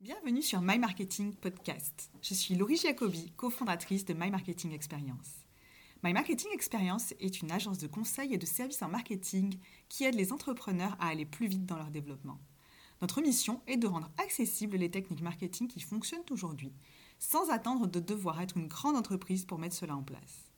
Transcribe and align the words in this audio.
Bienvenue 0.00 0.42
sur 0.42 0.60
My 0.60 0.78
Marketing 0.78 1.34
Podcast. 1.34 2.12
Je 2.22 2.32
suis 2.32 2.54
Laurie 2.54 2.76
Jacobi, 2.76 3.32
cofondatrice 3.36 4.04
de 4.04 4.14
My 4.14 4.30
Marketing 4.30 4.72
Experience. 4.72 5.44
My 6.04 6.12
Marketing 6.12 6.52
Experience 6.54 7.14
est 7.18 7.42
une 7.42 7.50
agence 7.50 7.78
de 7.78 7.88
conseil 7.88 8.32
et 8.32 8.38
de 8.38 8.46
services 8.46 8.80
en 8.82 8.88
marketing 8.88 9.58
qui 9.88 10.04
aide 10.04 10.14
les 10.14 10.32
entrepreneurs 10.32 10.96
à 11.00 11.08
aller 11.08 11.24
plus 11.24 11.48
vite 11.48 11.66
dans 11.66 11.76
leur 11.76 11.90
développement. 11.90 12.38
Notre 13.02 13.20
mission 13.20 13.60
est 13.66 13.76
de 13.76 13.88
rendre 13.88 14.08
accessibles 14.18 14.76
les 14.76 14.88
techniques 14.88 15.20
marketing 15.20 15.66
qui 15.66 15.80
fonctionnent 15.80 16.22
aujourd'hui, 16.30 16.72
sans 17.18 17.50
attendre 17.50 17.88
de 17.88 17.98
devoir 17.98 18.40
être 18.40 18.56
une 18.56 18.68
grande 18.68 18.94
entreprise 18.94 19.46
pour 19.46 19.58
mettre 19.58 19.74
cela 19.74 19.96
en 19.96 20.04
place. 20.04 20.52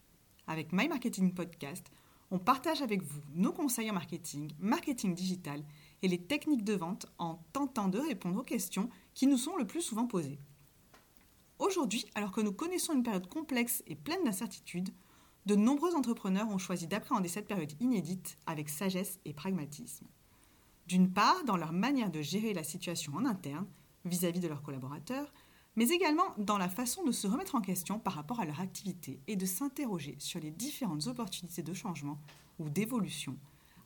Avec 0.49 0.71
My 0.75 0.87
Marketing 0.87 1.33
Podcast, 1.33 1.91
on 2.31 2.39
partage 2.39 2.83
avec 2.83 3.03
vous 3.03 3.23
nos 3.35 3.53
conseils 3.53 3.91
en 3.91 3.95
marketing, 3.95 4.53
marketing 4.59 5.15
digital 5.15 5.65
et 6.03 6.09
les 6.09 6.21
techniques 6.21 6.63
de 6.63 6.75
vente 6.75 7.07
en 7.19 7.43
tentant 7.55 7.89
de 7.89 7.99
répondre 7.99 8.39
aux 8.39 8.45
questions 8.45 8.91
qui 9.15 9.27
nous 9.27 9.37
sont 9.37 9.57
le 9.57 9.67
plus 9.67 9.83
souvent 9.83 10.07
posées. 10.07 10.39
Aujourd'hui, 11.59 12.07
alors 12.15 12.33
que 12.33 12.41
nous 12.41 12.53
connaissons 12.53 12.95
une 12.95 13.03
période 13.03 13.29
complexe 13.29 13.83
et 13.87 13.95
pleine 13.95 14.25
d'incertitudes, 14.25 14.91
de 15.47 15.55
nombreux 15.55 15.95
entrepreneurs 15.95 16.49
ont 16.49 16.59
choisi 16.59 16.87
d'appréhender 16.87 17.29
cette 17.29 17.49
période 17.49 17.73
inédite 17.81 18.39
avec 18.47 18.69
sagesse 18.69 19.19
et 19.25 19.33
pragmatisme. 19.33 20.07
D'une 20.87 21.13
part, 21.13 21.45
dans 21.45 21.57
leur 21.57 21.73
manière 21.73 22.11
de 22.11 22.23
gérer 22.23 22.55
la 22.55 22.65
situation 22.65 23.15
en 23.15 23.25
interne, 23.25 23.67
vis-à-vis 24.05 24.41
de 24.41 24.49
leurs 24.49 24.63
collaborateurs, 24.63 25.33
mais 25.77 25.89
également 25.89 26.35
dans 26.39 26.59
la 26.59 26.69
façon 26.69 27.05
de 27.05 27.13
se 27.13 27.27
remettre 27.27 27.55
en 27.55 27.61
question 27.61 27.99
par 27.99 28.15
rapport 28.15 28.41
à 28.41 28.45
leur 28.45 28.61
activité 28.61 29.21
et 29.27 29.37
de 29.37 29.47
s'interroger 29.47 30.17
sur 30.19 30.41
les 30.41 30.51
différentes 30.51 31.07
opportunités 31.07 31.63
de 31.63 31.75
changement 31.75 32.19
ou 32.59 32.69
d'évolution 32.69 33.37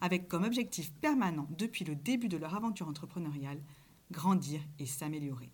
avec 0.05 0.29
comme 0.29 0.45
objectif 0.45 0.93
permanent 0.93 1.47
depuis 1.57 1.85
le 1.85 1.95
début 1.95 2.29
de 2.29 2.37
leur 2.37 2.55
aventure 2.55 2.89
entrepreneuriale, 2.89 3.63
grandir 4.11 4.61
et 4.79 4.87
s'améliorer. 4.87 5.53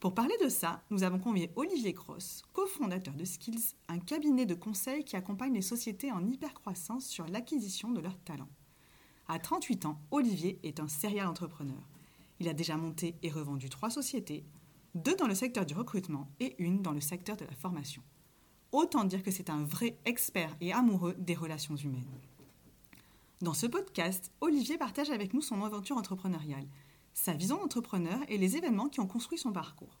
Pour 0.00 0.14
parler 0.14 0.34
de 0.42 0.48
ça, 0.48 0.82
nous 0.90 1.04
avons 1.04 1.20
convié 1.20 1.52
Olivier 1.54 1.94
Cross, 1.94 2.42
cofondateur 2.52 3.14
de 3.14 3.24
Skills, 3.24 3.76
un 3.88 4.00
cabinet 4.00 4.46
de 4.46 4.54
conseil 4.54 5.04
qui 5.04 5.14
accompagne 5.14 5.54
les 5.54 5.62
sociétés 5.62 6.10
en 6.10 6.26
hypercroissance 6.26 7.06
sur 7.06 7.26
l'acquisition 7.28 7.92
de 7.92 8.00
leurs 8.00 8.18
talents. 8.18 8.50
À 9.28 9.38
38 9.38 9.86
ans, 9.86 10.00
Olivier 10.10 10.58
est 10.64 10.80
un 10.80 10.88
serial 10.88 11.28
entrepreneur. 11.28 11.88
Il 12.40 12.48
a 12.48 12.54
déjà 12.54 12.76
monté 12.76 13.14
et 13.22 13.30
revendu 13.30 13.68
trois 13.68 13.90
sociétés, 13.90 14.44
deux 14.96 15.14
dans 15.14 15.28
le 15.28 15.36
secteur 15.36 15.64
du 15.64 15.74
recrutement 15.74 16.28
et 16.40 16.56
une 16.58 16.82
dans 16.82 16.90
le 16.90 17.00
secteur 17.00 17.36
de 17.36 17.44
la 17.44 17.54
formation. 17.54 18.02
Autant 18.72 19.04
dire 19.04 19.22
que 19.22 19.30
c'est 19.30 19.50
un 19.50 19.62
vrai 19.62 19.98
expert 20.04 20.56
et 20.60 20.72
amoureux 20.72 21.14
des 21.18 21.34
relations 21.34 21.76
humaines. 21.76 22.18
Dans 23.40 23.54
ce 23.54 23.66
podcast, 23.66 24.32
Olivier 24.40 24.78
partage 24.78 25.10
avec 25.10 25.34
nous 25.34 25.42
son 25.42 25.62
aventure 25.62 25.96
entrepreneuriale, 25.96 26.66
sa 27.14 27.32
vision 27.32 27.58
d'entrepreneur 27.58 28.18
et 28.28 28.38
les 28.38 28.56
événements 28.56 28.88
qui 28.88 29.00
ont 29.00 29.06
construit 29.06 29.38
son 29.38 29.52
parcours. 29.52 30.00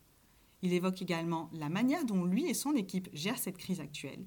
Il 0.62 0.72
évoque 0.72 1.02
également 1.02 1.50
la 1.52 1.68
manière 1.68 2.04
dont 2.04 2.24
lui 2.24 2.46
et 2.46 2.54
son 2.54 2.74
équipe 2.74 3.08
gèrent 3.12 3.38
cette 3.38 3.58
crise 3.58 3.80
actuelle 3.80 4.26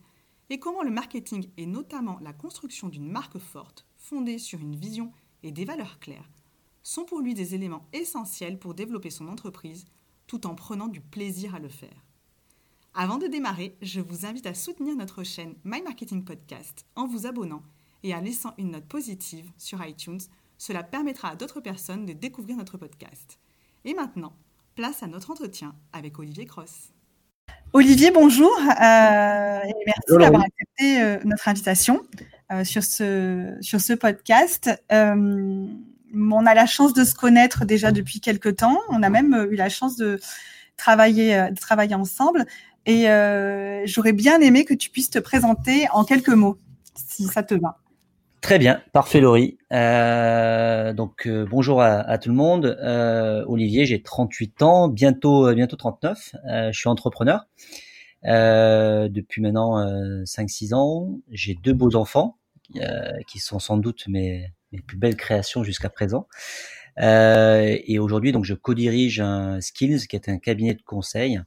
et 0.50 0.60
comment 0.60 0.84
le 0.84 0.92
marketing 0.92 1.50
et 1.58 1.66
notamment 1.66 2.20
la 2.22 2.34
construction 2.34 2.90
d'une 2.90 3.10
marque 3.10 3.40
forte, 3.40 3.86
fondée 3.98 4.38
sur 4.38 4.60
une 4.60 4.76
vision 4.76 5.12
et 5.44 5.52
des 5.52 5.66
valeurs 5.66 6.00
claires, 6.00 6.30
sont 6.84 7.06
pour 7.06 7.20
lui 7.20 7.34
des 7.34 7.56
éléments 7.56 7.88
essentiels 7.94 8.60
pour 8.60 8.76
développer 8.76 9.10
son 9.10 9.28
entreprise 9.28 9.86
tout 10.28 10.46
en 10.46 10.56
prenant 10.56 10.88
du 10.88 11.02
plaisir 11.02 11.56
à 11.56 11.60
le 11.60 11.70
faire. 11.70 12.06
Avant 12.94 13.18
de 13.18 13.28
démarrer, 13.28 13.76
je 13.82 14.00
vous 14.00 14.26
invite 14.26 14.46
à 14.46 14.54
soutenir 14.54 14.96
notre 14.96 15.24
chaîne 15.24 15.56
My 15.66 15.82
Marketing 15.82 16.24
Podcast 16.24 16.86
en 16.96 17.08
vous 17.08 17.26
abonnant 17.26 17.64
et 18.04 18.16
en 18.16 18.22
laissant 18.22 18.54
une 18.58 18.72
note 18.72 18.86
positive 18.86 19.52
sur 19.58 19.86
iTunes. 19.86 20.22
Cela 20.58 20.84
permettra 20.84 21.30
à 21.30 21.36
d'autres 21.36 21.62
personnes 21.62 22.06
de 22.06 22.14
découvrir 22.14 22.58
notre 22.58 22.78
podcast. 22.78 23.40
Et 23.84 23.94
maintenant, 23.94 24.34
place 24.76 25.04
à 25.04 25.08
notre 25.08 25.32
entretien 25.32 25.76
avec 25.94 26.20
Olivier 26.20 26.46
Cross. 26.46 26.92
Olivier, 27.74 28.10
bonjour 28.12 28.52
euh, 28.58 29.60
et 29.60 29.74
merci 29.86 30.18
d'avoir 30.18 30.44
accepté 30.44 31.02
euh, 31.02 31.18
notre 31.26 31.48
invitation 31.50 32.04
euh, 32.52 32.64
sur, 32.64 32.84
ce, 32.84 33.58
sur 33.60 33.82
ce 33.82 33.94
podcast. 33.94 34.72
on 34.90 36.46
a 36.46 36.54
la 36.54 36.66
chance 36.66 36.94
de 36.94 37.04
se 37.04 37.14
connaître 37.14 37.66
déjà 37.66 37.92
depuis 37.92 38.22
quelques 38.22 38.58
temps. 38.58 38.80
On 38.90 39.04
a 39.04 39.10
même 39.10 39.48
eu 39.52 39.56
la 39.56 39.70
chance 39.70 39.98
de 39.98 40.20
travailler, 40.78 41.50
de 41.52 41.60
travailler 41.60 41.96
ensemble. 41.96 42.46
Et 42.86 43.08
j'aurais 43.86 44.14
bien 44.14 44.40
aimé 44.40 44.64
que 44.64 44.74
tu 44.74 44.90
puisses 44.90 45.10
te 45.10 45.20
présenter 45.20 45.88
en 45.92 46.06
quelques 46.06 46.30
mots, 46.30 46.58
si 46.96 47.26
ça 47.26 47.44
te 47.44 47.56
va. 47.56 47.80
Très 48.46 48.60
bien, 48.60 48.80
parfait 48.94 49.22
Laurie. 49.22 49.58
Euh, 49.74 50.94
donc 50.94 51.26
euh, 51.26 51.48
bonjour 51.50 51.82
à, 51.82 52.16
tout 52.20 52.30
le 52.30 52.36
monde. 52.36 52.78
Euh, 52.80 53.44
Olivier, 53.48 53.88
j'ai 53.88 54.04
38 54.04 54.62
ans, 54.62 54.88
bientôt 54.88 55.52
bientôt 55.56 55.76
39. 55.76 56.36
je 56.72 56.72
suis 56.72 56.88
entrepreneur 56.88 57.48
depuis 58.24 59.42
maintenant 59.42 59.84
5-6 60.26 60.76
ans. 60.76 61.18
J'ai 61.32 61.56
deux 61.56 61.74
beaux 61.74 61.96
enfants 61.96 62.38
qui 63.28 63.40
sont 63.40 63.58
sans 63.58 63.78
doute 63.78 64.08
mes, 64.08 64.54
mes 64.72 64.80
plus 64.80 64.98
belles 64.98 65.18
créations 65.18 65.64
jusqu'à 65.64 65.90
présent. 65.90 66.28
et 67.00 67.98
aujourd'hui, 67.98 68.32
donc 68.32 68.46
je 68.46 68.54
co-dirige 68.54 69.22
un 69.22 69.60
Skills, 69.60 70.06
qui 70.06 70.16
est 70.16 70.30
un 70.30 70.38
cabinet 70.38 70.76
de 70.76 70.84
conseil 70.84 71.42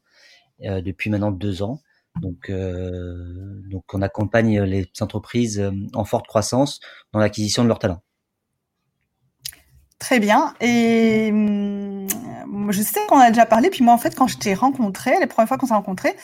depuis 0.59 1.11
maintenant 1.11 1.31
deux 1.31 1.63
ans. 1.63 1.79
Donc, 2.21 2.51
euh, 2.51 3.61
donc 3.71 3.85
on 3.93 4.03
accompagne 4.03 4.63
les 4.63 4.91
entreprises 5.01 5.61
euh, 5.61 5.71
en 5.95 6.05
forte 6.05 6.27
croissance 6.27 6.81
dans 7.13 7.19
l'acquisition 7.19 7.63
de 7.63 7.69
leurs 7.69 7.79
talents. 7.79 8.03
Très 9.99 10.21
bien. 10.21 10.55
Et 10.61 11.31
hum, 11.33 12.07
je 12.71 12.83
sais 12.83 13.01
qu'on 13.09 13.19
a 13.19 13.31
déjà 13.31 13.47
parlé. 13.47 13.71
Puis 13.71 13.83
moi, 13.83 13.95
en 13.95 13.99
fait, 13.99 14.15
quand 14.15 14.29
je 14.29 14.39
t'ai 14.39 14.55
rencontré, 14.55 15.19
les 15.19 15.27
premières 15.27 15.49
fois 15.49 15.59
qu'on 15.59 15.67
s'est 15.67 15.75
rencontré, 15.75 16.15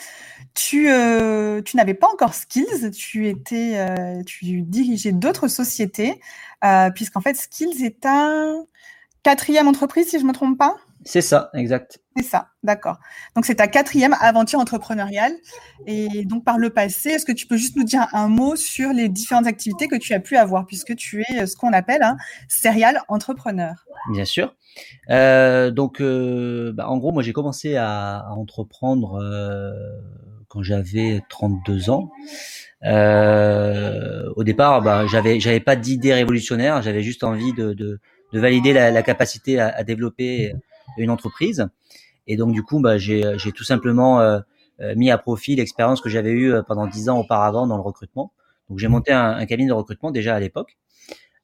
tu, 0.53 0.89
euh, 0.89 1.61
tu 1.61 1.75
n'avais 1.75 1.93
pas 1.93 2.07
encore 2.07 2.33
Skills. 2.33 2.91
Tu 2.91 3.27
étais, 3.27 4.23
tu 4.25 4.61
dirigeais 4.61 5.11
d'autres 5.11 5.49
sociétés, 5.49 6.21
puisqu'en 6.95 7.21
fait, 7.21 7.35
Skills 7.35 7.83
est 7.83 8.05
un 8.05 8.63
quatrième 9.23 9.67
entreprise, 9.67 10.09
si 10.09 10.19
je 10.19 10.25
me 10.25 10.31
trompe 10.31 10.57
pas. 10.57 10.77
C'est 11.07 11.21
ça, 11.21 11.51
exact. 11.53 11.99
C'est 12.17 12.23
ça, 12.23 12.47
d'accord. 12.63 12.97
Donc 13.35 13.45
c'est 13.45 13.55
ta 13.55 13.67
quatrième 13.67 14.15
aventure 14.19 14.57
entrepreneuriale. 14.59 15.33
Et 15.85 16.25
donc 16.25 16.43
par 16.43 16.57
le 16.57 16.71
passé, 16.71 17.09
est-ce 17.09 17.25
que 17.25 17.31
tu 17.31 17.45
peux 17.45 17.57
juste 17.57 17.75
nous 17.75 17.83
dire 17.83 18.07
un 18.11 18.27
mot 18.27 18.55
sur 18.55 18.91
les 18.91 19.07
différentes 19.07 19.45
activités 19.45 19.87
que 19.87 19.97
tu 19.97 20.15
as 20.15 20.19
pu 20.19 20.35
avoir, 20.35 20.65
puisque 20.65 20.95
tu 20.95 21.21
es 21.21 21.41
euh, 21.41 21.45
ce 21.45 21.55
qu'on 21.55 21.73
appelle 21.73 22.01
un 22.01 22.17
serial 22.49 23.01
entrepreneur? 23.07 23.85
Bien 24.13 24.25
sûr. 24.25 24.55
Euh, 25.11 25.69
donc 25.69 26.01
euh, 26.01 26.73
bah, 26.73 26.89
en 26.89 26.97
gros, 26.97 27.11
moi 27.11 27.21
j'ai 27.21 27.33
commencé 27.33 27.75
à, 27.75 28.25
entreprendre 28.31 29.21
quand 30.47 30.63
j'avais 30.63 31.21
32 31.29 31.91
ans. 31.91 32.09
au 32.81 34.43
départ, 34.43 34.81
bah, 34.81 35.05
j'avais 35.05 35.39
j'avais 35.39 35.59
pas 35.59 35.75
d'idée 35.75 36.15
révolutionnaire, 36.15 36.81
j'avais 36.81 37.03
juste 37.03 37.23
envie 37.23 37.53
de, 37.53 37.73
de, 37.73 37.99
de 38.33 38.39
valider 38.39 38.73
la, 38.73 38.89
la 38.89 39.03
capacité 39.03 39.59
à, 39.59 39.67
à 39.67 39.83
développer 39.83 40.55
une 40.97 41.09
entreprise. 41.09 41.67
Et 42.27 42.37
donc 42.37 42.53
du 42.53 42.63
coup, 42.63 42.79
bah, 42.79 42.97
j'ai 42.97 43.37
tout 43.53 43.63
simplement 43.63 44.19
euh, 44.19 44.39
euh, 44.81 44.93
mis 44.95 45.11
à 45.11 45.17
profit 45.17 45.55
l'expérience 45.55 46.01
que 46.01 46.09
j'avais 46.09 46.31
eue 46.31 46.53
euh, 46.53 46.61
pendant 46.61 46.87
dix 46.87 47.09
ans 47.09 47.19
auparavant 47.19 47.67
dans 47.67 47.77
le 47.77 47.83
recrutement. 47.83 48.33
Donc 48.69 48.79
j'ai 48.79 48.87
monté 48.87 49.11
un, 49.13 49.31
un, 49.31 49.45
cabinet 49.45 49.69
de 49.69 49.73
recrutement 49.73 50.11
déjà 50.11 50.35
à 50.35 50.39
l'époque. 50.39 50.77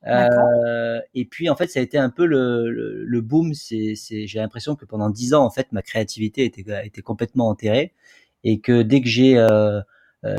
Euh, 0.08 1.00
et 1.14 1.26
puis 1.26 1.50
en 1.50 1.56
fait, 1.56 1.68
ça 1.68 1.80
a 1.80 1.84
été 1.84 1.98
un 1.98 2.10
peu 2.10 2.26
le, 2.26 2.70
le, 2.72 3.06
le 3.06 3.22
boom. 3.22 3.54
C'est, 3.54 3.96
j'ai 3.96 4.40
l'impression 4.40 4.76
que 4.76 4.86
pendant 4.86 5.10
dix 5.10 5.34
ans, 5.34 5.46
en 5.46 5.52
fait, 5.52 5.72
ma 5.72 5.82
créativité 5.82 6.44
était, 6.46 6.66
était 6.86 7.02
complètement 7.02 7.48
enterrée 7.50 7.94
et 8.44 8.60
que 8.60 8.82
dès 8.82 9.02
que 9.02 9.08
j'ai 9.08 9.38
euh, 9.38 9.82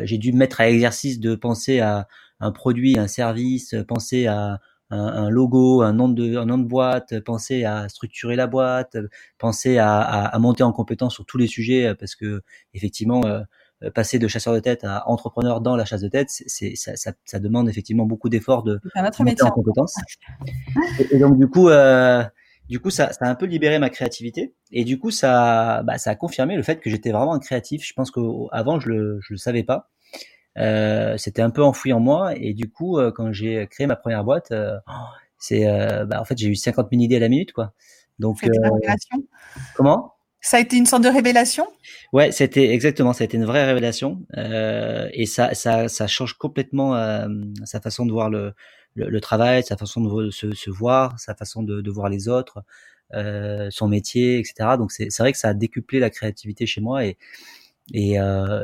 j'ai 0.04 0.18
dû 0.18 0.32
me 0.32 0.38
mettre 0.38 0.60
à 0.60 0.66
l'exercice 0.66 1.18
de 1.18 1.34
penser 1.34 1.80
à 1.80 2.08
un 2.41 2.52
produit, 2.52 2.98
un 2.98 3.08
service, 3.08 3.74
penser 3.88 4.26
à 4.26 4.60
un, 4.92 5.30
logo, 5.30 5.82
un 5.82 5.92
nom 5.92 6.08
de, 6.08 6.36
un 6.36 6.44
nom 6.44 6.58
de 6.58 6.64
boîte, 6.64 7.20
penser 7.20 7.64
à 7.64 7.88
structurer 7.88 8.36
la 8.36 8.47
boîte, 8.47 8.97
penser 9.38 9.78
à, 9.78 10.00
à, 10.00 10.39
monter 10.39 10.62
en 10.62 10.72
compétence 10.72 11.15
sur 11.15 11.24
tous 11.24 11.39
les 11.39 11.47
sujets, 11.47 11.86
euh, 11.86 11.94
parce 11.94 12.15
que 12.15 12.42
effectivement, 12.74 13.22
euh, 13.24 13.41
passer 13.94 14.18
de 14.18 14.28
chasseur 14.28 14.54
de 14.54 14.60
tête 14.60 14.84
à 14.84 15.09
entrepreneur 15.09 15.60
dans 15.60 15.77
la 15.77 15.84
chasse 15.84 16.03
de 16.03 16.09
tête, 16.09 16.28
c'est, 16.28 16.77
ça, 16.77 16.94
ça, 16.97 17.12
ça, 17.24 17.41
demande 17.41 17.68
effectivement 17.68 18.04
beaucoup 18.04 18.28
d'efforts 18.28 18.62
de 18.62 18.80
monter 19.18 19.42
en 19.42 19.50
compétence. 19.50 19.97
Et, 21.10 21.18
donc 21.18 21.39
du 21.39 21.48
coup, 21.48 21.68
euh, 21.68 22.22
du 22.68 22.78
coup, 22.78 22.91
ça, 22.91 23.12
ça 23.12 23.27
a 23.27 23.28
un 23.28 23.34
peu 23.34 23.47
libéré 23.47 23.78
ma 23.78 23.91
créativité, 23.91 24.54
et 24.71 24.84
du 24.84 24.98
coup, 24.98 25.10
ça, 25.10 25.83
bah, 25.84 25.98
ça 25.98 26.10
a 26.10 26.15
confirmé 26.15 26.56
le 26.56 26.62
fait 26.62 26.80
que 26.80 26.91
j'étais 26.91 27.10
vraiment 27.10 27.34
un 27.34 27.41
créatif. 27.41 27.84
Je 27.84 27.92
pense 27.94 28.10
qu'avant, 28.10 28.78
je 28.78 28.89
le, 28.89 29.21
je 29.22 29.34
le 29.34 29.39
savais 29.39 29.65
pas. 29.65 29.91
Euh, 30.59 31.16
c'était 31.16 31.43
un 31.43 31.51
peu 31.51 31.63
enfoui 31.63 31.93
en 31.93 32.01
moi 32.01 32.37
et 32.37 32.53
du 32.53 32.71
coup 32.71 32.99
euh, 32.99 33.10
quand 33.10 33.33
j'ai 33.33 33.66
créé 33.69 33.87
ma 33.87 33.97
première 33.97 34.22
boîte 34.22 34.51
euh, 34.53 34.77
c'est 35.39 35.65
bah, 36.07 36.21
en 36.21 36.25
fait 36.25 36.37
j'ai 36.37 36.49
eu 36.49 36.54
50 36.54 36.89
000 36.91 37.03
idées 37.03 37.16
à 37.16 37.21
la 37.21 37.28
minute 37.28 37.53
quoi. 37.53 37.72
Donc 38.19 38.41
révélation. 38.41 39.25
comment? 39.75 40.15
Ça 40.41 40.59
a 40.59 40.60
été 40.60 40.77
une 40.77 40.87
sorte 40.87 41.03
de 41.03 41.09
révélation? 41.09 41.66
Ouais 42.13 42.33
c'était 42.33 42.71
exactement 42.71 43.13
ça 43.13 43.25
a 43.25 43.25
été 43.25 43.39
une 43.39 43.47
vraie 43.47 43.65
révélation. 43.65 44.25
Et 44.37 45.27
ça, 45.27 45.54
ça 45.54 45.89
ça 45.89 46.07
change 46.07 46.34
complètement 46.34 46.95
sa 47.65 47.81
façon 47.81 48.07
de 48.07 48.13
voir 48.13 48.31
le, 48.31 48.54
le, 48.95 49.21
travail 49.21 49.65
sa 49.65 49.77
façon 49.77 50.03
de 50.03 50.31
se, 50.31 50.54
se, 50.54 50.71
voir 50.71 51.19
sa 51.19 51.34
façon 51.34 51.63
de, 51.63 51.81
de 51.81 51.91
voir 51.91 52.09
les 52.09 52.28
autres 52.28 52.63
son 53.71 53.89
métier, 53.89 54.39
etc. 54.39 54.77
Donc 54.78 54.93
c'est 54.93 55.19
vrai 55.19 55.33
que 55.33 55.39
ça 55.39 55.49
a 55.49 55.54
décuplé 55.54 55.99
la 55.99 56.10
créativité 56.10 56.66
chez 56.66 56.81
moi 56.81 57.04
et 57.04 57.16
et, 57.92 58.16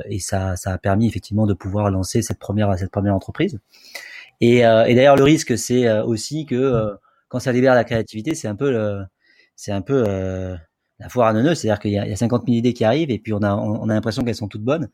et 0.09 0.19
ça, 0.21 0.55
a 0.65 0.79
permis 0.79 1.07
effectivement 1.07 1.47
de 1.47 1.55
pouvoir 1.55 1.91
lancer 1.91 2.23
cette 2.23 2.39
première 2.39 2.69
entreprise. 3.15 3.59
Et, 4.41 4.59
et 4.59 4.95
d'ailleurs 4.95 5.17
le 5.17 5.25
risque 5.25 5.59
c'est 5.59 5.91
aussi 6.01 6.47
que 6.47 6.95
quand 7.29 7.41
ça 7.41 7.53
libère 7.53 7.75
la 7.75 7.85
créativité, 7.85 8.35
c'est 8.35 8.49
un 8.49 8.55
peu 8.57 8.71
la 10.99 11.09
foire 11.09 11.29
à 11.29 11.33
neuneux, 11.33 11.55
c'est-à-dire 11.55 11.81
qu'il 11.81 11.93
y, 11.93 11.99
a 11.99 12.17
50 12.17 12.45
000 12.47 12.57
idées 12.57 12.73
qui 12.73 12.85
arrivent 12.85 13.11
et 13.11 13.19
puis 13.19 13.33
on 13.33 13.43
a, 13.43 13.55
on, 13.55 13.89
a 13.89 13.95
l'impression 13.95 14.25
qu'elles 14.25 14.35
sont 14.35 14.49
toutes 14.49 14.65
bonnes. 14.65 14.89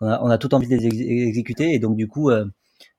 On 0.00 0.06
a, 0.06 0.20
on 0.22 0.54
envie 0.54 0.68
de 0.68 0.76
les 0.76 0.86
exécuter 0.86 1.74
et 1.74 1.78
donc 1.78 1.96
du 1.96 2.06
coup, 2.06 2.30
euh, 2.30 2.44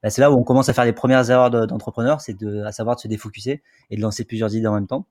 bah, 0.04 0.10
c'est 0.10 0.22
là 0.22 0.32
où 0.32 0.36
on 0.36 0.44
commence 0.44 0.68
à 0.68 0.74
faire 0.74 0.86
les 0.86 0.94
premières 0.94 1.30
erreurs 1.30 1.50
d'entrepreneur, 1.68 2.20
c'est 2.20 2.38
de, 2.38 2.64
à 2.64 2.72
savoir 2.72 2.98
de 2.98 3.02
se 3.02 3.08
défocuser 3.08 3.62
et 3.90 3.96
de 3.96 4.02
lancer 4.02 4.26
plusieurs 4.26 4.54
idées 4.56 4.68
en 4.68 4.74
même 4.74 4.88
temps. 4.88 5.06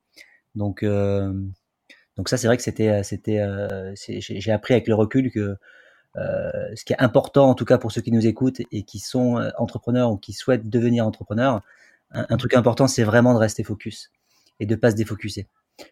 Donc, 0.55 0.83
euh, 0.83 1.33
donc 2.19 2.27
ça, 2.27 2.35
c'est 2.35 2.47
vrai 2.47 2.57
que 2.57 2.63
c'était, 2.63 3.01
c'était, 3.03 3.39
euh, 3.39 3.93
j'ai 3.95 4.51
appris 4.51 4.73
avec 4.73 4.89
le 4.89 4.93
recul 4.93 5.31
que 5.31 5.55
euh, 6.17 6.51
ce 6.75 6.83
qui 6.83 6.91
est 6.91 6.99
important, 7.01 7.49
en 7.49 7.55
tout 7.55 7.63
cas 7.63 7.77
pour 7.77 7.93
ceux 7.93 8.01
qui 8.01 8.11
nous 8.11 8.27
écoutent 8.27 8.59
et 8.73 8.83
qui 8.83 8.99
sont 8.99 9.37
euh, 9.37 9.51
entrepreneurs 9.57 10.11
ou 10.11 10.17
qui 10.17 10.33
souhaitent 10.33 10.67
devenir 10.69 11.07
entrepreneurs, 11.07 11.61
un, 12.11 12.35
truc 12.35 12.55
important, 12.55 12.87
c'est 12.89 13.05
vraiment 13.05 13.33
de 13.33 13.39
rester 13.39 13.63
focus 13.63 14.11
et 14.59 14.65
de 14.65 14.75
pas 14.75 14.91
se 14.91 14.97
défocuser 14.97 15.47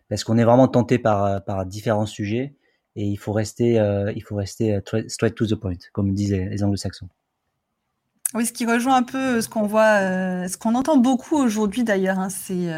parce 0.09 0.25
qu'on 0.25 0.38
est 0.38 0.44
vraiment 0.44 0.68
tenté 0.68 1.00
par, 1.00 1.24
euh, 1.24 1.63
différents 1.63 2.06
sujets 2.06 2.56
et 2.97 3.06
il 3.06 3.15
faut 3.15 3.31
rester, 3.31 3.79
euh, 3.79 4.12
il 4.13 4.21
faut 4.21 4.35
rester 4.35 4.75
euh, 4.75 5.03
straight 5.07 5.33
to 5.33 5.45
the 5.45 5.56
point, 5.56 5.77
comme 5.94 6.13
disent 6.13 6.33
les, 6.33 6.62
anglo-saxons. 6.62 7.07
Oui, 8.33 8.45
ce 8.45 8.51
qui 8.51 8.65
rejoint 8.65 8.97
un 8.97 9.03
peu 9.03 9.41
ce 9.41 9.47
qu'on 9.47 9.65
voit, 9.68 10.00
ce 10.47 10.57
qu'on 10.57 10.75
entend 10.75 10.97
beaucoup 10.97 11.38
aujourd'hui 11.38 11.83
d'ailleurs, 11.83 12.19
hein, 12.19 12.29
c'est 12.29 12.69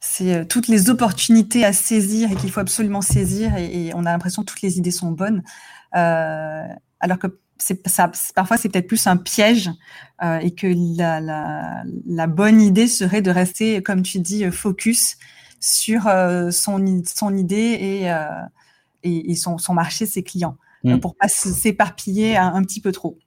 c'est 0.00 0.46
toutes 0.48 0.68
les 0.68 0.90
opportunités 0.90 1.64
à 1.64 1.72
saisir 1.72 2.30
et 2.30 2.36
qu'il 2.36 2.50
faut 2.50 2.60
absolument 2.60 3.00
saisir 3.00 3.56
et, 3.56 3.92
on 3.94 4.04
a 4.04 4.12
l'impression 4.12 4.42
que 4.42 4.48
toutes 4.48 4.62
les 4.62 4.76
idées 4.76 4.90
sont 4.90 5.12
bonnes, 5.12 5.42
alors 5.92 7.18
que 7.18 7.38
ça, 7.86 8.12
parfois 8.34 8.58
c'est 8.58 8.68
peut-être 8.68 8.86
plus 8.86 9.06
un 9.06 9.16
piège 9.16 9.70
et 10.22 10.54
que 10.54 10.66
la, 10.96 11.20
la, 11.20 11.82
la, 12.06 12.26
bonne 12.26 12.60
idée 12.60 12.86
serait 12.86 13.22
de 13.22 13.30
rester, 13.30 13.82
comme 13.82 14.02
tu 14.02 14.20
dis, 14.20 14.50
focus 14.50 15.16
sur 15.60 16.06
euh, 16.06 16.50
son, 16.50 17.02
son 17.04 17.36
idée 17.36 17.78
et, 17.80 18.10
euh, 18.10 18.24
et, 19.02 19.34
son, 19.36 19.58
son, 19.58 19.74
marché, 19.74 20.06
ses 20.06 20.22
clients, 20.22 20.56
mm. 20.84 20.98
pour 20.98 21.14
pas 21.14 21.28
s'éparpiller 21.28 22.36
un, 22.36 22.62
petit 22.62 22.80
peu 22.80 22.92
trop. 22.92 23.18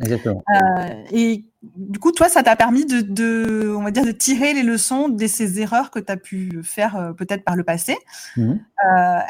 Exactement. 0.00 0.42
Euh, 0.54 1.02
et 1.12 1.44
du 1.76 1.98
coup, 1.98 2.12
toi, 2.12 2.28
ça 2.28 2.42
t'a 2.42 2.54
permis 2.54 2.86
de, 2.86 3.00
de, 3.00 3.74
on 3.76 3.82
va 3.82 3.90
dire, 3.90 4.04
de 4.04 4.12
tirer 4.12 4.54
les 4.54 4.62
leçons 4.62 5.08
de 5.08 5.26
ces 5.26 5.60
erreurs 5.60 5.90
que 5.90 5.98
tu 5.98 6.12
as 6.12 6.16
pu 6.16 6.60
faire 6.62 7.12
peut-être 7.16 7.44
par 7.44 7.56
le 7.56 7.64
passé. 7.64 7.96
Mm. 8.36 8.54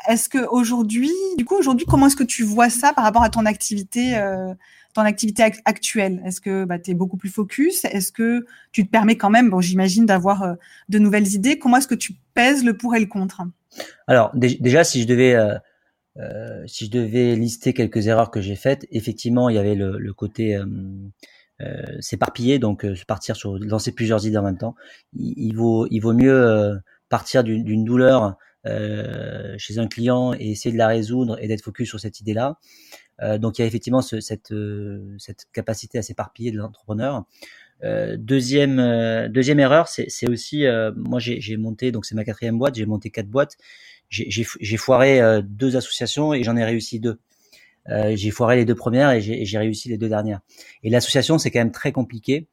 est-ce 0.09 0.29
que 0.29 0.47
aujourd'hui, 0.51 1.11
du 1.39 1.45
coup, 1.45 1.57
aujourd'hui, 1.57 1.87
comment 1.87 2.07
est-ce 2.07 2.17
que 2.17 2.25
tu 2.25 2.43
vois 2.43 2.69
ça 2.69 2.93
par 2.93 3.05
rapport 3.05 3.23
à 3.23 3.31
ton 3.31 3.47
activité 3.47 4.15
ton 4.99 5.03
activité 5.03 5.45
actuelle? 5.65 6.21
Est-ce 6.25 6.41
que 6.41 6.65
bah, 6.65 6.79
tu 6.79 6.91
es 6.91 6.95
beaucoup 6.95 7.17
plus 7.17 7.29
focus? 7.29 7.85
Est-ce 7.85 8.13
que 8.13 8.45
tu 8.73 8.85
te 8.85 8.91
permets 8.91 9.17
quand 9.17 9.31
même, 9.31 9.49
bon, 9.51 9.61
j'imagine, 9.61 10.07
d'avoir 10.07 10.43
euh, 10.43 10.55
de 10.89 10.99
nouvelles 10.99 11.29
idées? 11.35 11.59
Comment 11.59 11.77
est-ce 11.77 11.87
que 11.87 11.95
tu 11.95 12.15
pèses 12.35 12.65
le 12.65 12.77
pour 12.77 12.95
et 12.97 13.01
le 13.01 13.07
contre? 13.07 13.43
Alors 14.07 14.33
déjà, 14.35 14.83
si 14.83 15.03
je 15.03 15.07
devais 15.07 15.37
euh, 16.19 16.23
euh, 16.23 16.65
si 16.67 16.87
je 16.87 16.91
devais 16.91 17.37
lister 17.37 17.73
quelques 17.73 18.07
erreurs 18.07 18.31
que 18.31 18.41
j'ai 18.41 18.57
faites, 18.57 18.87
effectivement, 18.91 19.49
il 19.49 19.57
y 19.57 19.59
avait 19.59 19.75
le, 19.75 19.99
le 19.99 20.13
côté 20.13 20.57
euh, 20.57 22.01
s'éparpiller, 22.01 22.59
donc 22.59 22.87
partir 23.07 23.37
sur 23.37 23.59
lancer 23.59 23.93
plusieurs 23.93 24.27
idées 24.27 24.39
en 24.39 24.43
même 24.43 24.59
temps. 24.59 24.75
Il, 25.15 25.35
il 25.37 25.57
vaut 25.57 25.87
il 25.91 26.01
vaut 26.01 26.15
mieux 26.15 26.79
partir 27.09 27.45
d'une 27.45 27.85
douleur 27.85 28.37
chez 29.57 29.79
un 29.79 29.87
client 29.87 30.35
et 30.35 30.51
essayer 30.51 30.73
de 30.73 30.79
la 30.79 30.89
résoudre 30.89 31.39
et 31.41 31.49
d'être 31.49 31.63
focus 31.63 31.89
sur 31.89 32.01
cette 32.01 32.21
idée-là, 32.21 32.59
euh, 33.23 33.39
donc 33.39 33.59
il 33.59 33.63
y 33.63 33.65
a 33.65 33.67
effectivement 33.67 34.03
ce, 34.03 34.21
cette, 34.21 34.53
euh, 34.53 35.17
cette 35.19 35.47
capacité 35.53 35.99
à 35.99 36.03
s'éparpiller 36.03 36.53
de 36.53 36.59
l'entrepreneur. 36.59 37.25
Euh, 37.85 38.17
deuxième 38.19 38.81
euh, 38.81 39.29
deuxième 39.29 39.61
erreur, 39.61 39.89
c'est 39.89 40.29
aussi 40.29 40.65
moi 40.97 41.19
j'ai 41.21 41.57
monté 41.57 41.93
donc 41.93 42.05
c'est 42.05 42.15
ma 42.15 42.25
quatrième 42.25 42.59
boîte, 42.59 42.75
j'ai 42.75 42.87
monté 42.87 43.11
quatre 43.11 43.29
boîtes, 43.29 43.57
j'ai 44.09 44.77
foiré 44.77 45.21
deux 45.43 45.77
associations 45.77 46.33
et 46.35 46.43
j'en 46.43 46.57
ai 46.57 46.65
réussi 46.65 47.01
deux. 47.01 47.19
j'ai 47.89 48.31
foiré 48.31 48.57
les 48.57 48.65
deux 48.65 48.75
premières 48.75 49.11
et 49.11 49.21
j'ai 49.21 49.59
réussi 49.59 49.89
les 49.89 49.99
deux 49.99 50.09
dernières. 50.09 50.41
Et 50.83 50.91
l'association 50.91 51.39
c'est 51.39 51.51
quand 51.51 51.61
même 51.61 51.73
très 51.73 51.93
compliqué 51.93 52.49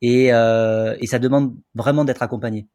et, 0.00 0.26
et 0.26 1.06
ça 1.06 1.18
demande 1.18 1.56
vraiment 1.74 2.04
d'être 2.04 2.22
accompagné. 2.22 2.66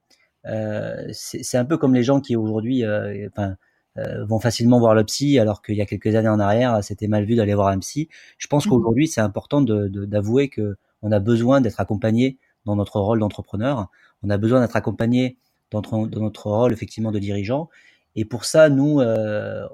c'est 1.12 1.58
un 1.58 1.66
peu 1.66 1.78
comme 1.78 1.94
les 1.94 2.04
gens 2.04 2.20
qui 2.20 2.36
aujourd'hui, 2.36 2.84
enfin 2.86 3.56
euh, 3.98 4.26
vont 4.26 4.40
facilement 4.40 4.80
voir 4.80 4.94
le 4.94 5.04
psy, 5.04 5.40
alors 5.40 5.62
qu'il 5.64 5.76
y 5.76 5.82
a 5.82 5.86
quelques 5.86 6.14
années 6.14 6.30
en 6.30 6.40
arrière, 6.40 6.84
c'était 6.84 7.08
mal 7.08 7.26
vu 7.26 7.36
d'aller 7.36 7.56
voir 7.56 7.70
un 7.70 7.80
psy. 7.80 8.10
Je 8.38 8.48
pense 8.48 8.66
mmh. 8.66 8.70
qu'aujourd'hui, 8.70 9.08
c'est 9.08 9.22
important 9.22 9.62
d'avouer 9.62 10.46
de, 10.48 10.52
que 10.52 10.78
on 11.02 11.12
a 11.12 11.20
besoin 11.20 11.62
d'être 11.62 11.80
accompagné 11.80 12.38
dans 12.66 12.76
notre 12.76 13.00
rôle 13.00 13.20
d'entrepreneur. 13.20 13.90
On 14.22 14.30
a 14.30 14.38
besoin 14.38 14.62
d'être 14.62 14.76
accompagné 14.76 15.38
dans, 15.72 15.82
dans, 15.82 16.08
notre 16.08 16.50
rôle 16.50 16.74
effectivement 16.74 17.12
de 17.12 17.20
dirigeant. 17.20 17.70
Et 18.20 18.26
pour 18.26 18.46
ça, 18.46 18.68
nous, 18.70 19.00
euh, 19.00 19.68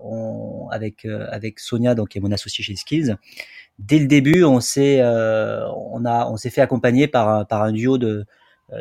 avec 0.70 1.06
euh, 1.06 1.26
avec 1.32 1.62
Sonia, 1.62 1.96
donc 1.96 2.10
qui 2.10 2.18
est 2.18 2.22
mon 2.22 2.32
associé 2.34 2.62
chez 2.62 2.76
Skills, 2.76 3.16
dès 3.80 4.00
le 4.00 4.06
début, 4.06 4.44
on 4.44 4.60
s'est 4.60 5.00
euh, 5.00 5.66
on 5.72 6.04
a 6.04 6.28
on 6.28 6.36
s'est 6.36 6.50
fait 6.50 6.60
accompagner 6.60 7.08
par 7.08 7.48
par 7.48 7.64
un 7.64 7.72
duo 7.72 7.98
de 7.98 8.26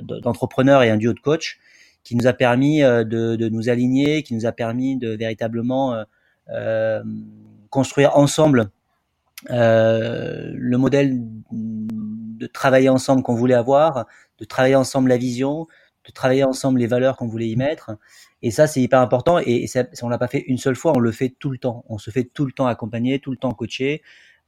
d'entrepreneurs 0.02 0.82
et 0.82 0.90
un 0.90 0.96
duo 0.96 1.12
de 1.12 1.20
coachs 1.20 1.58
qui 2.02 2.16
nous 2.16 2.26
a 2.26 2.32
permis 2.32 2.80
de, 2.80 3.04
de, 3.04 3.48
nous 3.48 3.68
aligner, 3.68 4.22
qui 4.24 4.34
nous 4.34 4.46
a 4.46 4.52
permis 4.52 4.96
de 4.96 5.10
véritablement 5.10 6.04
construire 7.70 8.16
ensemble 8.16 8.70
le 9.48 10.76
modèle 10.76 11.20
de 11.52 12.46
travailler 12.46 12.88
ensemble 12.88 13.22
qu'on 13.22 13.34
voulait 13.34 13.54
avoir, 13.54 14.06
de 14.38 14.44
travailler 14.44 14.76
ensemble 14.76 15.10
la 15.10 15.18
vision, 15.18 15.66
de 16.06 16.12
travailler 16.12 16.44
ensemble 16.44 16.80
les 16.80 16.86
valeurs 16.86 17.16
qu'on 17.16 17.26
voulait 17.26 17.48
y 17.48 17.56
mettre. 17.56 17.92
Et 18.42 18.50
ça, 18.50 18.66
c'est 18.66 18.80
hyper 18.80 19.00
important. 19.00 19.38
Et, 19.38 19.66
ça, 19.66 19.84
on 20.02 20.08
l'a 20.08 20.18
pas 20.18 20.28
fait 20.28 20.44
une 20.46 20.58
seule 20.58 20.76
fois, 20.76 20.92
on 20.96 21.00
le 21.00 21.12
fait 21.12 21.34
tout 21.38 21.50
le 21.50 21.58
temps. 21.58 21.84
On 21.88 21.98
se 21.98 22.10
fait 22.10 22.24
tout 22.24 22.44
le 22.44 22.52
temps 22.52 22.66
accompagner, 22.66 23.18
tout 23.18 23.30
le 23.30 23.36
temps 23.36 23.52
coacher. 23.52 24.02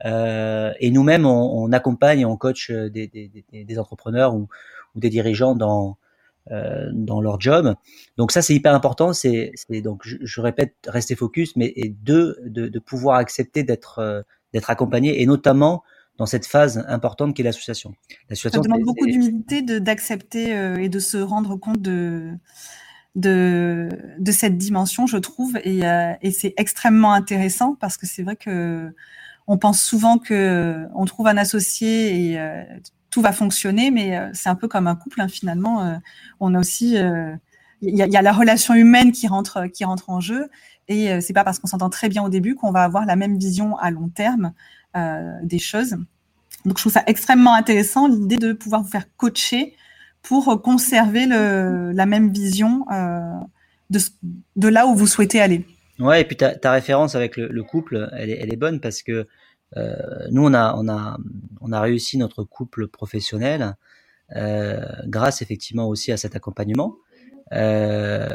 Euh, 0.05 0.73
et 0.81 0.91
nous-mêmes, 0.91 1.27
on, 1.27 1.71
accompagne 1.73 2.21
et 2.21 2.25
on 2.25 2.37
coach 2.37 2.71
des, 2.71 3.07
des, 3.07 3.31
des, 3.53 3.79
entrepreneurs 3.79 4.35
ou, 4.35 4.49
ou, 4.95 5.01
des 5.01 5.11
dirigeants 5.11 5.55
dans 5.55 5.97
euh, 6.51 6.91
dans 6.93 7.23
leur 7.23 7.41
job. 7.41 7.75
Donc 8.19 8.31
ça 8.31 8.43
c'est 8.43 8.55
hyper 8.55 8.75
important. 8.75 9.15
C'est 9.15 9.55
donc 9.83 10.03
je, 10.05 10.41
répète 10.43 10.75
rester 10.87 11.17
focus, 11.17 11.57
mais 11.57 11.73
et 11.75 11.89
deux 11.89 12.37
de, 12.45 12.69
de 12.69 12.79
pouvoir 12.79 13.17
accepter 13.17 13.63
d'être 13.63 14.01
euh, 14.01 14.21
d'être 14.53 14.69
accompagné 14.69 15.23
et 15.23 15.27
notamment 15.27 15.85
dans 16.19 16.27
cette 16.27 16.47
phase 16.47 16.85
importante 16.89 17.35
qui 17.35 17.43
est 17.43 17.45
l'association. 17.45 17.95
Ça 18.33 18.51
demande 18.51 18.83
beaucoup 18.83 19.07
d'humilité 19.07 19.63
d'accepter 19.63 20.55
euh, 20.57 20.77
et 20.77 20.89
de 20.89 20.99
se 20.99 21.17
rendre 21.17 21.57
compte 21.57 21.81
de 21.81 22.33
de, 23.15 23.89
de 24.19 24.33
cette 24.33 24.59
dimension, 24.59 25.07
je 25.07 25.19
trouve, 25.19 25.57
et, 25.63 25.87
euh, 25.87 26.15
et 26.21 26.33
c'est 26.33 26.53
extrêmement 26.57 27.13
intéressant 27.13 27.77
parce 27.77 27.97
que 27.97 28.07
c'est 28.07 28.25
vrai 28.25 28.35
que 28.35 28.93
on 29.47 29.57
pense 29.57 29.81
souvent 29.81 30.19
que 30.19 30.87
on 30.97 31.05
trouve 31.05 31.29
un 31.29 31.37
associé 31.37 32.33
et 32.33 32.39
tout 33.15 33.23
va 33.23 33.31
fonctionner, 33.31 33.93
mais 33.93 34.19
euh, 34.19 34.29
c'est 34.33 34.49
un 34.49 34.57
peu 34.57 34.67
comme 34.67 34.89
un 34.89 34.97
couple 34.97 35.21
hein, 35.21 35.29
finalement. 35.29 35.85
Euh, 35.85 35.95
on 36.41 36.53
a 36.57 36.59
aussi, 36.59 36.95
il 36.95 36.97
euh, 36.97 37.37
y, 37.81 38.03
a, 38.03 38.23
la 38.23 38.33
relation 38.33 38.75
humaine 38.75 39.13
qui 39.13 39.29
rentre, 39.29 39.69
qui 39.69 39.85
rentre 39.85 40.11
en 40.11 40.19
jeu, 40.19 40.51
et 40.89 41.21
c'est 41.21 41.33
pas 41.33 41.45
parce 41.45 41.61
qu'on 41.61 41.69
s'entend 41.69 41.89
très 41.89 42.09
bien 42.09 42.23
au 42.25 42.29
début 42.29 42.57
qu'on 42.57 42.73
va 42.73 42.83
avoir 42.83 43.07
la 43.07 43.15
même 43.17 43.39
vision 43.39 43.79
à 43.79 43.91
long 43.91 44.09
terme 44.09 44.53
des 45.43 45.59
choses. 45.59 45.97
Donc 46.65 46.79
je 46.79 46.83
trouve 46.83 46.93
ça 46.93 47.03
extrêmement 47.07 47.55
intéressant 47.55 48.09
l'idée 48.09 48.37
de 48.37 48.53
pouvoir 48.53 48.83
vous 48.83 48.91
faire 48.91 49.07
coacher 49.17 49.75
pour 50.23 50.63
conserver 50.63 51.27
le, 51.27 51.93
la 51.93 52.07
même 52.07 52.33
vision 52.33 52.87
de, 53.91 53.99
de 54.57 54.69
là 54.69 54.87
où 54.87 54.95
vous 54.95 55.07
souhaitez 55.07 55.41
aller. 55.41 55.67
Ouais, 55.99 56.23
et 56.23 56.25
puis 56.25 56.37
ta, 56.37 56.55
ta 56.55 56.73
référence 56.73 57.15
avec 57.15 57.37
le, 57.37 57.49
le 57.49 57.63
couple, 57.63 58.11
elle 58.17 58.31
est, 58.31 58.39
elle 58.41 58.53
est, 58.53 58.57
bonne 58.57 58.81
parce 58.81 59.03
que 59.03 59.27
euh, 59.77 59.95
nous, 60.31 60.45
on 60.45 60.55
a, 60.55 60.75
on, 60.77 60.89
a, 60.89 61.19
on 61.61 61.73
a 61.73 61.81
réussi 61.81 62.19
notre 62.19 62.43
couple 62.45 62.89
professionnel 62.89 63.77
euh, 64.35 64.81
grâce 65.07 65.43
effectivement 65.43 65.89
aussi 65.89 66.11
à 66.11 66.17
cet 66.17 66.35
accompagnement. 66.35 66.97
Euh, 67.53 68.29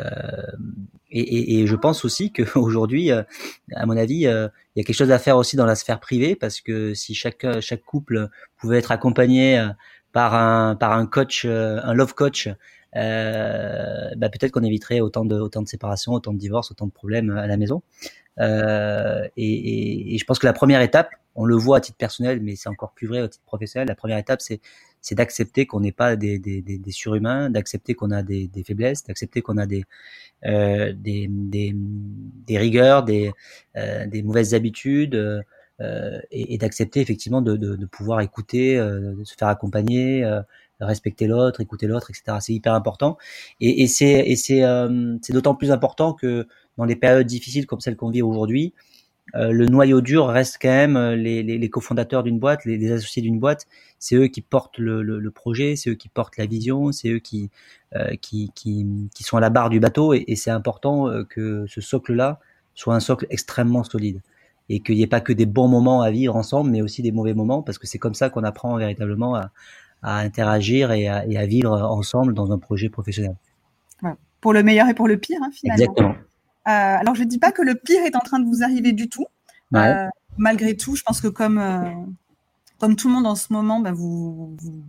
et, 1.11 1.65
je 1.65 1.75
pense 1.75 2.05
aussi 2.05 2.31
qu'aujourd'hui, 2.31 3.11
euh, 3.11 3.23
à 3.75 3.85
mon 3.85 3.97
avis, 3.97 4.27
euh, 4.27 4.47
il 4.75 4.79
y 4.79 4.81
a 4.81 4.85
quelque 4.85 4.95
chose 4.95 5.11
à 5.11 5.19
faire 5.19 5.37
aussi 5.37 5.55
dans 5.55 5.65
la 5.65 5.75
sphère 5.75 5.99
privée 5.99 6.35
parce 6.35 6.61
que 6.61 6.93
si 6.93 7.15
chaque 7.15 7.45
chaque 7.61 7.81
couple 7.81 8.29
pouvait 8.57 8.77
être 8.77 8.91
accompagné 8.91 9.67
par 10.11 10.35
un 10.35 10.75
par 10.75 10.93
un 10.93 11.05
coach, 11.07 11.45
un 11.45 11.93
love 11.93 12.13
coach, 12.13 12.49
euh, 12.95 14.09
bah 14.17 14.29
peut-être 14.29 14.51
qu'on 14.51 14.63
éviterait 14.63 14.99
autant 14.99 15.25
de 15.25 15.35
autant 15.35 15.61
de 15.61 15.67
séparations, 15.67 16.13
autant 16.13 16.33
de 16.33 16.39
divorces, 16.39 16.71
autant 16.71 16.87
de 16.87 16.91
problèmes 16.91 17.31
à 17.31 17.47
la 17.47 17.57
maison. 17.57 17.81
Euh, 18.39 19.27
et, 19.37 20.17
je 20.17 20.25
pense 20.25 20.39
que 20.39 20.47
la 20.47 20.53
première 20.53 20.81
étape, 20.81 21.09
on 21.35 21.45
le 21.45 21.55
voit 21.55 21.77
à 21.77 21.81
titre 21.81 21.97
personnel, 21.97 22.39
mais 22.41 22.55
c'est 22.55 22.69
encore 22.69 22.93
plus 22.93 23.07
vrai 23.07 23.19
à 23.19 23.27
titre 23.27 23.45
professionnel. 23.45 23.87
La 23.87 23.95
première 23.95 24.17
étape, 24.17 24.41
c'est 24.41 24.61
c'est 25.01 25.15
d'accepter 25.15 25.65
qu'on 25.65 25.79
n'est 25.79 25.91
pas 25.91 26.15
des, 26.15 26.39
des, 26.39 26.61
des, 26.61 26.77
des, 26.77 26.91
surhumains, 26.91 27.49
d'accepter 27.49 27.93
qu'on 27.95 28.11
a 28.11 28.23
des, 28.23 28.49
faiblesses, 28.65 29.03
d'accepter 29.03 29.41
qu'on 29.41 29.57
a 29.57 29.65
des, 29.65 29.85
euh, 30.45 30.93
des, 30.95 31.29
des, 31.29 32.57
rigueurs, 32.57 33.03
des, 33.03 33.31
euh, 33.77 34.07
des 34.07 34.23
mauvaises 34.23 34.53
habitudes, 34.53 35.43
euh, 35.81 36.19
et, 36.31 36.55
et 36.55 36.57
d'accepter 36.57 36.99
effectivement 36.99 37.41
de, 37.41 37.55
de, 37.55 37.77
de, 37.77 37.85
pouvoir 37.85 38.19
écouter, 38.19 38.77
euh, 38.77 39.15
de 39.15 39.23
se 39.23 39.33
faire 39.35 39.47
accompagner, 39.47 40.25
euh, 40.25 40.41
respecter 40.81 41.25
l'autre, 41.25 41.61
écouter 41.61 41.87
l'autre, 41.87 42.09
etc. 42.11 42.37
C'est 42.41 42.53
hyper 42.53 42.73
important. 42.73 43.17
Et, 43.61 43.83
et 43.83 43.87
c'est 43.87 44.27
et 44.27 44.35
c'est 44.35 44.61
c'est 45.21 45.33
d'autant 45.33 45.55
plus 45.55 45.71
important 45.71 46.13
que 46.13 46.47
dans 46.77 46.83
les 46.85 46.95
périodes 46.97 47.27
difficiles 47.27 47.65
comme 47.65 47.79
celles 47.79 47.95
qu'on 47.95 48.09
vit 48.09 48.21
aujourd'hui, 48.21 48.73
euh, 49.35 49.51
le 49.51 49.65
noyau 49.65 50.01
dur 50.01 50.27
reste 50.27 50.57
quand 50.61 50.69
même 50.69 50.97
euh, 50.97 51.15
les, 51.15 51.43
les, 51.43 51.57
les 51.57 51.69
cofondateurs 51.69 52.23
d'une 52.23 52.39
boîte, 52.39 52.65
les, 52.65 52.77
les 52.77 52.91
associés 52.91 53.21
d'une 53.21 53.39
boîte. 53.39 53.67
C'est 53.99 54.15
eux 54.15 54.27
qui 54.27 54.41
portent 54.41 54.79
le, 54.79 55.01
le, 55.01 55.19
le 55.19 55.31
projet, 55.31 55.75
c'est 55.75 55.91
eux 55.91 55.95
qui 55.95 56.09
portent 56.09 56.37
la 56.37 56.45
vision, 56.45 56.91
c'est 56.91 57.09
eux 57.09 57.19
qui, 57.19 57.49
euh, 57.95 58.15
qui, 58.21 58.51
qui, 58.55 58.85
qui, 59.13 59.23
sont 59.23 59.37
à 59.37 59.39
la 59.39 59.49
barre 59.49 59.69
du 59.69 59.79
bateau. 59.79 60.13
Et, 60.13 60.23
et 60.27 60.35
c'est 60.35 60.51
important 60.51 61.09
euh, 61.09 61.23
que 61.23 61.65
ce 61.67 61.81
socle-là 61.81 62.39
soit 62.75 62.95
un 62.95 62.99
socle 62.99 63.27
extrêmement 63.29 63.83
solide 63.83 64.21
et 64.69 64.79
qu'il 64.79 64.95
n'y 64.95 65.01
ait 65.01 65.07
pas 65.07 65.21
que 65.21 65.33
des 65.33 65.45
bons 65.45 65.67
moments 65.67 66.01
à 66.01 66.11
vivre 66.11 66.35
ensemble, 66.35 66.69
mais 66.69 66.81
aussi 66.81 67.01
des 67.01 67.11
mauvais 67.11 67.33
moments, 67.33 67.61
parce 67.63 67.77
que 67.77 67.87
c'est 67.87 67.97
comme 67.97 68.13
ça 68.13 68.29
qu'on 68.29 68.43
apprend 68.43 68.77
véritablement 68.77 69.35
à, 69.35 69.51
à 70.03 70.19
interagir 70.19 70.91
et 70.91 71.07
à, 71.07 71.25
et 71.25 71.37
à, 71.37 71.45
vivre 71.45 71.71
ensemble 71.71 72.33
dans 72.33 72.51
un 72.51 72.59
projet 72.59 72.89
professionnel. 72.89 73.35
Ouais. 74.03 74.13
Pour 74.41 74.53
le 74.53 74.63
meilleur 74.63 74.87
et 74.87 74.93
pour 74.93 75.07
le 75.07 75.17
pire, 75.17 75.39
hein, 75.43 75.49
finalement. 75.51 75.83
Exactement. 75.83 76.15
Euh, 76.67 76.71
alors, 76.71 77.15
je 77.15 77.23
ne 77.23 77.27
dis 77.27 77.39
pas 77.39 77.51
que 77.51 77.61
le 77.61 77.75
pire 77.75 78.03
est 78.03 78.15
en 78.15 78.19
train 78.19 78.39
de 78.39 78.45
vous 78.45 78.63
arriver 78.63 78.91
du 78.91 79.09
tout. 79.09 79.25
Ouais. 79.71 79.87
Euh, 79.87 80.07
malgré 80.37 80.75
tout, 80.75 80.95
je 80.95 81.03
pense 81.03 81.21
que 81.21 81.27
comme, 81.27 81.57
euh, 81.57 81.89
comme 82.79 82.95
tout 82.95 83.07
le 83.07 83.13
monde 83.13 83.27
en 83.27 83.35
ce 83.35 83.51
moment, 83.53 83.79
bah, 83.79 83.91
vous, 83.91 84.55
vous, 84.59 84.83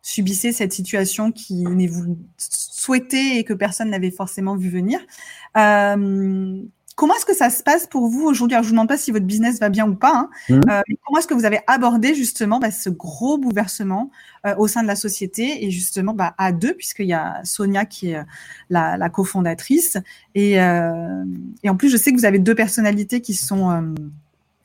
subissez 0.00 0.52
cette 0.52 0.72
situation 0.72 1.32
qui 1.32 1.64
n'est 1.64 1.86
vous 1.86 2.16
souhaitée 2.38 3.38
et 3.38 3.44
que 3.44 3.52
personne 3.52 3.90
n'avait 3.90 4.10
forcément 4.10 4.56
vu 4.56 4.70
venir. 4.70 5.00
Euh, 5.56 6.62
comment 6.98 7.14
est-ce 7.14 7.24
que 7.24 7.34
ça 7.34 7.48
se 7.48 7.62
passe 7.62 7.86
pour 7.86 8.08
vous 8.08 8.24
aujourd'hui? 8.24 8.56
Alors, 8.56 8.64
je 8.64 8.70
vous 8.70 8.74
demande 8.74 8.88
pas 8.88 8.96
si 8.96 9.12
votre 9.12 9.24
business 9.24 9.60
va 9.60 9.68
bien 9.68 9.88
ou 9.88 9.94
pas. 9.94 10.12
Hein, 10.16 10.30
Mhm. 10.48 10.60
euh, 10.68 10.80
mais 10.88 10.96
comment 11.04 11.20
est-ce 11.20 11.28
que 11.28 11.34
vous 11.34 11.44
avez 11.44 11.60
abordé 11.68 12.12
justement 12.12 12.58
bah, 12.58 12.72
ce 12.72 12.90
gros 12.90 13.38
bouleversement 13.38 14.10
euh, 14.44 14.56
au 14.58 14.66
sein 14.66 14.82
de 14.82 14.88
la 14.88 14.96
société 14.96 15.64
et 15.64 15.70
justement 15.70 16.12
bah, 16.12 16.34
à 16.38 16.50
deux, 16.50 16.74
puisqu'il 16.74 17.06
y 17.06 17.12
a 17.12 17.40
Sonia 17.44 17.84
qui 17.86 18.10
est 18.10 18.16
euh, 18.16 18.24
la, 18.68 18.96
la 18.96 19.08
cofondatrice 19.10 19.96
et, 20.34 20.60
euh, 20.60 21.24
et 21.62 21.70
en 21.70 21.76
plus, 21.76 21.88
je 21.88 21.96
sais 21.96 22.10
que 22.12 22.18
vous 22.18 22.24
avez 22.26 22.40
deux 22.40 22.56
personnalités 22.56 23.20
qui 23.20 23.34
sont 23.34 23.70
euh, 23.70 23.94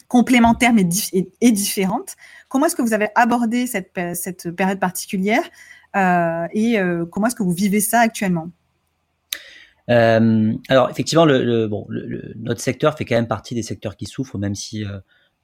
complémentaires 0.08 0.74
mais 0.74 0.84
dif- 0.84 1.12
et, 1.14 1.30
et 1.40 1.52
différentes. 1.52 2.16
Comment 2.50 2.66
est-ce 2.66 2.76
que 2.76 2.82
vous 2.82 2.94
avez 2.94 3.10
abordé 3.14 3.68
cette, 3.68 3.92
cette 4.16 4.50
période 4.52 4.80
particulière 4.80 5.44
euh, 5.96 6.48
et 6.52 6.80
euh, 6.80 7.06
comment 7.06 7.28
est-ce 7.28 7.36
que 7.36 7.44
vous 7.44 7.52
vivez 7.54 7.80
ça 7.80 8.00
actuellement? 8.00 8.48
Euh, 9.90 10.54
alors 10.70 10.90
effectivement, 10.90 11.26
le, 11.26 11.44
le 11.44 11.68
bon, 11.68 11.86
le, 11.90 12.06
le- 12.06 12.34
notre 12.38 12.62
secteur 12.62 12.98
fait 12.98 13.06
quand 13.06 13.16
même 13.16 13.28
partie 13.28 13.54
des 13.54 13.64
secteurs 13.64 13.98
qui 13.98 14.06
souffrent, 14.06 14.38
même 14.38 14.56
si 14.56 14.86
euh, 14.86 15.00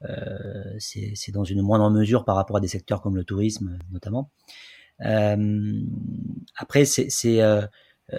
euh, 0.10 0.76
c'est 0.80 1.32
dans 1.34 1.44
une 1.44 1.62
moindre 1.62 1.90
mesure 1.90 2.24
par 2.24 2.36
rapport 2.36 2.58
à 2.58 2.60
des 2.62 2.70
secteurs 2.70 3.02
comme 3.02 3.16
le 3.18 3.26
tourisme 3.26 3.78
notamment. 3.92 4.30
Euh, 5.06 5.82
après, 6.56 6.86
c'est 6.86 7.10
euh, 7.42 7.62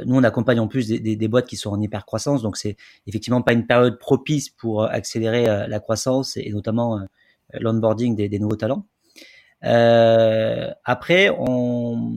nous 0.05 0.17
on 0.17 0.23
accompagne 0.25 0.61
en 0.61 0.69
plus 0.69 0.89
des, 0.89 1.01
des, 1.01 1.17
des 1.17 1.29
boîtes 1.29 1.47
qui 1.47 1.57
sont 1.57 1.71
en 1.71 1.81
hyper 1.81 2.05
croissance, 2.05 2.43
donc 2.43 2.57
c'est 2.57 2.77
effectivement 3.07 3.43
pas 3.43 3.55
une 3.55 3.67
période 3.67 3.99
propice 3.99 4.51
pour 4.51 4.85
accélérer 4.85 5.49
euh, 5.49 5.67
la 5.67 5.81
croissance 5.81 6.37
et, 6.37 6.51
notamment 6.51 7.01
l'onboarding 7.55 8.15
des, 8.15 8.29
des 8.29 8.39
nouveaux 8.39 8.57
talents. 8.57 8.87
Après, 9.63 11.31
on, 11.37 12.13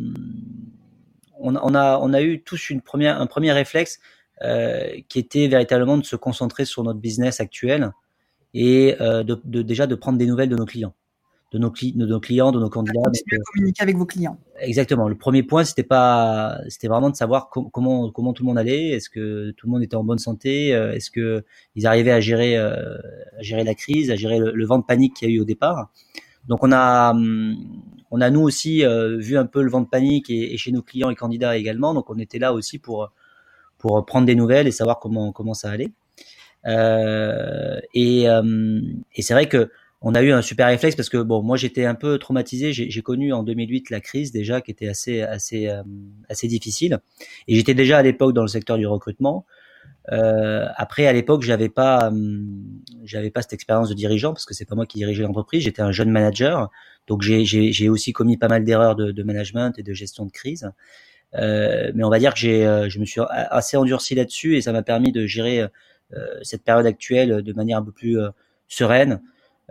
on, 1.43 1.55
on, 1.55 1.75
a, 1.75 1.99
on 2.01 2.13
a 2.13 2.21
eu 2.21 2.41
tous 2.41 2.69
une 2.71 2.81
première, 2.81 3.21
un 3.21 3.27
premier 3.27 3.51
réflexe 3.51 3.99
euh, 4.41 4.89
qui 5.09 5.19
était 5.19 5.47
véritablement 5.47 5.97
de 5.97 6.05
se 6.05 6.15
concentrer 6.15 6.65
sur 6.65 6.83
notre 6.83 6.99
business 6.99 7.39
actuel 7.39 7.91
et 8.53 8.95
euh, 8.99 9.23
de, 9.23 9.39
de, 9.43 9.61
déjà 9.61 9.85
de 9.85 9.95
prendre 9.95 10.17
des 10.17 10.25
nouvelles 10.25 10.49
de 10.49 10.55
nos 10.55 10.65
clients, 10.65 10.93
de 11.51 11.59
nos, 11.59 11.71
cli 11.71 11.93
de 11.93 12.05
nos 12.05 12.19
clients, 12.19 12.51
de 12.51 12.59
nos 12.59 12.69
candidats. 12.69 13.01
À 13.01 13.35
communiquer 13.53 13.83
avec 13.83 13.95
vos 13.97 14.05
clients. 14.05 14.37
Exactement. 14.59 15.07
Le 15.07 15.15
premier 15.15 15.43
point, 15.43 15.63
c'était 15.63 15.83
pas, 15.83 16.59
c'était 16.67 16.87
vraiment 16.87 17.09
de 17.09 17.15
savoir 17.15 17.49
com 17.49 17.69
comment 17.71 18.11
comment 18.11 18.33
tout 18.33 18.43
le 18.43 18.47
monde 18.47 18.57
allait. 18.57 18.89
Est-ce 18.89 19.09
que 19.09 19.51
tout 19.51 19.67
le 19.67 19.71
monde 19.71 19.83
était 19.83 19.95
en 19.95 20.03
bonne 20.03 20.19
santé? 20.19 20.73
Euh, 20.73 20.93
Est-ce 20.93 21.11
que 21.11 21.43
ils 21.75 21.85
arrivaient 21.85 22.11
à 22.11 22.21
gérer 22.21 22.57
euh, 22.57 22.97
à 23.39 23.41
gérer 23.41 23.63
la 23.63 23.75
crise, 23.75 24.09
à 24.09 24.15
gérer 24.15 24.39
le, 24.39 24.51
le 24.51 24.65
vent 24.65 24.79
de 24.79 24.85
panique 24.85 25.15
qu'il 25.15 25.29
y 25.29 25.31
a 25.31 25.35
eu 25.35 25.39
au 25.39 25.45
départ? 25.45 25.89
Donc 26.47 26.63
on 26.63 26.71
a, 26.73 27.13
on 28.15 28.21
a 28.21 28.29
nous 28.29 28.41
aussi 28.41 28.85
euh, 28.85 29.17
vu 29.17 29.37
un 29.39 29.47
peu 29.47 29.63
le 29.63 29.71
vent 29.71 29.81
de 29.81 29.87
panique 29.87 30.29
et, 30.29 30.55
chez 30.55 30.71
nos 30.71 30.83
clients 30.83 31.09
et 31.09 31.15
candidats 31.15 31.57
également. 31.57 31.95
Donc 31.95 32.11
on 32.11 32.19
était 32.19 32.37
là 32.37 32.53
aussi 32.53 32.77
pour 32.77 33.11
pour 33.79 34.05
prendre 34.05 34.27
des 34.27 34.35
nouvelles 34.35 34.67
et 34.67 34.71
savoir 34.71 34.99
comment 34.99 35.31
comment 35.31 35.55
ça 35.55 35.71
allait. 35.71 35.89
Euh, 36.67 37.79
et 37.95 38.29
euh, 38.29 38.81
et 39.15 39.23
c'est 39.23 39.33
vrai 39.33 39.49
que 39.49 39.71
on 40.01 40.13
a 40.13 40.21
eu 40.21 40.31
un 40.31 40.43
super 40.43 40.67
réflexe 40.67 40.95
parce 40.95 41.09
que 41.09 41.17
bon 41.17 41.41
moi 41.41 41.57
j'étais 41.57 41.85
un 41.85 41.95
peu 41.95 42.19
traumatisé. 42.19 42.71
J'ai 42.71 43.01
connu 43.01 43.33
en 43.33 43.41
2008 43.41 43.89
la 43.89 43.99
crise 43.99 44.31
déjà 44.31 44.61
qui 44.61 44.69
était 44.69 44.89
assez 44.89 45.21
assez 45.21 45.67
assez 46.29 46.47
difficile 46.47 46.99
et 47.47 47.55
j'étais 47.55 47.73
déjà 47.73 47.97
à 47.97 48.03
l'époque 48.03 48.33
dans 48.33 48.43
le 48.43 48.47
secteur 48.47 48.77
du 48.77 48.85
recrutement. 48.85 49.47
Euh, 50.11 50.67
après, 50.75 51.07
à 51.07 51.13
l'époque, 51.13 51.43
j'avais 51.43 51.69
pas, 51.69 52.07
hum, 52.09 52.63
j'avais 53.03 53.31
pas 53.31 53.41
cette 53.41 53.53
expérience 53.53 53.89
de 53.89 53.93
dirigeant 53.93 54.33
parce 54.33 54.45
que 54.45 54.53
c'est 54.53 54.65
pas 54.65 54.75
moi 54.75 54.85
qui 54.85 54.97
dirigeais 54.97 55.23
l'entreprise. 55.23 55.63
J'étais 55.63 55.81
un 55.81 55.91
jeune 55.91 56.09
manager, 56.09 56.69
donc 57.07 57.21
j'ai 57.21 57.89
aussi 57.89 58.13
commis 58.13 58.37
pas 58.37 58.47
mal 58.47 58.63
d'erreurs 58.63 58.95
de, 58.95 59.11
de, 59.11 59.23
management 59.23 59.77
et 59.77 59.83
de 59.83 59.93
gestion 59.93 60.25
de 60.25 60.31
crise. 60.31 60.71
Euh, 61.35 61.91
mais 61.95 62.03
on 62.03 62.09
va 62.09 62.19
dire 62.19 62.33
que 62.33 62.39
j'ai, 62.39 62.65
euh, 62.65 62.89
je 62.89 62.99
me 62.99 63.05
suis 63.05 63.21
assez 63.29 63.77
endurci 63.77 64.13
là-dessus 64.13 64.55
et 64.55 64.61
ça 64.61 64.71
m'a 64.71 64.83
permis 64.83 65.11
de 65.11 65.25
gérer 65.25 65.67
euh, 66.15 66.39
cette 66.43 66.63
période 66.63 66.85
actuelle 66.85 67.41
de 67.41 67.53
manière 67.53 67.79
un 67.79 67.83
peu 67.83 67.91
plus 67.91 68.19
euh, 68.19 68.29
sereine. 68.67 69.21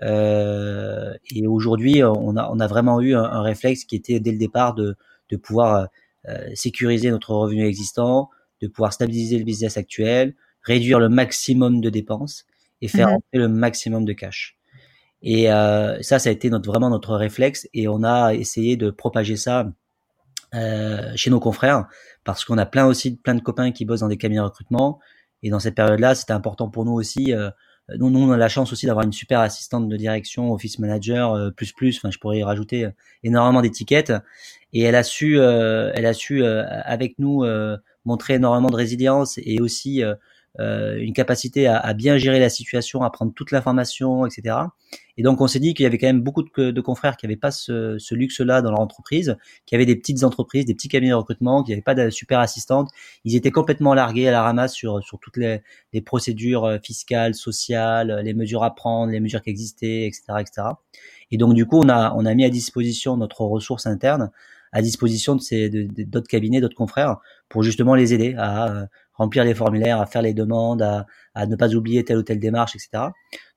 Euh, 0.03 1.15
et 1.31 1.47
aujourd'hui, 1.47 2.03
on 2.03 2.37
a, 2.37 2.49
on 2.51 2.59
a 2.59 2.67
vraiment 2.67 3.01
eu 3.01 3.15
un, 3.15 3.43
réflexe 3.43 3.85
qui 3.85 3.95
était 3.95 4.21
dès 4.21 4.33
le 4.33 4.39
départ 4.39 4.75
de, 4.75 4.97
de 5.29 5.37
pouvoir 5.37 5.89
euh, 6.29 6.51
sécuriser 6.55 7.11
notre 7.11 7.35
revenu 7.35 7.67
existant, 7.67 8.31
de 8.63 8.69
pouvoir 8.69 8.93
stabiliser 8.93 9.39
le 9.39 9.45
business 9.45 9.77
actuel, 9.77 10.35
réduire 10.63 10.99
le 11.01 11.09
maximum 11.11 11.81
de 11.83 11.91
dépenses 11.91 12.47
et 12.81 12.89
faire 12.89 13.09
Mhm. 13.09 13.15
entrer 13.15 13.39
le 13.39 13.49
maximum 13.49 14.05
de 14.07 14.13
cash. 14.15 14.57
Et 15.23 15.53
euh, 15.53 16.01
ça, 16.03 16.19
ça 16.19 16.31
a 16.31 16.33
été 16.33 16.51
notre, 16.51 16.69
vraiment 16.71 16.91
notre 16.91 17.15
réflexe 17.17 17.69
et 17.75 17.87
on 17.89 18.03
a 18.03 18.35
essayé 18.35 18.77
de 18.77 18.91
propager 18.91 19.37
ça 19.37 19.73
euh, 20.55 21.13
chez 21.17 21.31
nos 21.31 21.41
confrères 21.41 21.87
parce 22.25 22.45
qu'on 22.45 22.59
a 22.59 22.67
plein 22.67 22.87
aussi 22.87 23.17
plein 23.17 23.35
de 23.35 23.41
copains 23.41 23.73
qui 23.73 23.85
bossent 23.85 24.01
dans 24.01 24.09
des 24.09 24.19
cabinets 24.19 24.41
de 24.41 24.45
recrutement 24.47 24.99
et 25.43 25.51
dans 25.51 25.59
cette 25.61 25.75
période-là, 25.75 26.15
c'était 26.15 26.33
important 26.35 26.69
pour 26.69 26.85
nous 26.85 26.93
aussi. 26.93 27.33
Euh, 27.33 27.51
nous, 27.99 28.11
nous, 28.11 28.21
on 28.21 28.31
a 28.31 28.37
la 28.37 28.49
chance 28.49 28.73
aussi 28.73 28.87
d'avoir 28.87 29.05
une 29.05 29.13
super 29.13 29.41
assistante 29.41 29.89
de 29.89 29.97
direction, 29.97 30.53
office 30.53 30.79
manager, 30.79 31.53
plus 31.57 31.73
plus. 31.73 31.97
Enfin, 31.97 32.11
je 32.13 32.19
pourrais 32.19 32.39
y 32.39 32.45
rajouter 32.45 32.89
énormément 33.25 33.61
d'étiquettes. 33.61 34.13
Et 34.73 34.83
elle 34.83 34.95
a 34.95 35.03
su, 35.03 35.39
euh, 35.39 35.91
elle 35.95 36.07
a 36.07 36.15
su 36.15 36.43
euh, 36.43 36.65
avec 36.85 37.19
nous 37.19 37.45
euh, 37.45 37.77
montrer 38.05 38.35
énormément 38.35 38.71
de 38.71 38.77
résilience 38.77 39.39
et 39.43 39.61
aussi 39.61 40.03
une 40.59 41.15
capacité 41.15 41.67
à, 41.67 41.79
à, 41.79 41.95
bien 41.95 42.19
gérer 42.19 42.39
la 42.39 42.51
situation, 42.51 43.03
à 43.03 43.11
prendre 43.11 43.33
toute 43.33 43.53
l'information, 43.53 44.27
etc. 44.27 44.57
Et 45.17 45.23
donc 45.23 45.41
on 45.41 45.47
s'est 45.47 45.61
dit 45.61 45.73
qu'il 45.73 45.85
y 45.85 45.87
avait 45.87 45.97
quand 45.99 46.09
même 46.09 46.21
beaucoup 46.21 46.43
de, 46.43 46.71
de 46.71 46.81
confrères 46.81 47.17
qui 47.17 47.27
n'avaient 47.27 47.37
pas 47.37 47.51
ce, 47.51 47.97
ce 47.99 48.15
luxe-là 48.15 48.61
dans 48.61 48.71
leur 48.71 48.81
entreprise, 48.81 49.37
qui 49.65 49.75
avaient 49.75 49.87
des 49.87 49.97
petites 49.97 50.25
entreprises, 50.25 50.67
des 50.67 50.75
petits 50.75 50.89
cabinets 50.89 51.13
de 51.13 51.17
recrutement, 51.17 51.63
qui 51.63 51.71
n'avaient 51.71 51.81
pas 51.81 51.95
de 51.95 52.11
super 52.11 52.41
assistante. 52.41 52.91
Ils 53.25 53.37
étaient 53.37 53.51
complètement 53.51 53.95
largués 53.95 54.29
à 54.29 54.33
la 54.33 54.43
ramasse 54.43 54.75
sur, 54.75 55.03
sur 55.03 55.19
toutes 55.21 55.39
les, 55.39 55.63
les 55.95 56.03
procédures 56.03 56.79
fiscales, 56.83 57.35
sociales, 57.35 58.21
les 58.23 58.35
mesures 58.35 58.65
à 58.65 58.75
prendre, 58.75 59.13
les 59.13 59.21
mesures 59.21 59.43
qui 59.43 59.51
existaient, 59.51 60.07
etc., 60.07 60.25
etc. 60.41 60.69
Et 61.31 61.39
donc 61.39 61.55
du 61.55 61.67
coup 61.67 61.79
on 61.79 61.89
a, 61.89 62.13
on 62.15 62.27
a 62.27 62.35
mis 62.35 62.45
à 62.45 62.51
disposition 62.51 63.17
notre 63.17 63.43
ressource 63.43 63.87
interne 63.87 64.31
à 64.73 64.83
disposition 64.83 65.37
de 65.37 65.41
ces 65.41 65.69
d'autres 65.71 66.29
cabinets, 66.29 66.61
d'autres 66.61 66.77
confrères, 66.77 67.19
pour 67.49 67.63
justement 67.63 67.95
les 67.95 68.15
aider 68.15 68.35
à 68.39 68.71
euh, 68.71 68.87
remplir 69.15 69.45
les 69.45 69.55
formulaires, 69.55 70.01
à 70.01 70.07
faire 70.07 70.23
les 70.23 70.35
demandes, 70.35 70.83
à, 70.83 71.07
à 71.35 71.47
ne 71.47 71.57
pas 71.57 71.75
oublier 71.75 72.05
telle 72.05 72.17
ou 72.17 72.23
telle 72.23 72.39
démarche, 72.39 72.75
etc. 72.75 73.05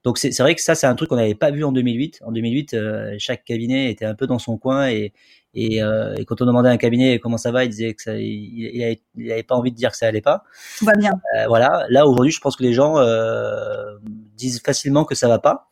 Donc 0.03 0.17
c'est 0.17 0.37
vrai 0.39 0.53
que 0.53 0.61
ça 0.61 0.75
c'est 0.75 0.87
un 0.87 0.95
truc 0.95 1.09
qu'on 1.09 1.15
n'avait 1.15 1.35
pas 1.35 1.51
vu 1.51 1.63
en 1.63 1.71
2008. 1.71 2.21
En 2.25 2.31
2008, 2.31 2.73
euh, 2.73 3.15
chaque 3.17 3.43
cabinet 3.43 3.89
était 3.89 4.05
un 4.05 4.15
peu 4.15 4.27
dans 4.27 4.39
son 4.39 4.57
coin 4.57 4.89
et 4.89 5.13
et, 5.55 5.81
euh, 5.81 6.13
et, 6.15 6.25
quand 6.25 6.41
on 6.41 6.45
demandait 6.45 6.69
à 6.69 6.73
un 6.73 6.77
cabinet 6.77 7.17
comment 7.19 7.37
ça 7.37 7.51
va, 7.51 7.63
il 7.63 7.69
disait 7.69 7.93
que 7.93 8.01
ça, 8.01 8.15
il, 8.17 8.25
il, 8.25 8.83
avait, 8.83 9.01
il 9.15 9.31
avait 9.31 9.43
pas 9.43 9.55
envie 9.55 9.71
de 9.71 9.77
dire 9.77 9.91
que 9.91 9.97
ça 9.97 10.05
allait 10.05 10.21
pas. 10.21 10.43
Tout 10.77 10.85
va 10.85 10.93
bien. 10.93 11.13
Euh, 11.37 11.47
voilà. 11.47 11.85
Là 11.89 12.05
aujourd'hui, 12.05 12.31
je 12.31 12.41
pense 12.41 12.57
que 12.57 12.63
les 12.63 12.73
gens 12.73 12.97
euh, 12.97 13.97
disent 14.35 14.61
facilement 14.61 15.05
que 15.05 15.15
ça 15.15 15.29
va 15.29 15.39
pas, 15.39 15.69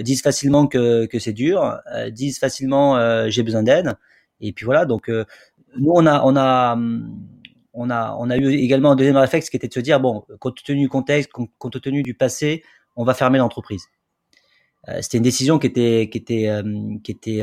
disent 0.00 0.22
facilement 0.22 0.66
que 0.66 1.04
que 1.06 1.18
c'est 1.18 1.34
dur, 1.34 1.78
disent 2.10 2.38
facilement 2.38 2.96
euh, 2.96 3.26
j'ai 3.28 3.42
besoin 3.42 3.62
d'aide. 3.62 3.94
Et 4.42 4.52
puis 4.52 4.64
voilà, 4.64 4.84
donc 4.84 5.08
euh, 5.08 5.24
nous 5.78 5.92
on 5.94 6.04
a 6.06 6.22
on 6.24 6.36
a 6.36 6.76
on 7.72 7.90
a 7.90 8.16
on 8.18 8.28
a 8.28 8.36
eu 8.36 8.48
également 8.50 8.90
un 8.90 8.96
deuxième 8.96 9.16
réflexe 9.16 9.48
qui 9.48 9.56
était 9.56 9.68
de 9.68 9.72
se 9.72 9.80
dire 9.80 10.00
bon, 10.00 10.24
compte 10.40 10.62
tenu 10.62 10.80
du 10.80 10.88
contexte, 10.88 11.30
compte 11.32 11.80
tenu 11.80 12.02
du 12.02 12.14
passé, 12.14 12.62
on 12.96 13.04
va 13.04 13.14
fermer 13.14 13.38
l'entreprise. 13.38 13.86
Euh, 14.88 14.98
C'était 15.00 15.18
une 15.18 15.24
décision 15.24 15.58
qui 15.58 15.68
était 15.68 16.10
qui 16.10 16.18
était 16.18 16.48
euh, 16.48 16.62
qui 17.04 17.12
était 17.12 17.42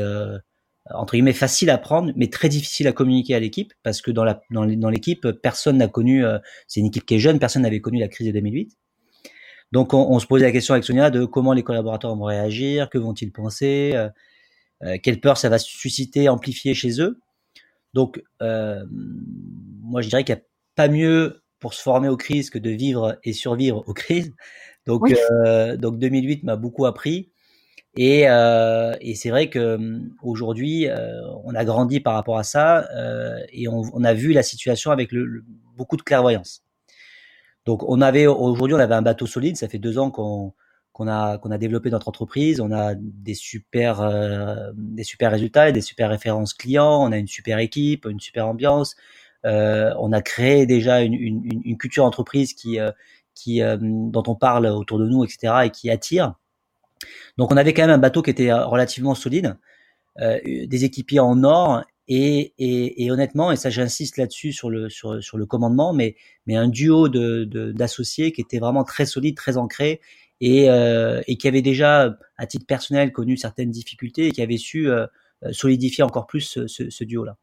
entre 0.92 1.14
guillemets 1.14 1.32
facile 1.32 1.70
à 1.70 1.78
prendre, 1.78 2.12
mais 2.16 2.28
très 2.28 2.48
difficile 2.48 2.86
à 2.88 2.92
communiquer 2.92 3.34
à 3.34 3.40
l'équipe 3.40 3.72
parce 3.82 4.02
que 4.02 4.10
dans 4.10 4.24
la 4.24 4.42
dans 4.50 4.90
l'équipe, 4.90 5.26
personne 5.42 5.78
n'a 5.78 5.88
connu. 5.88 6.24
c'est 6.68 6.80
une 6.80 6.86
équipe 6.86 7.06
qui 7.06 7.14
est 7.14 7.18
jeune, 7.18 7.38
personne 7.38 7.62
n'avait 7.62 7.80
connu 7.80 7.98
la 7.98 8.08
crise 8.08 8.26
de 8.26 8.32
2008. 8.32 8.76
Donc 9.72 9.94
on, 9.94 10.10
on, 10.10 10.18
se 10.18 10.26
posait 10.26 10.44
la 10.44 10.52
question 10.52 10.74
avec 10.74 10.84
Sonia 10.84 11.10
de 11.10 11.24
comment 11.24 11.52
les 11.52 11.62
collaborateurs 11.62 12.14
vont 12.16 12.24
réagir, 12.24 12.90
que 12.90 12.98
vont-ils 12.98 13.30
penser, 13.30 13.94
euh, 14.82 14.96
quelle 15.02 15.20
peur 15.20 15.36
ça 15.36 15.48
va 15.48 15.58
susciter, 15.58 16.28
amplifier 16.28 16.74
chez 16.74 17.00
eux. 17.00 17.20
Donc 17.92 18.22
euh, 18.42 18.84
moi 18.90 20.02
je 20.02 20.08
dirais 20.08 20.24
qu'il 20.24 20.34
n'y 20.34 20.40
a 20.40 20.44
pas 20.76 20.88
mieux 20.88 21.42
pour 21.58 21.74
se 21.74 21.82
former 21.82 22.08
aux 22.08 22.16
crises 22.16 22.50
que 22.50 22.58
de 22.58 22.70
vivre 22.70 23.18
et 23.24 23.32
survivre 23.32 23.84
aux 23.86 23.94
crises. 23.94 24.32
Donc, 24.86 25.12
euh, 25.12 25.76
donc 25.76 25.98
2008 25.98 26.44
m'a 26.44 26.56
beaucoup 26.56 26.86
appris. 26.86 27.30
Et, 27.96 28.20
et 28.20 29.14
c'est 29.16 29.30
vrai 29.30 29.50
que 29.50 29.78
aujourd'hui, 30.22 30.86
on 31.44 31.54
a 31.56 31.64
grandi 31.64 31.98
par 31.98 32.14
rapport 32.14 32.38
à 32.38 32.44
ça 32.44 32.88
et 33.52 33.66
on, 33.66 33.82
on, 33.92 34.04
a 34.04 34.14
vu 34.14 34.32
la 34.32 34.44
situation 34.44 34.92
avec 34.92 35.10
le, 35.10 35.44
beaucoup 35.76 35.96
de 35.96 36.02
clairvoyance. 36.02 36.62
Donc, 37.66 37.82
on 37.88 38.00
avait 38.00 38.28
aujourd'hui, 38.28 38.74
on 38.74 38.78
avait 38.78 38.94
un 38.94 39.02
bateau 39.02 39.26
solide. 39.26 39.56
Ça 39.56 39.68
fait 39.68 39.78
deux 39.78 39.98
ans 39.98 40.10
qu'on 40.10 40.54
qu'on 40.92 41.08
a 41.08 41.38
qu'on 41.38 41.50
a 41.50 41.58
développé 41.58 41.90
notre 41.90 42.08
entreprise. 42.08 42.60
On 42.60 42.72
a 42.72 42.94
des 42.96 43.34
super 43.34 44.00
euh, 44.00 44.72
des 44.74 45.04
super 45.04 45.30
résultats, 45.30 45.68
et 45.68 45.72
des 45.72 45.80
super 45.80 46.10
références 46.10 46.54
clients. 46.54 47.02
On 47.02 47.12
a 47.12 47.18
une 47.18 47.28
super 47.28 47.58
équipe, 47.58 48.06
une 48.06 48.20
super 48.20 48.46
ambiance. 48.46 48.96
Euh, 49.46 49.94
on 49.98 50.12
a 50.12 50.20
créé 50.20 50.66
déjà 50.66 51.00
une, 51.00 51.14
une, 51.14 51.62
une 51.64 51.78
culture 51.78 52.04
entreprise 52.04 52.52
qui 52.54 52.78
euh, 52.78 52.90
qui 53.34 53.62
euh, 53.62 53.76
dont 53.80 54.22
on 54.26 54.34
parle 54.34 54.66
autour 54.66 54.98
de 54.98 55.06
nous, 55.06 55.24
etc. 55.24 55.54
et 55.64 55.70
qui 55.70 55.90
attire. 55.90 56.34
Donc 57.38 57.50
on 57.52 57.56
avait 57.56 57.72
quand 57.72 57.82
même 57.82 57.90
un 57.90 57.98
bateau 57.98 58.22
qui 58.22 58.30
était 58.30 58.52
relativement 58.52 59.14
solide, 59.14 59.56
des 60.18 60.84
équipiers 60.84 61.20
en 61.20 61.44
or 61.44 61.82
et, 62.08 62.52
et, 62.58 63.04
et, 63.04 63.10
honnêtement, 63.10 63.52
et 63.52 63.56
ça 63.56 63.70
j'insiste 63.70 64.18
là-dessus 64.18 64.52
sur 64.52 64.68
le 64.68 64.90
sur, 64.90 65.22
sur 65.22 65.38
le 65.38 65.46
commandement, 65.46 65.94
mais 65.94 66.16
mais 66.46 66.56
un 66.56 66.68
duo 66.68 67.08
de 67.08 67.44
d'associés 67.72 68.32
qui 68.32 68.42
était 68.42 68.58
vraiment 68.58 68.84
très 68.84 69.06
solide, 69.06 69.36
très 69.36 69.56
ancré 69.56 70.00
et, 70.40 70.70
euh, 70.70 71.20
et 71.26 71.36
qui 71.36 71.48
avait 71.48 71.62
déjà 71.62 72.16
à 72.36 72.46
titre 72.46 72.66
personnel 72.66 73.12
connu 73.12 73.36
certaines 73.36 73.70
difficultés 73.70 74.28
et 74.28 74.30
qui 74.32 74.42
avait 74.42 74.56
su 74.56 74.90
euh, 74.90 75.06
solidifier 75.52 76.04
encore 76.04 76.26
plus 76.26 76.42
ce, 76.42 76.66
ce, 76.66 76.90
ce 76.90 77.04
duo-là. 77.04 77.36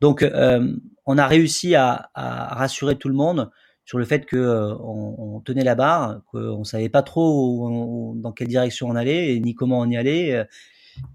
Donc 0.00 0.22
euh, 0.22 0.76
on 1.06 1.18
a 1.18 1.26
réussi 1.26 1.74
à, 1.74 2.10
à, 2.14 2.54
rassurer 2.54 2.96
tout 2.96 3.08
le 3.08 3.14
monde 3.14 3.50
sur 3.84 3.98
le 3.98 4.04
fait 4.04 4.26
que 4.26 4.36
euh, 4.36 4.74
on, 4.76 5.36
on, 5.36 5.40
tenait 5.40 5.64
la 5.64 5.74
barre, 5.74 6.22
qu'on 6.26 6.64
savait 6.64 6.88
pas 6.88 7.02
trop 7.02 7.58
où, 7.68 8.14
dans 8.16 8.32
quelle 8.32 8.48
direction 8.48 8.88
on 8.88 8.96
allait 8.96 9.38
ni 9.40 9.54
comment 9.54 9.80
on 9.80 9.88
y 9.88 9.96
allait, 9.96 10.46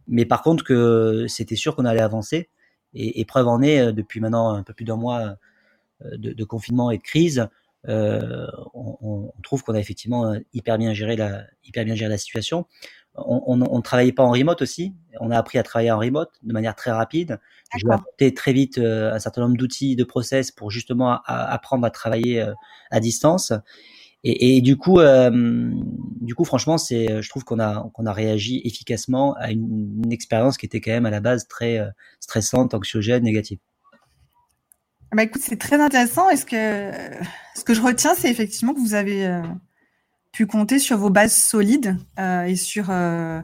mais 0.07 0.25
par 0.25 0.41
contre 0.41 0.63
que 0.63 1.25
c'était 1.27 1.55
sûr 1.55 1.75
qu'on 1.75 1.85
allait 1.85 2.01
avancer 2.01 2.49
et, 2.93 3.19
et, 3.19 3.25
preuve 3.25 3.47
en 3.47 3.61
est, 3.61 3.79
euh, 3.79 3.91
depuis 3.91 4.19
maintenant 4.19 4.51
un 4.51 4.63
peu 4.63 4.73
plus 4.73 4.85
d'un 4.85 4.95
mois 4.95 5.35
euh, 6.03 6.17
de, 6.17 6.33
de, 6.33 6.43
confinement 6.43 6.91
et 6.91 6.97
de 6.97 7.03
crise, 7.03 7.47
euh, 7.87 8.47
on, 8.73 8.97
on, 9.01 9.41
trouve 9.41 9.63
qu'on 9.63 9.73
a 9.73 9.79
effectivement 9.79 10.35
hyper 10.53 10.77
bien 10.77 10.93
géré 10.93 11.15
la, 11.15 11.43
hyper 11.63 11.85
bien 11.85 11.95
géré 11.95 12.09
la 12.09 12.17
situation. 12.17 12.65
On 13.15 13.57
ne 13.57 13.81
travaillait 13.81 14.11
pas 14.11 14.23
en 14.23 14.31
remote 14.31 14.61
aussi. 14.61 14.93
On 15.19 15.31
a 15.31 15.37
appris 15.37 15.57
à 15.57 15.63
travailler 15.63 15.91
en 15.91 15.99
remote 15.99 16.31
de 16.43 16.53
manière 16.53 16.75
très 16.75 16.91
rapide. 16.91 17.39
J'ai 17.75 17.87
apporté 17.89 18.33
très 18.33 18.53
vite 18.53 18.77
euh, 18.77 19.13
un 19.13 19.19
certain 19.19 19.41
nombre 19.41 19.57
d'outils, 19.57 19.95
de 19.95 20.03
process 20.03 20.51
pour 20.51 20.71
justement 20.71 21.11
à, 21.11 21.21
apprendre 21.25 21.85
à 21.85 21.89
travailler 21.89 22.45
à 22.91 22.99
distance. 22.99 23.53
Et, 24.23 24.57
et, 24.57 24.61
du 24.61 24.75
coup, 24.75 24.99
euh, 24.99 25.71
du 26.19 26.35
coup, 26.35 26.43
franchement, 26.43 26.77
c'est, 26.77 27.21
je 27.21 27.29
trouve 27.29 27.45
qu'on 27.45 27.59
a 27.59 27.89
qu'on 27.93 28.05
a 28.05 28.11
réagi 28.11 28.61
efficacement 28.65 29.33
à 29.35 29.51
une, 29.51 30.01
une, 30.03 30.11
expérience 30.11 30.57
qui 30.57 30.65
était 30.65 30.81
quand 30.81 30.91
même 30.91 31.05
à 31.05 31.09
la 31.09 31.21
base 31.21 31.47
très 31.47 31.79
euh, 31.79 31.87
stressante, 32.19 32.73
anxiogène, 32.73 33.23
négative. 33.23 33.59
Bah 35.11 35.23
écoute, 35.23 35.41
c'est 35.43 35.57
très 35.57 35.81
intéressant. 35.81 36.29
Est-ce 36.29 36.45
que 36.45 36.91
ce 37.55 37.63
que 37.63 37.73
je 37.73 37.81
retiens, 37.81 38.13
c'est 38.15 38.29
effectivement 38.29 38.75
que 38.75 38.79
vous 38.79 38.93
avez 38.93 39.25
euh, 39.25 39.41
pu 40.31 40.45
compter 40.45 40.77
sur 40.77 40.97
vos 40.97 41.09
bases 41.09 41.33
solides 41.33 41.97
euh, 42.19 42.43
et 42.43 42.55
sur 42.55 42.87
euh, 42.89 43.41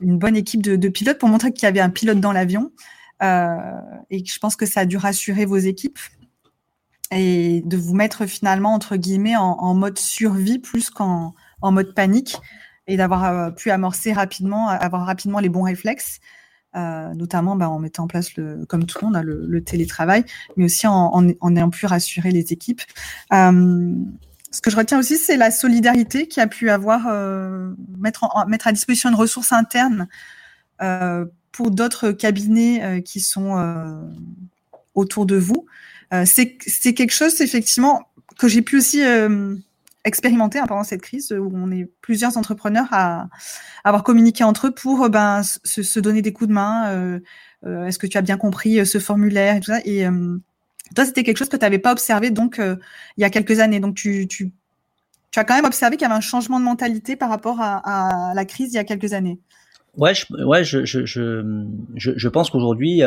une 0.00 0.18
bonne 0.18 0.34
équipe 0.34 0.62
de, 0.62 0.88
pilotes 0.88 1.18
pour 1.18 1.28
montrer 1.28 1.52
qu'il 1.52 1.64
y 1.64 1.66
avait 1.66 1.80
un 1.80 1.90
pilote 1.90 2.20
dans 2.20 2.32
l'avion. 2.32 2.72
et 3.20 4.24
je 4.24 4.38
pense 4.38 4.56
que 4.56 4.66
ça 4.66 4.80
a 4.80 4.84
dû 4.86 4.96
rassurer 4.96 5.44
vos 5.44 5.58
équipes 5.58 5.98
et 7.10 7.62
de 7.66 7.76
vous 7.76 7.94
mettre 7.94 8.24
finalement, 8.26 8.72
entre 8.72 8.96
guillemets, 8.96 9.36
en, 9.36 9.74
mode 9.74 9.98
survie 9.98 10.58
plus 10.58 10.90
qu'en 10.90 11.34
en 11.60 11.70
mode 11.70 11.94
panique 11.94 12.36
et 12.86 12.96
d'avoir 12.96 13.54
pu 13.54 13.70
amorcer 13.70 14.12
rapidement, 14.12 14.68
avoir 14.68 15.06
rapidement 15.06 15.38
les 15.38 15.48
bons 15.48 15.62
réflexes, 15.62 16.20
euh, 16.76 17.14
notamment 17.14 17.56
bah, 17.56 17.68
en 17.68 17.78
mettant 17.78 18.04
en 18.04 18.06
place, 18.06 18.34
le, 18.36 18.64
comme 18.66 18.84
tout 18.86 18.98
le 19.00 19.06
monde, 19.06 19.16
hein, 19.16 19.22
le, 19.22 19.62
télétravail, 19.62 20.24
mais 20.56 20.64
aussi 20.64 20.86
en, 20.86 21.28
ayant 21.28 21.70
pu 21.70 21.86
rassurer 21.86 22.30
les 22.30 22.52
équipes. 22.52 22.82
Euh, 23.32 23.94
ce 24.50 24.60
que 24.60 24.70
je 24.70 24.76
retiens 24.76 24.98
aussi, 24.98 25.16
c'est 25.16 25.36
la 25.36 25.50
solidarité 25.50 26.28
qui 26.28 26.40
a 26.40 26.46
pu 26.46 26.70
avoir, 26.70 27.06
euh, 27.08 27.72
mettre, 27.98 28.28
mettre 28.48 28.66
à 28.66 28.72
disposition 28.72 29.08
une 29.08 29.14
ressource 29.16 29.52
interne 29.52 30.08
pour 31.52 31.70
d'autres 31.70 32.10
cabinets 32.10 33.02
qui 33.04 33.20
sont 33.20 33.56
autour 34.94 35.24
de 35.26 35.36
vous. 35.36 35.66
C'est 36.24 36.56
quelque 36.94 37.12
chose, 37.12 37.40
effectivement, 37.40 38.02
que 38.38 38.48
j'ai 38.48 38.62
pu 38.62 38.78
aussi 38.78 39.00
euh, 40.04 40.08
expérimenter 40.08 40.58
hein, 40.58 40.66
pendant 40.66 40.84
cette 40.84 41.02
crise, 41.02 41.32
où 41.32 41.50
on 41.54 41.70
est 41.70 41.88
plusieurs 42.00 42.36
entrepreneurs 42.36 42.88
à, 42.92 43.28
avoir 43.84 44.02
communiqué 44.02 44.44
entre 44.44 44.68
eux 44.68 44.70
pour 44.70 45.04
euh, 45.04 45.08
ben, 45.08 45.42
se, 45.42 46.00
donner 46.00 46.22
des 46.22 46.32
coups 46.32 46.48
de 46.48 46.54
main. 46.54 47.20
Est-ce 47.64 47.98
que 47.98 48.06
tu 48.06 48.18
as 48.18 48.22
bien 48.22 48.36
compris 48.36 48.84
ce 48.84 48.98
formulaire 48.98 49.56
et 49.84 50.06
toi, 50.94 51.06
c'était 51.06 51.22
quelque 51.22 51.38
chose 51.38 51.48
que 51.48 51.56
tu 51.56 51.64
n'avais 51.64 51.78
pas 51.78 51.92
observé 51.92 52.30
donc 52.30 52.60
il 52.60 53.20
y 53.20 53.24
a 53.24 53.30
quelques 53.30 53.58
années. 53.60 53.80
Donc, 53.80 53.94
tu, 53.94 54.28
as 55.34 55.44
quand 55.44 55.54
même 55.54 55.64
observé 55.64 55.96
qu'il 55.96 56.02
y 56.02 56.04
avait 56.04 56.14
un 56.14 56.20
changement 56.20 56.60
de 56.60 56.64
mentalité 56.64 57.16
par 57.16 57.30
rapport 57.30 57.62
à, 57.62 58.32
la 58.34 58.44
crise 58.44 58.72
il 58.72 58.76
y 58.76 58.78
a 58.78 58.84
quelques 58.84 59.14
années. 59.14 59.40
Ouais, 59.96 60.14
je, 60.14 60.26
ouais, 60.44 60.62
je, 60.62 60.84
je, 60.84 61.06
je, 61.06 61.42
je 61.94 62.28
pense 62.28 62.50
qu'aujourd'hui, 62.50 63.02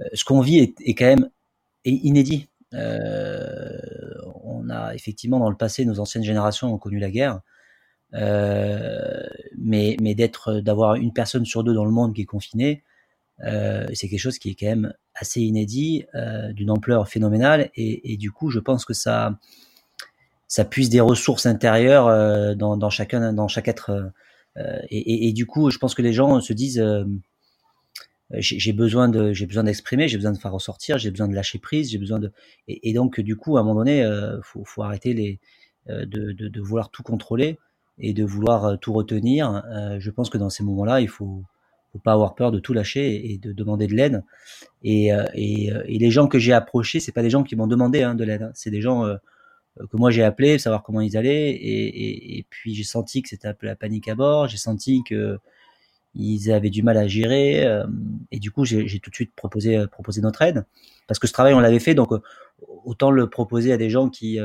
euh, 0.00 0.06
ce 0.14 0.24
qu'on 0.24 0.40
vit 0.40 0.74
est, 0.80 0.94
quand 0.94 1.06
même 1.06 1.28
inédit. 1.84 2.48
On 4.60 4.70
a 4.70 4.94
effectivement 4.94 5.38
dans 5.38 5.50
le 5.50 5.56
passé, 5.56 5.84
nos 5.84 6.00
anciennes 6.00 6.24
générations 6.24 6.72
ont 6.72 6.78
connu 6.78 6.98
la 6.98 7.10
guerre, 7.10 7.40
euh, 8.14 9.22
mais, 9.58 9.96
mais 10.00 10.14
d'être, 10.14 10.60
d'avoir 10.60 10.94
une 10.96 11.12
personne 11.12 11.44
sur 11.44 11.64
deux 11.64 11.74
dans 11.74 11.84
le 11.84 11.90
monde 11.90 12.14
qui 12.14 12.22
est 12.22 12.26
confinée, 12.26 12.82
euh, 13.44 13.86
c'est 13.94 14.08
quelque 14.08 14.20
chose 14.20 14.38
qui 14.38 14.50
est 14.50 14.54
quand 14.54 14.66
même 14.66 14.92
assez 15.14 15.40
inédit, 15.40 16.06
euh, 16.14 16.52
d'une 16.52 16.70
ampleur 16.70 17.08
phénoménale, 17.08 17.70
et, 17.74 18.16
du 18.16 18.30
coup, 18.32 18.50
je 18.50 18.58
pense 18.58 18.84
que 18.84 18.94
ça, 18.94 19.38
ça 20.48 20.64
puise 20.64 20.90
des 20.90 21.00
ressources 21.00 21.46
intérieures 21.46 22.56
dans, 22.56 22.90
chacun, 22.90 23.32
dans 23.32 23.48
chaque 23.48 23.68
être. 23.68 24.12
Et, 24.90 25.32
du 25.32 25.46
coup, 25.46 25.70
je 25.70 25.78
pense 25.78 25.94
que 25.94 26.02
les 26.02 26.12
gens 26.12 26.40
se 26.40 26.52
disent 26.52 26.84
j'ai 28.32 28.72
besoin 28.72 29.08
de 29.08 29.32
j'ai 29.32 29.46
besoin 29.46 29.64
d'exprimer 29.64 30.06
j'ai 30.06 30.16
besoin 30.16 30.32
de 30.32 30.38
faire 30.38 30.52
ressortir 30.52 30.98
j'ai 30.98 31.10
besoin 31.10 31.26
de 31.26 31.34
lâcher 31.34 31.58
prise 31.58 31.90
j'ai 31.90 31.98
besoin 31.98 32.20
de 32.20 32.32
et, 32.68 32.92
donc 32.92 33.18
du 33.20 33.36
coup 33.36 33.56
à 33.56 33.60
un 33.60 33.62
moment 33.64 33.80
donné 33.80 34.04
euh, 34.04 34.40
faut, 34.42 34.64
faut 34.64 34.82
arrêter 34.82 35.14
les 35.14 35.40
euh, 35.88 36.04
de, 36.06 36.32
de, 36.32 36.48
de, 36.48 36.60
vouloir 36.60 36.90
tout 36.90 37.02
contrôler 37.02 37.58
et 38.00 38.12
de 38.12 38.24
vouloir 38.24 38.64
euh, 38.64 38.76
tout 38.76 38.92
retenir. 38.92 39.62
Euh, 39.70 39.96
je 39.98 40.10
pense 40.10 40.30
que 40.30 40.38
dans 40.38 40.50
ces 40.50 40.62
moments 40.62 40.84
là 40.84 41.00
il 41.00 41.08
faut 41.08 41.42
faut 41.92 41.98
pas 41.98 42.12
avoir 42.12 42.36
peur 42.36 42.52
de 42.52 42.60
tout 42.60 42.72
lâcher 42.72 43.32
et 43.32 43.38
de 43.38 43.52
demander 43.52 43.88
de 43.88 43.94
l'aide. 43.94 44.22
Et, 44.84 45.12
euh, 45.12 45.24
et, 45.34 45.70
et, 45.86 45.98
les 45.98 46.10
gens 46.10 46.28
que 46.28 46.38
j'ai 46.38 46.52
approchés 46.52 47.00
c'est 47.00 47.12
pas 47.12 47.22
des 47.22 47.30
gens 47.30 47.42
qui 47.42 47.56
m'ont 47.56 47.66
demandé 47.66 48.02
hein, 48.02 48.14
de 48.14 48.22
l'aide 48.22 48.42
hein. 48.42 48.52
c'est 48.54 48.70
des 48.70 48.80
gens 48.80 49.04
que 49.78 49.96
moi 49.96 50.12
j'ai 50.12 50.22
appelé 50.22 50.58
savoir 50.58 50.84
comment 50.84 51.00
ils 51.00 51.16
allaient 51.16 51.50
et 51.50 52.46
puis 52.48 52.74
j'ai 52.74 52.84
senti 52.84 53.22
que 53.22 53.28
c'était 53.28 53.48
un 53.48 53.54
peu 53.54 53.66
la 53.66 53.74
panique 53.74 54.08
à 54.08 54.14
bord. 54.14 54.46
J'ai 54.48 54.56
senti 54.56 55.02
que 55.02 55.38
ils 56.14 56.50
avaient 56.50 56.70
du 56.70 56.82
mal 56.82 56.96
à 56.96 57.06
gérer 57.06 57.64
euh, 57.64 57.86
et 58.30 58.38
du 58.38 58.50
coup 58.50 58.64
j'ai 58.64 58.98
tout 59.00 59.10
de 59.10 59.14
suite 59.14 59.32
proposé 59.34 59.76
euh, 59.76 59.86
proposé 59.86 60.20
notre 60.20 60.42
aide. 60.42 60.64
Parce 61.06 61.18
que 61.18 61.26
ce 61.26 61.32
travail 61.32 61.54
on 61.54 61.60
l'avait 61.60 61.78
fait 61.78 61.94
donc 61.94 62.12
euh, 62.12 62.20
autant 62.84 63.10
le 63.10 63.28
proposer 63.28 63.72
à 63.72 63.76
des 63.76 63.90
gens 63.90 64.08
qui 64.08 64.38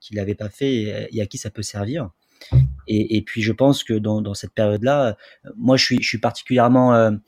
qui 0.00 0.14
l'avaient 0.14 0.34
pas 0.34 0.48
fait 0.48 1.08
et, 1.12 1.20
à 1.20 1.26
qui 1.26 1.38
ça 1.38 1.50
peut 1.50 1.62
servir. 1.62 2.10
Et, 2.86 3.16
et 3.16 3.22
puis 3.22 3.42
je 3.42 3.52
pense 3.52 3.84
que 3.84 3.94
dans, 3.94 4.20
dans 4.20 4.34
cette 4.34 4.52
période 4.52 4.82
là 4.82 5.16
moi 5.56 5.76
je 5.76 5.84
suis 5.84 6.02
je 6.02 6.08
suis 6.08 6.18
particulièrement 6.18 7.18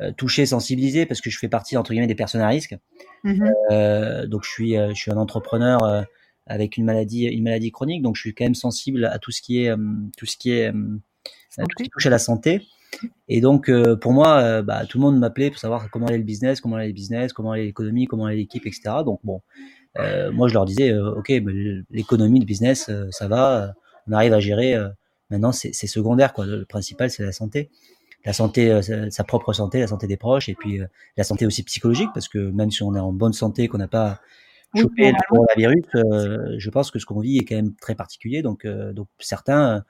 euh, 0.00 0.10
touché 0.10 0.46
sensibilisé 0.46 1.04
parce 1.04 1.20
que 1.20 1.28
je 1.28 1.38
fais 1.38 1.48
partie 1.48 1.76
entre 1.76 1.90
guillemets 1.90 2.06
des 2.06 2.14
personnes 2.14 2.40
à 2.40 2.48
risque. 2.48 2.76
Mmh. 3.24 3.50
euh, 3.70 4.26
donc 4.26 4.42
je 4.42 4.50
suis 4.50 4.74
je 4.74 4.94
suis 4.94 5.12
un 5.12 5.16
entrepreneur 5.16 5.84
euh, 5.84 6.02
avec 6.46 6.76
une 6.76 6.84
maladie 6.84 7.26
une 7.26 7.44
maladie 7.44 7.70
chronique 7.70 8.02
donc 8.02 8.16
je 8.16 8.22
suis 8.22 8.34
quand 8.34 8.44
même 8.44 8.56
sensible 8.56 9.04
à 9.04 9.18
tout 9.20 9.30
ce 9.30 9.42
qui 9.42 9.62
est 9.62 9.72
tout 10.16 10.26
ce 10.26 10.36
qui 10.36 10.50
est 10.50 10.72
tout 10.72 11.66
ce 11.78 11.82
qui 11.84 11.90
touche 11.90 12.06
à 12.06 12.10
la 12.10 12.18
santé 12.18 12.66
et 13.28 13.40
donc, 13.40 13.68
euh, 13.68 13.96
pour 13.96 14.12
moi, 14.12 14.38
euh, 14.38 14.62
bah, 14.62 14.84
tout 14.86 14.98
le 14.98 15.02
monde 15.02 15.18
m'appelait 15.18 15.50
pour 15.50 15.58
savoir 15.58 15.90
comment 15.90 16.06
allait 16.06 16.18
le 16.18 16.24
business, 16.24 16.60
comment 16.60 16.76
allait 16.76 16.88
le 16.88 16.92
business, 16.92 17.32
comment 17.32 17.52
allait 17.52 17.64
l'économie, 17.64 18.06
comment 18.06 18.26
allait 18.26 18.36
l'équipe, 18.36 18.66
etc. 18.66 18.82
Donc, 19.04 19.20
bon, 19.24 19.40
euh, 19.98 20.30
moi, 20.32 20.48
je 20.48 20.54
leur 20.54 20.64
disais, 20.64 20.94
OK, 20.94 21.32
bah, 21.40 21.52
l'économie, 21.90 22.40
le 22.40 22.46
business, 22.46 22.90
ça 23.10 23.28
va, 23.28 23.74
on 24.08 24.12
arrive 24.12 24.32
à 24.32 24.40
gérer. 24.40 24.76
maintenant, 25.30 25.52
c'est 25.52 25.72
secondaire, 25.86 26.32
quoi. 26.32 26.46
Le 26.46 26.64
principal, 26.64 27.10
c'est 27.10 27.24
la 27.24 27.32
santé. 27.32 27.70
la 28.24 28.32
santé, 28.32 28.80
sa 29.10 29.24
propre 29.24 29.52
santé, 29.52 29.80
la 29.80 29.88
santé 29.88 30.06
des 30.06 30.16
proches, 30.16 30.48
et 30.48 30.54
puis 30.54 30.80
la 31.16 31.24
santé 31.24 31.46
aussi 31.46 31.62
psychologique, 31.64 32.10
parce 32.14 32.28
que 32.28 32.38
même 32.38 32.70
si 32.70 32.82
on 32.82 32.94
est 32.94 33.00
en 33.00 33.12
bonne 33.12 33.32
santé, 33.32 33.68
qu'on 33.68 33.78
n'a 33.78 33.88
pas 33.88 34.20
chopé 34.74 35.10
le 35.10 35.28
coronavirus, 35.28 36.58
je 36.58 36.70
pense 36.70 36.90
que 36.90 36.98
ce 36.98 37.06
qu'on 37.06 37.20
vit 37.20 37.38
est 37.38 37.44
quand 37.44 37.56
même 37.56 37.74
très 37.76 37.94
particulier. 37.94 38.42
Donc, 38.42 38.66
donc 38.66 39.08
certains, 39.18 39.84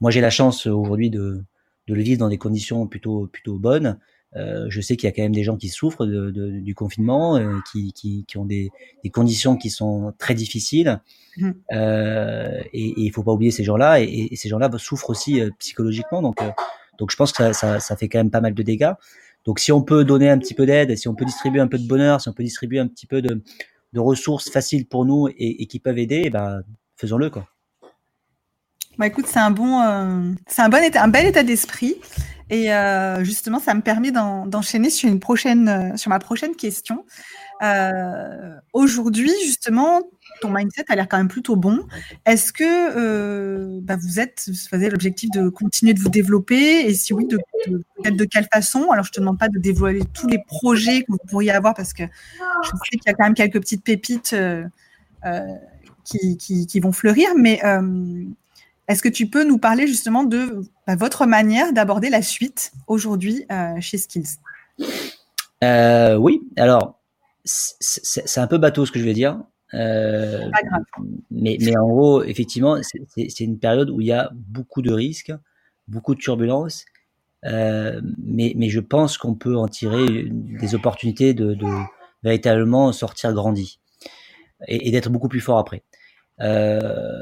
moi 0.00 0.10
j'ai 0.10 0.20
la 0.20 0.30
chance 0.30 0.66
aujourd'hui 0.66 1.10
de, 1.10 1.42
de 1.86 1.94
le 1.94 2.02
vivre 2.02 2.18
dans 2.18 2.28
des 2.28 2.38
conditions 2.38 2.86
plutôt 2.86 3.28
plutôt 3.32 3.58
bonnes. 3.58 3.98
Euh, 4.36 4.66
je 4.68 4.80
sais 4.80 4.96
qu'il 4.96 5.06
y 5.06 5.12
a 5.12 5.14
quand 5.14 5.22
même 5.22 5.34
des 5.34 5.44
gens 5.44 5.56
qui 5.56 5.68
souffrent 5.68 6.06
de, 6.06 6.30
de, 6.30 6.50
du 6.58 6.74
confinement, 6.74 7.36
euh, 7.36 7.58
qui, 7.70 7.92
qui, 7.92 8.24
qui, 8.26 8.36
ont 8.36 8.44
des, 8.44 8.70
des, 9.04 9.10
conditions 9.10 9.56
qui 9.56 9.70
sont 9.70 10.12
très 10.18 10.34
difficiles. 10.34 11.00
Mmh. 11.36 11.50
Euh, 11.72 12.60
et, 12.72 12.94
il 12.96 13.10
faut 13.12 13.22
pas 13.22 13.32
oublier 13.32 13.52
ces 13.52 13.62
gens-là. 13.62 14.00
Et, 14.00 14.28
et, 14.32 14.36
ces 14.36 14.48
gens-là 14.48 14.70
souffrent 14.78 15.10
aussi 15.10 15.40
euh, 15.40 15.50
psychologiquement. 15.58 16.20
Donc, 16.20 16.42
euh, 16.42 16.50
donc 16.98 17.10
je 17.12 17.16
pense 17.16 17.30
que 17.32 17.38
ça, 17.38 17.52
ça, 17.52 17.80
ça, 17.80 17.96
fait 17.96 18.08
quand 18.08 18.18
même 18.18 18.30
pas 18.30 18.40
mal 18.40 18.54
de 18.54 18.62
dégâts. 18.62 18.92
Donc 19.44 19.60
si 19.60 19.70
on 19.70 19.82
peut 19.82 20.04
donner 20.04 20.30
un 20.30 20.38
petit 20.38 20.54
peu 20.54 20.66
d'aide, 20.66 20.96
si 20.96 21.06
on 21.06 21.14
peut 21.14 21.24
distribuer 21.24 21.60
un 21.60 21.68
peu 21.68 21.78
de 21.78 21.86
bonheur, 21.86 22.20
si 22.20 22.28
on 22.28 22.32
peut 22.32 22.44
distribuer 22.44 22.80
un 22.80 22.88
petit 22.88 23.06
peu 23.06 23.22
de, 23.22 23.42
de 23.92 24.00
ressources 24.00 24.50
faciles 24.50 24.86
pour 24.86 25.04
nous 25.04 25.28
et, 25.28 25.62
et 25.62 25.66
qui 25.66 25.78
peuvent 25.78 25.98
aider, 25.98 26.30
ben, 26.30 26.62
faisons-le 26.96 27.30
quoi. 27.30 27.46
Bah 28.98 29.08
écoute, 29.08 29.26
c'est 29.26 29.40
un 29.40 29.50
bon, 29.50 29.80
euh, 29.80 30.32
c'est 30.46 30.62
un 30.62 30.68
bon 30.68 30.82
état, 30.82 31.02
un 31.02 31.08
bel 31.08 31.26
état 31.26 31.42
d'esprit. 31.42 31.96
Et 32.50 32.72
euh, 32.72 33.24
justement, 33.24 33.58
ça 33.58 33.74
me 33.74 33.80
permet 33.80 34.12
d'enchaîner 34.12 34.90
sur 34.90 35.08
une 35.08 35.18
prochaine, 35.18 35.68
euh, 35.68 35.96
sur 35.96 36.10
ma 36.10 36.18
prochaine 36.18 36.54
question. 36.54 37.04
Aujourd'hui, 38.74 39.32
justement, 39.42 40.02
ton 40.42 40.50
mindset 40.50 40.84
a 40.88 40.96
l'air 40.96 41.08
quand 41.08 41.16
même 41.16 41.28
plutôt 41.28 41.56
bon. 41.56 41.80
Est-ce 42.26 42.52
que 42.52 43.80
bah 43.80 43.96
vous 43.96 44.20
êtes, 44.20 44.44
vous 44.48 44.76
avez 44.76 44.90
l'objectif 44.90 45.30
de 45.30 45.48
continuer 45.48 45.94
de 45.94 46.00
vous 46.00 46.10
développer? 46.10 46.86
Et 46.86 46.92
si 46.92 47.14
oui, 47.14 47.26
de, 47.26 47.38
de, 47.66 48.10
de 48.10 48.24
quelle 48.26 48.46
façon? 48.52 48.90
Alors, 48.90 49.06
je 49.06 49.12
te 49.12 49.20
demande 49.20 49.38
pas 49.38 49.48
de 49.48 49.58
dévoiler 49.58 50.02
tous 50.12 50.26
les 50.26 50.38
projets 50.46 51.00
que 51.04 51.06
vous 51.12 51.18
pourriez 51.26 51.52
avoir 51.52 51.72
parce 51.72 51.94
que 51.94 52.02
je 52.02 52.68
sais 52.68 52.98
qu'il 52.98 53.06
y 53.06 53.10
a 53.10 53.14
quand 53.14 53.24
même 53.24 53.34
quelques 53.34 53.60
petites 53.60 53.82
pépites 53.82 54.36
qui, 56.04 56.36
qui, 56.36 56.66
qui, 56.66 56.80
vont 56.80 56.92
fleurir, 56.92 57.30
mais 57.34 57.62
est-ce 58.88 59.02
que 59.02 59.08
tu 59.08 59.28
peux 59.28 59.44
nous 59.44 59.58
parler 59.58 59.86
justement 59.86 60.24
de 60.24 60.62
bah, 60.86 60.96
votre 60.96 61.26
manière 61.26 61.72
d'aborder 61.72 62.10
la 62.10 62.22
suite 62.22 62.72
aujourd'hui 62.86 63.46
euh, 63.50 63.80
chez 63.80 63.98
Skills? 63.98 64.38
Euh, 65.62 66.16
Oui, 66.16 66.42
alors 66.56 67.00
c'est 67.44 68.40
un 68.40 68.46
peu 68.46 68.58
bateau 68.58 68.86
ce 68.86 68.92
que 68.92 68.98
je 68.98 69.04
vais 69.04 69.12
dire. 69.12 69.38
Euh, 69.74 70.50
Pas 70.50 70.62
grave. 70.62 70.82
Mais, 71.30 71.58
mais 71.60 71.76
en 71.76 71.88
gros, 71.88 72.22
effectivement, 72.22 72.78
c'est 72.82 73.40
une 73.40 73.58
période 73.58 73.90
où 73.90 74.00
il 74.00 74.06
y 74.06 74.12
a 74.12 74.30
beaucoup 74.34 74.82
de 74.82 74.92
risques, 74.92 75.32
beaucoup 75.88 76.14
de 76.14 76.20
turbulences, 76.20 76.84
mais, 77.42 78.54
mais 78.56 78.68
je 78.68 78.80
pense 78.80 79.18
qu'on 79.18 79.34
peut 79.34 79.56
en 79.56 79.68
tirer 79.68 80.26
des 80.30 80.74
opportunités 80.74 81.34
de, 81.34 81.54
de 81.54 81.66
véritablement 82.22 82.92
sortir 82.92 83.32
grandi 83.34 83.78
et, 84.66 84.88
et 84.88 84.90
d'être 84.90 85.10
beaucoup 85.10 85.28
plus 85.28 85.40
fort 85.40 85.58
après. 85.58 85.82
Euh, 86.40 87.20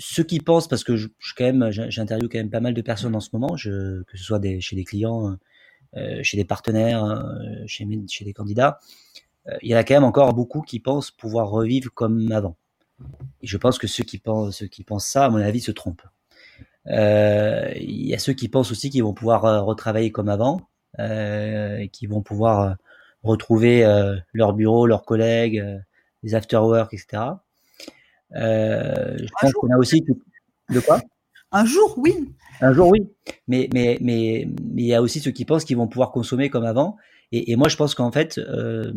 ceux 0.00 0.24
qui 0.24 0.40
pensent, 0.40 0.66
parce 0.66 0.82
que 0.82 0.96
je, 0.96 1.08
je 1.18 1.34
quand 1.36 1.44
même, 1.44 1.70
j'interviewe 1.70 2.28
quand 2.28 2.38
même 2.38 2.50
pas 2.50 2.60
mal 2.60 2.74
de 2.74 2.82
personnes 2.82 3.14
en 3.14 3.20
ce 3.20 3.30
moment, 3.32 3.56
je, 3.56 4.02
que 4.02 4.16
ce 4.16 4.24
soit 4.24 4.40
des, 4.40 4.60
chez 4.60 4.74
des 4.74 4.84
clients, 4.84 5.36
euh, 5.96 6.20
chez 6.22 6.36
des 6.36 6.44
partenaires, 6.44 7.04
euh, 7.04 7.66
chez, 7.66 7.86
chez 8.08 8.24
des 8.24 8.32
candidats, 8.32 8.80
euh, 9.48 9.56
il 9.62 9.70
y 9.70 9.74
en 9.74 9.78
a 9.78 9.84
quand 9.84 9.94
même 9.94 10.04
encore 10.04 10.34
beaucoup 10.34 10.62
qui 10.62 10.80
pensent 10.80 11.10
pouvoir 11.10 11.48
revivre 11.50 11.92
comme 11.94 12.32
avant. 12.32 12.56
Et 13.42 13.46
je 13.46 13.56
pense 13.56 13.78
que 13.78 13.86
ceux 13.86 14.04
qui 14.04 14.18
pensent, 14.18 14.56
ceux 14.58 14.66
qui 14.66 14.84
pensent 14.84 15.06
ça, 15.06 15.26
à 15.26 15.30
mon 15.30 15.38
avis, 15.38 15.60
se 15.60 15.70
trompent. 15.70 16.06
Euh, 16.88 17.72
il 17.76 18.06
y 18.06 18.14
a 18.14 18.18
ceux 18.18 18.32
qui 18.32 18.48
pensent 18.48 18.70
aussi 18.70 18.90
qu'ils 18.90 19.02
vont 19.02 19.14
pouvoir 19.14 19.44
euh, 19.44 19.60
retravailler 19.60 20.10
comme 20.10 20.28
avant, 20.28 20.62
euh, 20.98 21.86
qui 21.88 22.06
vont 22.06 22.22
pouvoir 22.22 22.76
retrouver 23.22 23.84
leur 24.32 24.54
bureau, 24.54 24.86
leurs 24.86 25.04
collègues, 25.04 25.62
les 26.22 26.34
after 26.34 26.56
work, 26.56 26.94
etc. 26.94 27.22
Euh, 28.36 29.16
je 29.18 29.28
pense 29.40 29.52
qu'on 29.52 29.70
a 29.70 29.76
aussi 29.76 30.04
de 30.70 30.80
quoi? 30.80 31.00
Un 31.52 31.64
jour, 31.64 31.94
oui. 31.98 32.32
Un 32.60 32.72
jour, 32.72 32.88
oui. 32.88 33.08
Mais 33.48 33.68
mais 33.74 33.98
mais 34.00 34.48
mais 34.72 34.82
il 34.82 34.86
y 34.86 34.94
a 34.94 35.02
aussi 35.02 35.20
ceux 35.20 35.32
qui 35.32 35.44
pensent 35.44 35.64
qu'ils 35.64 35.76
vont 35.76 35.88
pouvoir 35.88 36.12
consommer 36.12 36.48
comme 36.48 36.64
avant. 36.64 36.96
Et, 37.32 37.52
et 37.52 37.56
moi, 37.56 37.68
je 37.68 37.76
pense 37.76 37.94
qu'en 37.94 38.12
fait, 38.12 38.38
euh, 38.38 38.92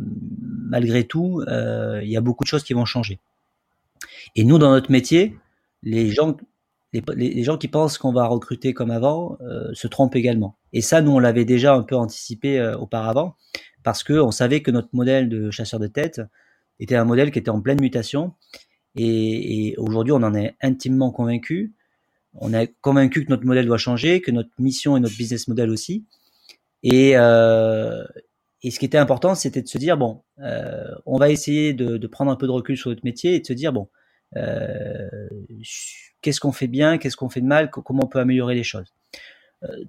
malgré 0.69 1.03
tout, 1.03 1.41
euh, 1.47 2.01
il 2.03 2.09
y 2.09 2.17
a 2.17 2.21
beaucoup 2.21 2.43
de 2.43 2.47
choses 2.47 2.63
qui 2.63 2.73
vont 2.73 2.85
changer. 2.85 3.19
Et 4.35 4.43
nous, 4.43 4.57
dans 4.57 4.71
notre 4.71 4.91
métier, 4.91 5.37
les 5.81 6.09
gens 6.09 6.37
les, 6.93 7.03
les 7.15 7.43
gens 7.43 7.57
qui 7.57 7.67
pensent 7.67 7.97
qu'on 7.97 8.13
va 8.13 8.27
recruter 8.27 8.73
comme 8.73 8.91
avant 8.91 9.37
euh, 9.41 9.69
se 9.73 9.87
trompent 9.87 10.15
également. 10.15 10.57
Et 10.73 10.81
ça, 10.81 11.01
nous, 11.01 11.11
on 11.11 11.19
l'avait 11.19 11.45
déjà 11.45 11.73
un 11.73 11.81
peu 11.83 11.95
anticipé 11.95 12.59
euh, 12.59 12.77
auparavant, 12.77 13.35
parce 13.83 14.03
que 14.03 14.13
on 14.13 14.31
savait 14.31 14.61
que 14.61 14.71
notre 14.71 14.89
modèle 14.93 15.27
de 15.29 15.49
chasseur 15.49 15.79
de 15.79 15.87
tête 15.87 16.21
était 16.79 16.95
un 16.95 17.05
modèle 17.05 17.31
qui 17.31 17.39
était 17.39 17.49
en 17.49 17.61
pleine 17.61 17.81
mutation 17.81 18.33
et, 18.95 19.75
aujourd'hui, 19.77 20.11
on 20.11 20.23
en 20.23 20.35
est 20.35 20.55
intimement 20.61 21.11
convaincu. 21.11 21.73
On 22.35 22.53
est 22.53 22.73
convaincu 22.81 23.25
que 23.25 23.29
notre 23.29 23.45
modèle 23.45 23.65
doit 23.65 23.77
changer, 23.77 24.21
que 24.21 24.31
notre 24.31 24.49
mission 24.59 24.97
et 24.97 24.99
notre 24.99 25.17
business 25.17 25.47
model 25.47 25.69
aussi. 25.69 26.05
Et, 26.83 27.15
euh, 27.15 28.03
ce 28.63 28.79
qui 28.79 28.85
était 28.85 28.97
important, 28.97 29.35
c'était 29.35 29.61
de 29.61 29.67
se 29.67 29.77
dire 29.77 29.97
bon, 29.97 30.23
euh, 30.39 30.87
on 31.05 31.17
va 31.17 31.29
essayer 31.29 31.73
de, 31.73 32.07
prendre 32.07 32.31
un 32.31 32.35
peu 32.35 32.47
de 32.47 32.51
recul 32.51 32.77
sur 32.77 32.89
notre 32.89 33.03
métier 33.03 33.35
et 33.35 33.39
de 33.39 33.45
se 33.45 33.53
dire 33.53 33.73
bon, 33.73 33.89
euh, 34.37 35.09
qu'est-ce 36.21 36.39
qu'on 36.39 36.53
fait 36.53 36.67
bien, 36.67 36.97
qu'est-ce 36.97 37.17
qu'on 37.17 37.29
fait 37.29 37.41
de 37.41 37.45
mal, 37.45 37.69
comment 37.69 38.03
on 38.05 38.07
peut 38.07 38.19
améliorer 38.19 38.55
les 38.55 38.63
choses. 38.63 38.93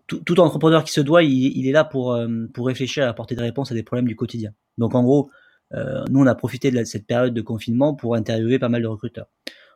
Tout, 0.06 0.38
entrepreneur 0.40 0.84
qui 0.84 0.92
se 0.92 1.00
doit, 1.00 1.24
il, 1.24 1.68
est 1.68 1.72
là 1.72 1.82
pour, 1.82 2.16
pour 2.52 2.66
réfléchir 2.66 3.04
à 3.04 3.08
apporter 3.08 3.34
des 3.34 3.42
réponses 3.42 3.72
à 3.72 3.74
des 3.74 3.82
problèmes 3.82 4.06
du 4.06 4.14
quotidien. 4.14 4.52
Donc 4.78 4.94
en 4.94 5.02
gros, 5.02 5.30
nous, 5.72 6.20
on 6.20 6.26
a 6.26 6.34
profité 6.34 6.70
de 6.70 6.84
cette 6.84 7.06
période 7.06 7.34
de 7.34 7.40
confinement 7.40 7.94
pour 7.94 8.14
interviewer 8.14 8.58
pas 8.58 8.68
mal 8.68 8.82
de 8.82 8.86
recruteurs. 8.86 9.26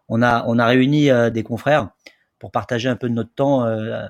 On 0.09 0.23
a, 0.23 0.45
on 0.47 0.59
a 0.59 0.67
réuni 0.67 1.11
euh, 1.11 1.31
des 1.31 1.43
confrères 1.43 1.91
pour 2.39 2.53
partager 2.53 2.89
un 2.89 2.97
peu 2.97 3.09
de 3.09 3.15
notre 3.15 3.35
temps 3.35 3.65
euh, 3.65 4.07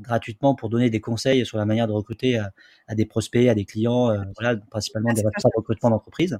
gratuitement 0.00 0.54
pour 0.54 0.68
donner 0.68 0.90
des 0.90 1.00
conseils 1.00 1.46
sur 1.46 1.56
la 1.56 1.64
manière 1.64 1.86
de 1.86 1.92
recruter 1.92 2.38
à, 2.38 2.94
des 2.94 3.06
prospects, 3.06 3.48
à 3.48 3.54
des 3.54 3.64
clients, 3.64 4.14
voilà, 4.38 4.58
principalement 4.70 5.12
des 5.14 5.22
responsables 5.22 5.52
de 5.54 5.58
recrutement 5.58 5.88
d'entreprise. 5.88 6.38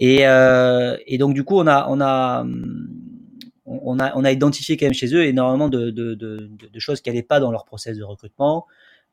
Et, 0.00 0.22
et, 0.22 1.18
donc 1.18 1.34
du 1.34 1.44
coup, 1.44 1.60
on 1.60 1.66
a, 1.68 1.86
on 1.88 2.00
a, 2.00 2.44
on 3.66 4.00
a, 4.00 4.16
on 4.16 4.24
a 4.24 4.32
identifié 4.32 4.76
quand 4.76 4.86
même 4.86 4.94
chez 4.94 5.14
eux 5.14 5.24
énormément 5.24 5.68
de, 5.68 5.90
de, 5.90 6.14
de, 6.14 6.50
de 6.72 6.78
choses 6.80 7.00
qui 7.00 7.08
n'allaient 7.08 7.22
pas 7.22 7.38
dans 7.38 7.52
leur 7.52 7.64
process 7.64 7.96
de 7.96 8.02
recrutement, 8.02 8.66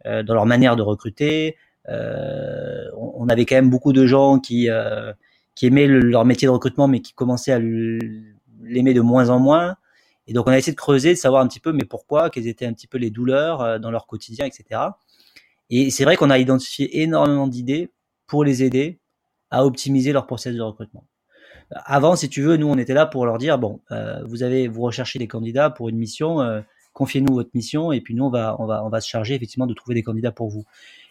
dans 0.04 0.34
leur 0.34 0.48
manière 0.48 0.76
de 0.76 0.82
recruter, 0.82 1.58
euh, 1.58 1.67
on, 1.88 3.28
avait 3.30 3.46
quand 3.46 3.56
même 3.56 3.70
beaucoup 3.70 3.94
de 3.94 4.06
gens 4.06 4.40
qui 4.40 4.70
euh, 4.70 5.14
qui 5.56 5.66
aimaient 5.66 5.88
leur 5.88 6.26
métier 6.26 6.46
de 6.46 6.52
recrutement, 6.52 6.88
mais 6.88 7.02
qui 7.02 7.14
commençaient 7.14 7.52
à 7.52 7.60
l'aimer 7.60 8.94
de 8.94 9.02
moins 9.02 9.30
en 9.30 9.40
moins. 9.40 9.76
Et 10.28 10.34
donc 10.34 10.48
on 10.48 10.52
a 10.52 10.58
essayé 10.58 10.74
de 10.74 10.78
creuser, 10.78 11.12
de 11.12 11.18
savoir 11.18 11.42
un 11.42 11.48
petit 11.48 11.60
peu, 11.60 11.72
mais 11.72 11.86
pourquoi, 11.86 12.30
quelles 12.30 12.48
étaient 12.48 12.66
un 12.66 12.74
petit 12.74 12.88
peu 12.88 12.98
les 12.98 13.10
douleurs 13.10 13.62
euh, 13.62 13.80
dans 13.80 13.92
leur 13.92 14.08
quotidien, 14.08 14.46
etc. 14.46 14.82
Et 15.70 15.90
c'est 15.90 16.04
vrai 16.04 16.16
qu'on 16.16 16.30
a 16.30 16.38
identifié 16.38 17.02
énormément 17.02 17.48
d'idées 17.48 17.92
pour 18.28 18.44
les 18.44 18.64
aider 18.64 19.00
à 19.50 19.66
optimiser 19.66 20.12
leur 20.12 20.28
process 20.28 20.56
de 20.56 20.62
recrutement. 20.62 21.06
Avant, 21.72 22.16
si 22.16 22.30
tu 22.30 22.42
veux, 22.42 22.58
nous 22.58 22.68
on 22.68 22.78
était 22.78 22.94
là 22.94 23.06
pour 23.06 23.26
leur 23.26 23.38
dire 23.38 23.58
bon, 23.58 23.82
euh, 23.92 24.22
vous 24.26 24.44
avez, 24.44 24.68
vous 24.68 24.82
recherchez 24.82 25.20
des 25.20 25.28
candidats 25.28 25.70
pour 25.70 25.90
une 25.90 25.98
mission, 25.98 26.42
euh, 26.42 26.62
confiez-nous 26.94 27.34
votre 27.34 27.50
mission 27.54 27.92
et 27.92 28.02
puis 28.02 28.14
nous 28.14 28.26
on 28.26 28.30
va, 28.30 28.56
on 28.60 28.66
va, 28.66 28.84
on 28.86 28.90
va 28.90 29.02
se 29.02 29.10
charger 29.10 29.36
effectivement 29.36 29.68
de 29.68 29.74
trouver 29.74 29.96
des 29.96 30.04
candidats 30.04 30.32
pour 30.32 30.50
vous. 30.50 30.66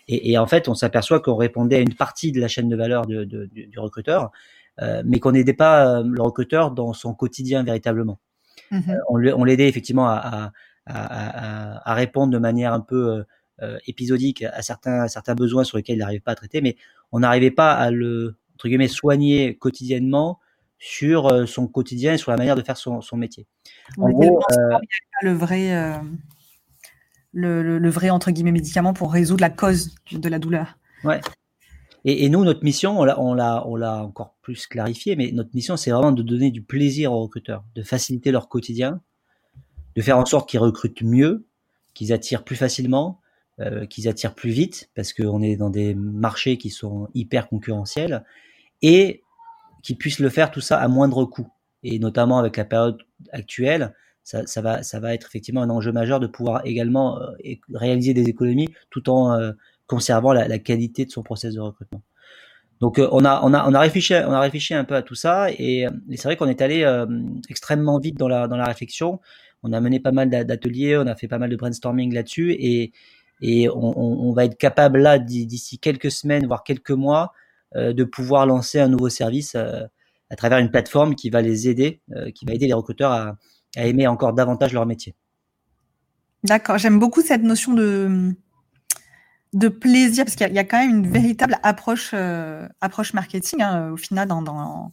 Et, 0.08 0.32
et 0.32 0.38
en 0.38 0.46
fait, 0.46 0.68
on 0.68 0.74
s'aperçoit 0.74 1.20
qu'on 1.20 1.36
répondait 1.36 1.76
à 1.76 1.80
une 1.80 1.94
partie 1.94 2.32
de 2.32 2.40
la 2.40 2.48
chaîne 2.48 2.68
de 2.68 2.76
valeur 2.76 3.06
de, 3.06 3.24
de, 3.24 3.46
du, 3.46 3.66
du, 3.66 3.78
recruteur, 3.78 4.30
euh, 4.80 5.02
mais 5.04 5.18
qu'on 5.18 5.32
n'aidait 5.32 5.52
pas 5.52 5.98
euh, 5.98 6.04
le 6.04 6.22
recruteur 6.22 6.70
dans 6.70 6.92
son 6.92 7.14
quotidien 7.14 7.62
véritablement. 7.62 8.18
Mmh 8.70 8.80
euh, 8.90 9.32
on 9.36 9.44
l'aidait 9.44 9.68
effectivement 9.68 10.08
à, 10.08 10.14
à, 10.14 10.52
à, 10.86 11.90
à, 11.90 11.94
répondre 11.94 12.32
de 12.32 12.38
manière 12.38 12.72
un 12.72 12.80
peu 12.80 13.24
euh, 13.62 13.78
épisodique 13.86 14.42
à 14.42 14.62
certains, 14.62 15.02
à 15.02 15.08
certains 15.08 15.34
besoins 15.34 15.64
sur 15.64 15.76
lesquels 15.76 15.96
il 15.96 16.00
n'arrivait 16.00 16.20
pas 16.20 16.32
à 16.32 16.36
traiter, 16.36 16.60
mais 16.60 16.76
on 17.12 17.20
n'arrivait 17.20 17.50
pas 17.50 17.72
à 17.74 17.90
le 17.90 18.36
entre 18.54 18.68
guillemets 18.68 18.88
soigner 18.88 19.56
quotidiennement 19.56 20.40
sur 20.78 21.48
son 21.48 21.66
quotidien 21.68 22.14
et 22.14 22.18
sur 22.18 22.30
la 22.30 22.36
manière 22.36 22.56
de 22.56 22.62
faire 22.62 22.76
son, 22.76 23.00
son 23.00 23.16
métier. 23.16 23.46
En 23.98 24.10
gros, 24.10 24.40
euh, 24.52 24.78
le 25.22 25.32
vrai 25.32 26.00
le, 27.36 27.90
vrai 27.90 28.10
entre 28.10 28.30
guillemets 28.30 28.52
médicament 28.52 28.94
pour 28.94 29.12
résoudre 29.12 29.42
la 29.42 29.50
cause 29.50 29.94
de 30.10 30.28
la 30.28 30.38
douleur. 30.38 30.78
Ouais. 31.04 31.20
Et, 32.04 32.28
nous, 32.28 32.44
notre 32.44 32.62
mission, 32.62 33.00
on 33.00 33.04
l'a, 33.04 33.20
on 33.20 33.34
l'a, 33.34 33.66
on 33.66 33.74
l'a 33.74 34.04
encore 34.04 34.36
plus 34.40 34.68
clarifié, 34.68 35.16
mais 35.16 35.32
notre 35.32 35.50
mission, 35.54 35.76
c'est 35.76 35.90
vraiment 35.90 36.12
de 36.12 36.22
donner 36.22 36.52
du 36.52 36.62
plaisir 36.62 37.12
aux 37.12 37.22
recruteurs, 37.22 37.64
de 37.74 37.82
faciliter 37.82 38.30
leur 38.30 38.48
quotidien, 38.48 39.00
de 39.96 40.02
faire 40.02 40.16
en 40.16 40.24
sorte 40.24 40.48
qu'ils 40.48 40.60
recrutent 40.60 41.02
mieux, 41.02 41.46
qu'ils 41.94 42.12
attirent 42.12 42.44
plus 42.44 42.54
facilement, 42.54 43.20
euh, 43.60 43.86
qu'ils 43.86 44.06
attirent 44.06 44.34
plus 44.34 44.50
vite, 44.50 44.88
parce 44.94 45.12
qu'on 45.12 45.42
est 45.42 45.56
dans 45.56 45.70
des 45.70 45.96
marchés 45.96 46.58
qui 46.58 46.70
sont 46.70 47.08
hyper 47.14 47.48
concurrentiels, 47.48 48.24
et 48.82 49.24
qu'ils 49.82 49.98
puissent 49.98 50.20
le 50.20 50.28
faire 50.28 50.52
tout 50.52 50.60
ça 50.60 50.78
à 50.78 50.86
moindre 50.86 51.24
coût. 51.24 51.48
Et 51.82 51.98
notamment 51.98 52.38
avec 52.38 52.56
la 52.56 52.64
période 52.64 53.02
actuelle, 53.32 53.94
ça, 54.26 54.44
ça, 54.46 54.60
va, 54.60 54.82
ça 54.82 54.98
va 54.98 55.14
être 55.14 55.26
effectivement 55.28 55.62
un 55.62 55.70
enjeu 55.70 55.92
majeur 55.92 56.18
de 56.18 56.26
pouvoir 56.26 56.66
également 56.66 57.18
réaliser 57.72 58.12
des 58.12 58.28
économies 58.28 58.68
tout 58.90 59.08
en 59.08 59.52
conservant 59.86 60.32
la, 60.32 60.58
qualité 60.58 61.04
de 61.04 61.10
son 61.12 61.22
process 61.22 61.54
de 61.54 61.60
recrutement. 61.60 62.02
Donc 62.80 62.98
on 62.98 63.24
a 63.24 63.40
on 63.44 63.54
a 63.54 63.66
on 63.66 63.72
a 63.72 63.80
réfléchi 63.80 64.14
on 64.14 64.32
a 64.32 64.40
réfléchi 64.40 64.74
un 64.74 64.82
peu 64.82 64.96
à 64.96 65.02
tout 65.02 65.14
ça 65.14 65.50
et, 65.50 65.86
c'est 66.16 66.24
vrai 66.24 66.36
qu'on 66.36 66.48
est 66.48 66.60
allé 66.60 66.84
extrêmement 67.48 68.00
vite 68.00 68.18
dans 68.18 68.26
la 68.26 68.48
dans 68.48 68.56
la 68.56 68.64
réflexion. 68.64 69.20
On 69.62 69.72
a 69.72 69.80
mené 69.80 70.00
pas 70.00 70.12
mal 70.12 70.28
d'ateliers, 70.28 70.96
on 70.96 71.06
a 71.06 71.14
fait 71.14 71.28
pas 71.28 71.38
mal 71.38 71.48
de 71.48 71.56
brainstorming 71.56 72.12
là-dessus 72.12 72.56
et 72.58 72.92
et 73.42 73.68
on, 73.68 74.32
va 74.32 74.46
être 74.46 74.56
capable 74.56 74.98
là 74.98 75.18
d'ici 75.18 75.78
quelques 75.78 76.10
semaines 76.10 76.46
voire 76.46 76.64
quelques 76.64 76.90
mois 76.90 77.32
euh, 77.74 77.92
de 77.92 78.04
pouvoir 78.04 78.46
lancer 78.46 78.78
un 78.80 78.88
nouveau 78.88 79.08
service 79.08 79.54
euh, 79.56 79.82
à 80.30 80.36
travers 80.36 80.58
une 80.58 80.70
plateforme 80.70 81.14
qui 81.14 81.30
va 81.30 81.42
les 81.42 81.68
aider, 81.68 82.00
euh, 82.14 82.30
qui 82.30 82.46
va 82.46 82.54
aider 82.54 82.66
les 82.66 82.72
recruteurs 82.72 83.12
à, 83.12 83.36
à 83.76 83.86
aimer 83.86 84.06
encore 84.06 84.32
davantage 84.32 84.72
leur 84.72 84.86
métier. 84.86 85.14
D'accord, 86.44 86.78
j'aime 86.78 86.98
beaucoup 86.98 87.22
cette 87.22 87.42
notion 87.42 87.72
de 87.74 88.34
de 89.52 89.68
plaisir 89.68 90.24
parce 90.24 90.36
qu'il 90.36 90.48
y, 90.48 90.54
y, 90.54 90.58
a 90.58 90.64
quand 90.64 90.78
même 90.78 90.90
une 90.90 91.10
véritable 91.10 91.56
approche 91.62 92.14
approche 92.80 93.14
marketing 93.14 93.62
hein, 93.62 93.90
au 93.90 93.96
final 93.96 94.28
dans, 94.28 94.42
dans, 94.42 94.92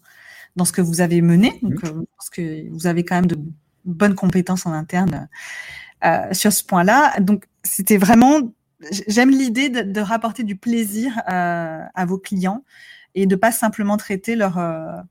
dans 0.55 0.65
ce 0.65 0.71
que 0.71 0.81
vous 0.81 1.01
avez 1.01 1.21
mené. 1.21 1.59
Donc, 1.61 1.83
je 1.83 1.91
pense 1.91 2.29
que 2.31 2.69
vous 2.71 2.87
avez 2.87 3.03
quand 3.03 3.15
même 3.15 3.25
de 3.25 3.37
bonnes 3.85 4.15
compétences 4.15 4.65
en 4.65 4.71
interne 4.71 5.29
euh, 6.05 6.33
sur 6.33 6.51
ce 6.53 6.63
point-là. 6.63 7.19
Donc, 7.19 7.45
c'était 7.63 7.97
vraiment, 7.97 8.53
j'aime 9.07 9.29
l'idée 9.29 9.69
de, 9.69 9.81
de, 9.81 10.01
rapporter 10.01 10.43
du 10.43 10.55
plaisir 10.55 11.21
euh, 11.29 11.81
à 11.93 12.05
vos 12.05 12.17
clients 12.17 12.63
et 13.15 13.25
de 13.25 13.35
pas 13.35 13.51
simplement 13.51 13.97
traiter 13.97 14.35
leur 14.35 14.57
euh, 14.57 15.01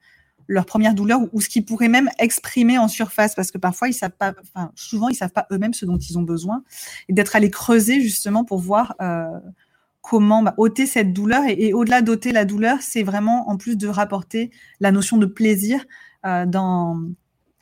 leur 0.46 0.66
première 0.66 0.94
douleur 0.94 1.20
ou, 1.32 1.40
ce 1.40 1.48
qu'ils 1.48 1.64
pourraient 1.64 1.88
même 1.88 2.08
exprimer 2.18 2.78
en 2.78 2.88
surface 2.88 3.34
parce 3.34 3.50
que 3.50 3.58
parfois 3.58 3.88
ils 3.88 3.94
savent 3.94 4.10
pas, 4.10 4.34
enfin 4.42 4.70
souvent 4.74 5.08
ils 5.08 5.14
savent 5.14 5.32
pas 5.32 5.46
eux-mêmes 5.50 5.74
ce 5.74 5.84
dont 5.84 5.98
ils 5.98 6.18
ont 6.18 6.22
besoin 6.22 6.62
et 7.08 7.12
d'être 7.12 7.36
allé 7.36 7.50
creuser 7.50 8.00
justement 8.00 8.44
pour 8.44 8.58
voir 8.58 8.94
euh, 9.00 9.26
comment 10.00 10.42
bah, 10.42 10.54
ôter 10.58 10.86
cette 10.86 11.12
douleur 11.12 11.42
et, 11.46 11.72
au-delà 11.72 12.02
d'ôter 12.02 12.32
la 12.32 12.44
douleur, 12.44 12.78
c'est 12.80 13.02
vraiment 13.02 13.48
en 13.48 13.56
plus 13.56 13.76
de 13.76 13.88
rapporter 13.88 14.50
la 14.80 14.92
notion 14.92 15.16
de 15.16 15.26
plaisir 15.26 15.84
euh, 16.26 16.46
dans 16.46 17.00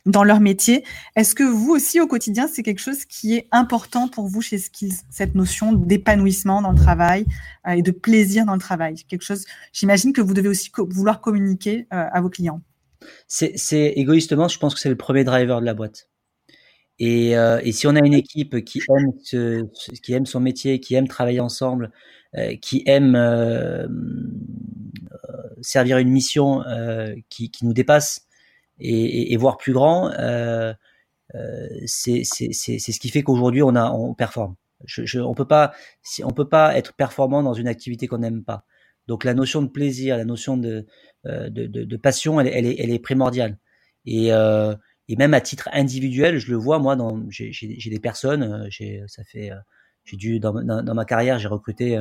dans 0.07 0.23
leur 0.23 0.39
métier. 0.39 0.83
Est-ce 1.15 1.35
que 1.35 1.43
vous 1.43 1.69
aussi, 1.69 2.01
au 2.01 2.07
quotidien, 2.07 2.47
c'est 2.51 2.63
quelque 2.63 2.79
chose 2.79 3.05
qui 3.05 3.35
est 3.35 3.47
important 3.51 4.07
pour 4.07 4.27
vous 4.27 4.41
chez 4.41 4.57
Skills, 4.57 4.95
cette 5.11 5.35
notion 5.35 5.73
d'épanouissement 5.73 6.63
dans 6.63 6.71
le 6.71 6.77
travail 6.77 7.23
euh, 7.67 7.73
et 7.73 7.83
de 7.83 7.91
plaisir 7.91 8.45
dans 8.45 8.55
le 8.55 8.59
travail? 8.59 8.95
Quelque 9.07 9.21
chose, 9.21 9.45
j'imagine 9.73 10.11
que 10.11 10.21
vous 10.21 10.33
devez 10.33 10.49
aussi 10.49 10.71
vouloir 10.75 11.21
communiquer 11.21 11.85
à 11.91 12.19
vos 12.19 12.29
clients. 12.29 12.61
C'est 13.27 13.93
égoïstement, 13.95 14.47
je 14.47 14.59
pense 14.59 14.73
que 14.73 14.79
c'est 14.79 14.89
le 14.89 14.97
premier 14.97 15.23
driver 15.23 15.61
de 15.61 15.65
la 15.65 15.73
boîte. 15.73 16.09
Et, 16.99 17.35
euh, 17.35 17.59
et, 17.63 17.71
si 17.71 17.87
on 17.87 17.95
a 17.95 18.05
une 18.05 18.13
équipe 18.13 18.63
qui 18.63 18.79
aime, 18.89 19.13
qui 19.23 20.13
aime 20.13 20.25
son 20.27 20.39
métier, 20.39 20.79
qui 20.79 20.93
aime 20.93 21.07
travailler 21.07 21.39
ensemble, 21.39 21.91
euh, 22.37 22.55
qui 22.61 22.83
aime 22.85 23.15
euh, 23.15 23.87
servir 25.61 25.97
une 25.97 26.09
mission 26.09 26.63
qui, 27.29 27.49
qui, 27.49 27.65
nous 27.65 27.73
dépasse, 27.73 28.27
et, 28.79 29.33
et, 29.33 29.37
voir 29.37 29.57
plus 29.57 29.73
grand, 29.73 30.11
c'est 31.85 32.23
ce 32.23 32.99
qui 32.99 33.09
fait 33.09 33.23
qu'aujourd'hui 33.23 33.63
on 33.63 33.75
a 33.75 33.91
on 33.91 34.13
performe. 34.13 34.55
On 35.15 35.33
peut 35.33 35.47
pas 35.47 35.73
on 36.23 36.31
peut 36.31 36.49
pas 36.49 36.77
être 36.77 36.93
performant 36.93 37.41
dans 37.41 37.53
une 37.53 37.67
activité 37.67 38.07
qu'on 38.07 38.19
n'aime 38.19 38.43
pas. 38.43 38.63
Donc 39.07 39.23
la 39.23 39.33
notion 39.33 39.61
de 39.61 39.67
plaisir, 39.67 40.17
la 40.17 40.25
notion 40.25 40.55
de 40.57 40.85
de, 41.25 41.49
de, 41.49 41.83
de, 41.83 41.97
passion, 41.97 42.39
elle, 42.39 42.47
elle, 42.47 42.65
est, 42.65 42.75
elle 42.79 42.91
est 42.91 42.99
primordiale. 42.99 43.57
Et, 44.05 44.33
euh, 44.33 44.75
et 45.07 45.15
même 45.15 45.33
à 45.33 45.41
titre 45.41 45.69
individuel, 45.73 46.37
je 46.37 46.49
le 46.51 46.57
vois 46.57 46.79
moi. 46.79 46.95
Dans 46.95 47.23
j'ai 47.29 47.89
des 47.89 47.99
personnes, 47.99 48.43
euh, 48.43 48.65
j'ai 48.69 49.03
ça 49.07 49.23
fait 49.23 49.51
j'ai 50.03 50.17
dû 50.17 50.39
dans, 50.39 50.53
ma 50.53 51.05
carrière, 51.05 51.37
j'ai 51.37 51.47
recruté 51.47 51.99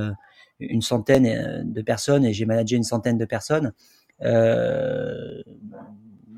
une 0.59 0.83
centaine 0.83 1.71
de 1.71 1.83
personnes 1.83 2.25
et 2.25 2.33
j'ai 2.33 2.47
managé 2.47 2.77
une 2.77 2.83
centaine 2.83 3.19
de 3.19 3.25
personnes. 3.25 3.73
Euh, 4.23 5.43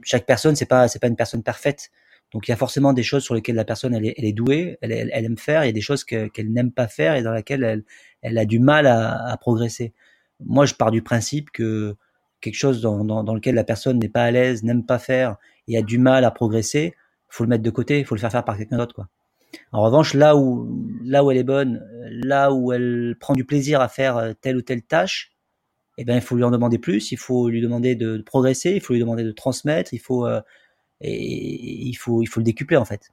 chaque 0.02 0.26
personne, 0.26 0.56
c'est 0.56 0.66
pas 0.66 0.88
c'est 0.88 0.98
pas 0.98 1.08
une 1.08 1.16
personne 1.16 1.42
parfaite. 1.42 1.90
Donc 2.32 2.48
il 2.48 2.50
y 2.50 2.54
a 2.54 2.56
forcément 2.56 2.94
des 2.94 3.02
choses 3.02 3.22
sur 3.22 3.34
lesquelles 3.34 3.56
la 3.56 3.64
personne 3.64 3.94
elle 3.94 4.06
est, 4.06 4.14
elle 4.16 4.24
est 4.24 4.32
douée, 4.32 4.78
elle, 4.80 4.92
elle, 4.92 5.24
aime 5.24 5.38
faire. 5.38 5.64
Il 5.64 5.66
y 5.66 5.70
a 5.70 5.72
des 5.72 5.82
choses 5.82 6.02
qu'elle 6.02 6.50
n'aime 6.52 6.72
pas 6.72 6.88
faire 6.88 7.14
et 7.14 7.22
dans 7.22 7.32
lesquelles 7.32 7.62
elle, 7.62 7.84
elle 8.22 8.38
a 8.38 8.46
du 8.46 8.58
mal 8.58 8.86
à, 8.86 9.28
à, 9.28 9.36
progresser. 9.36 9.92
Moi, 10.40 10.64
je 10.64 10.74
pars 10.74 10.90
du 10.90 11.02
principe 11.02 11.50
que 11.50 11.94
quelque 12.42 12.56
chose 12.56 12.82
dans, 12.82 13.04
dans, 13.04 13.34
lequel 13.34 13.54
la 13.54 13.64
personne 13.64 13.98
n'est 13.98 14.10
pas 14.10 14.24
à 14.24 14.30
l'aise, 14.30 14.62
n'aime 14.62 14.84
pas 14.84 14.98
faire 14.98 15.36
et 15.68 15.78
a 15.78 15.82
du 15.82 15.98
mal 15.98 16.24
à 16.24 16.30
progresser, 16.30 16.94
faut 17.28 17.44
le 17.44 17.48
mettre 17.48 17.62
de 17.62 17.70
côté, 17.70 18.00
il 18.00 18.04
faut 18.04 18.14
le 18.14 18.20
faire 18.20 18.32
faire 18.32 18.44
par 18.44 18.58
quelqu'un 18.58 18.76
d'autre, 18.76 18.94
quoi. 18.94 19.08
En 19.70 19.82
revanche, 19.82 20.14
là 20.14 20.36
où 20.36 20.66
là 21.04 21.24
où 21.24 21.30
elle 21.30 21.36
est 21.36 21.44
bonne, 21.44 21.82
là 22.10 22.52
où 22.52 22.72
elle 22.72 23.16
prend 23.20 23.34
du 23.34 23.44
plaisir 23.44 23.80
à 23.80 23.88
faire 23.88 24.34
telle 24.40 24.56
ou 24.56 24.62
telle 24.62 24.82
tâche, 24.82 25.32
eh 25.98 26.04
ben, 26.04 26.16
il 26.16 26.20
faut 26.22 26.36
lui 26.36 26.44
en 26.44 26.50
demander 26.50 26.78
plus, 26.78 27.12
il 27.12 27.18
faut 27.18 27.48
lui 27.48 27.60
demander 27.60 27.94
de, 27.94 28.22
progresser, 28.22 28.72
il 28.72 28.80
faut 28.80 28.94
lui 28.94 29.00
demander 29.00 29.24
de 29.24 29.32
transmettre, 29.32 29.92
il 29.92 30.00
faut, 30.00 30.26
euh, 30.26 30.40
et, 31.00 31.86
il 31.86 31.94
faut, 31.94 32.22
il 32.22 32.26
faut 32.26 32.40
le 32.40 32.44
décupler 32.44 32.76
en 32.76 32.84
fait. 32.84 33.10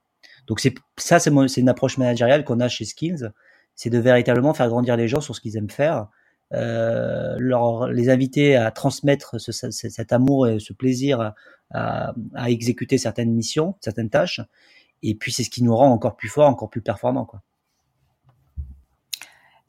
Donc 0.48 0.60
c'est 0.60 0.74
ça, 0.98 1.20
c'est 1.20 1.32
une 1.58 1.70
approche 1.70 1.98
managériale 1.98 2.44
qu'on 2.46 2.60
a 2.60 2.68
chez 2.68 2.86
Skills, 2.86 3.32
c'est 3.76 3.90
de 3.90 4.00
véritablement 4.00 4.54
faire 4.54 4.70
grandir 4.70 4.98
les 4.98 5.08
gens 5.08 5.22
sur 5.22 5.36
ce 5.36 5.42
qu'ils 5.42 5.58
aiment 5.58 5.70
faire, 5.70 5.98
euh, 5.98 6.04
leur, 6.52 7.88
les 7.90 8.10
inviter 8.10 8.56
à 8.56 8.72
transmettre 8.72 9.40
ce, 9.40 9.52
cet 9.52 10.12
amour 10.12 10.48
et 10.48 10.60
ce 10.60 10.74
plaisir 10.74 11.34
à, 11.72 12.14
à, 12.36 12.50
exécuter 12.50 12.98
certaines 12.98 13.32
missions, 13.32 13.76
certaines 13.82 14.10
tâches, 14.10 14.42
et 15.04 15.16
puis 15.16 15.32
c'est 15.32 15.44
ce 15.44 15.50
qui 15.50 15.64
nous 15.64 15.76
rend 15.76 15.92
encore 15.92 16.16
plus 16.16 16.30
forts, 16.30 16.50
encore 16.50 16.70
plus 16.70 16.82
performants, 16.82 17.26
quoi. 17.26 17.42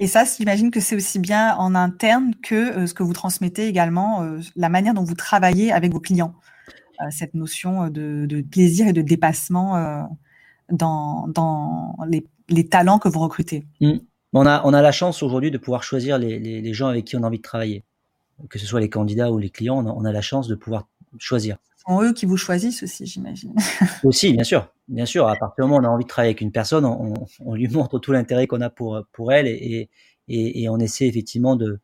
Et 0.01 0.07
ça, 0.07 0.25
j'imagine 0.25 0.71
que 0.71 0.81
c'est 0.81 0.97
aussi 0.97 1.19
bien 1.19 1.55
en 1.57 1.75
interne 1.75 2.35
que 2.43 2.55
euh, 2.55 2.87
ce 2.87 2.95
que 2.95 3.03
vous 3.03 3.13
transmettez 3.13 3.69
également, 3.69 4.23
euh, 4.23 4.41
la 4.57 4.71
manière 4.71 4.95
dont 4.95 5.05
vous 5.05 5.15
travaillez 5.15 5.73
avec 5.73 5.93
vos 5.93 6.01
clients, 6.01 6.35
euh, 7.03 7.05
cette 7.11 7.35
notion 7.35 7.89
de, 7.91 8.25
de, 8.25 8.41
plaisir 8.41 8.89
et 8.89 8.95
de 8.95 9.03
dépassement 9.03 10.09
dans, 10.71 11.29
dans 11.29 11.97
les, 12.09 12.27
les, 12.49 12.67
talents 12.67 12.99
que 12.99 13.11
vous 13.11 13.21
recrutez. 13.21 13.67
Mmh. 13.83 13.99
On, 14.33 14.47
a, 14.47 14.63
on 14.65 14.73
a 14.73 14.83
la 14.83 14.93
chance 14.93 15.23
aujourd'hui 15.23 15.51
de 15.51 15.59
pouvoir 15.59 15.83
choisir 15.83 16.19
les, 16.19 16.39
les, 16.39 16.61
les, 16.61 16.75
gens 16.75 16.89
avec 16.89 17.05
qui 17.05 17.17
on 17.17 17.23
a 17.23 17.27
envie 17.27 17.39
de 17.39 17.43
travailler. 17.43 17.85
Que 18.49 18.59
ce 18.59 18.67
soit 18.67 18.81
les 18.81 18.89
candidats 18.89 19.31
ou 19.31 19.39
les 19.39 19.51
clients, 19.51 19.85
on 19.85 19.89
a, 19.89 19.93
on 19.93 20.05
a 20.05 20.13
la 20.13 20.23
chance 20.23 20.49
de 20.49 20.55
pouvoir 20.55 20.89
choisir. 21.19 21.59
Ce 21.77 21.85
sont 21.87 22.03
eux 22.03 22.13
qui 22.13 22.27
vous 22.27 22.37
choisissent 22.37 22.83
aussi, 22.83 23.07
j'imagine. 23.07 23.55
aussi, 24.05 24.33
bien 24.33 24.45
sûr. 24.45 24.69
Bien 24.89 25.07
sûr, 25.07 25.29
à 25.29 25.37
partir 25.37 25.65
du 25.65 25.71
moment 25.71 25.81
où 25.81 25.87
on 25.87 25.89
a 25.89 25.93
envie 25.93 26.05
de 26.05 26.09
travailler 26.09 26.31
avec 26.31 26.41
une 26.41 26.53
personne, 26.53 26.85
on, 26.85 27.15
on 27.41 27.55
lui 27.55 27.69
montre 27.69 27.99
tout 27.99 28.13
l'intérêt 28.13 28.47
qu'on 28.47 28.61
a 28.61 28.71
pour, 28.71 29.03
pour 29.13 29.33
elle 29.33 29.47
et, 29.47 29.89
et, 30.29 30.63
et, 30.63 30.69
on 30.69 30.79
essaie 30.79 31.07
effectivement 31.07 31.57
de, 31.57 31.81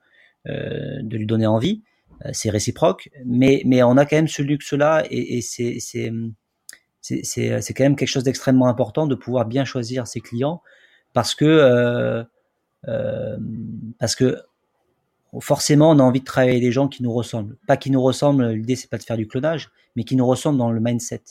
euh, 0.49 1.01
de 1.03 1.17
lui 1.17 1.27
donner 1.27 1.47
envie. 1.47 1.83
Euh, 2.25 2.31
c'est 2.33 2.51
réciproque, 2.51 3.11
mais, 3.25 3.63
mais 3.67 3.83
on 3.83 3.97
a 3.97 4.07
quand 4.07 4.17
même 4.17 4.29
ce 4.29 4.43
luxe-là 4.43 5.05
et, 5.11 5.39
et 5.39 5.41
c'est, 5.43 5.79
quand 7.75 7.85
même 7.85 7.97
quelque 7.97 8.09
chose 8.09 8.25
d'extrêmement 8.25 8.69
important 8.69 9.07
de 9.07 9.15
pouvoir 9.15 9.47
bien 9.47 9.65
choisir 9.65 10.07
ses 10.07 10.21
clients 10.21 10.63
parce 11.13 11.35
que, 11.35 11.45
euh, 11.45 12.25
parce 13.99 14.15
que 14.15 14.39
forcément, 15.41 15.91
on 15.91 15.99
a 15.99 16.03
envie 16.03 16.21
de 16.21 16.25
travailler 16.25 16.53
avec 16.53 16.63
des 16.63 16.73
gens 16.73 16.89
qui 16.89 17.03
nous 17.03 17.13
ressemblent. 17.13 17.57
Pas 17.67 17.77
qui 17.77 17.91
nous 17.91 18.03
ressemblent, 18.03 18.49
l'idée 18.51 18.77
c'est 18.77 18.91
pas 18.91 18.99
de 18.99 19.03
faire 19.03 19.17
du 19.17 19.27
clonage, 19.27 19.71
mais 19.95 20.05
qui 20.05 20.17
nous 20.17 20.27
ressemblent 20.27 20.59
dans 20.59 20.71
le 20.71 20.81
mindset, 20.81 21.23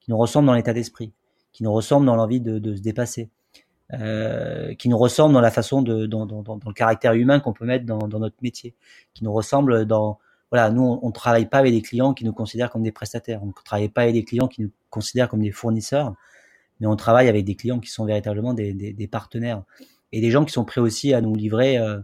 qui 0.00 0.10
nous 0.10 0.18
ressemblent 0.18 0.46
dans 0.46 0.54
l'état 0.54 0.72
d'esprit, 0.72 1.12
qui 1.52 1.62
nous 1.62 1.72
ressemblent 1.72 2.06
dans 2.06 2.16
l'envie 2.16 2.40
de, 2.40 2.74
se 2.74 2.80
dépasser, 2.80 3.30
euh, 3.94 4.74
qui 4.74 4.88
nous 4.88 4.98
ressemblent 4.98 5.34
dans 5.34 5.40
la 5.40 5.50
façon 5.50 5.82
de, 5.82 6.06
dans, 6.06 6.26
le 6.26 6.72
caractère 6.72 7.14
humain 7.14 7.40
qu'on 7.40 7.52
peut 7.52 7.64
mettre 7.64 7.86
dans, 7.86 8.06
notre 8.06 8.36
métier, 8.42 8.74
qui 9.14 9.24
nous 9.24 9.32
ressemblent 9.32 9.86
dans, 9.86 10.18
voilà, 10.50 10.70
nous 10.70 10.82
on, 10.82 11.00
on 11.02 11.10
travaille 11.10 11.46
pas 11.46 11.58
avec 11.58 11.72
des 11.72 11.82
clients 11.82 12.14
qui 12.14 12.24
nous 12.24 12.32
considèrent 12.32 12.70
comme 12.70 12.82
des 12.82 12.92
prestataires, 12.92 13.42
on 13.42 13.46
ne 13.46 13.52
travaille 13.64 13.88
pas 13.88 14.02
avec 14.02 14.14
des 14.14 14.24
clients 14.24 14.48
qui 14.48 14.62
nous 14.62 14.70
considèrent 14.90 15.28
comme 15.28 15.42
des 15.42 15.52
fournisseurs, 15.52 16.14
mais 16.80 16.86
on 16.86 16.96
travaille 16.96 17.28
avec 17.28 17.44
des 17.44 17.54
clients 17.54 17.80
qui 17.80 17.90
sont 17.90 18.04
véritablement 18.04 18.54
des 18.54 19.08
partenaires 19.10 19.62
et 20.12 20.20
des 20.20 20.30
gens 20.30 20.44
qui 20.44 20.52
sont 20.52 20.64
prêts 20.64 20.80
aussi 20.80 21.14
à 21.14 21.20
nous 21.20 21.34
livrer 21.34 21.78
euh, 21.78 21.98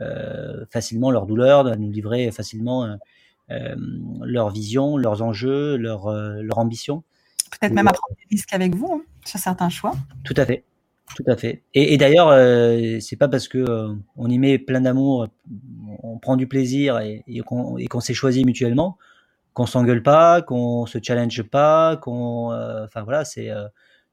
euh, 0.00 0.64
facilement 0.70 1.10
leurs 1.10 1.26
douleurs, 1.26 1.66
à 1.66 1.76
nous 1.76 1.90
livrer 1.90 2.30
facilement 2.30 2.96
euh, 3.50 3.76
leur 4.22 4.50
vision, 4.50 4.96
leurs 4.96 5.22
enjeux, 5.22 5.76
leur, 5.76 6.10
leur 6.12 6.58
ambition. 6.58 7.02
Peut-être 7.50 7.72
même 7.72 7.88
à 7.88 7.92
prendre 7.92 8.16
des 8.16 8.26
risques 8.30 8.52
avec 8.52 8.74
vous 8.74 8.92
hein, 8.92 9.02
sur 9.24 9.38
certains 9.38 9.68
choix. 9.68 9.92
Tout 10.24 10.34
à 10.36 10.46
fait. 10.46 10.64
Tout 11.16 11.24
à 11.26 11.36
fait. 11.36 11.62
Et, 11.74 11.92
et 11.92 11.96
d'ailleurs, 11.96 12.28
euh, 12.28 12.98
c'est 13.00 13.16
pas 13.16 13.26
parce 13.26 13.48
que 13.48 13.58
euh, 13.58 13.92
on 14.16 14.30
y 14.30 14.38
met 14.38 14.58
plein 14.58 14.80
d'amour, 14.80 15.26
on 16.02 16.18
prend 16.18 16.36
du 16.36 16.46
plaisir 16.46 17.00
et, 17.00 17.24
et 17.26 17.40
qu'on 17.40 18.00
s'est 18.00 18.14
choisi 18.14 18.44
mutuellement, 18.44 18.96
qu'on 19.52 19.66
s'engueule 19.66 20.04
pas, 20.04 20.40
qu'on 20.40 20.86
se 20.86 20.98
challenge 21.02 21.42
pas, 21.42 21.96
qu'on, 21.96 22.52
enfin 22.84 23.02
voilà, 23.02 23.24
c'est, 23.24 23.50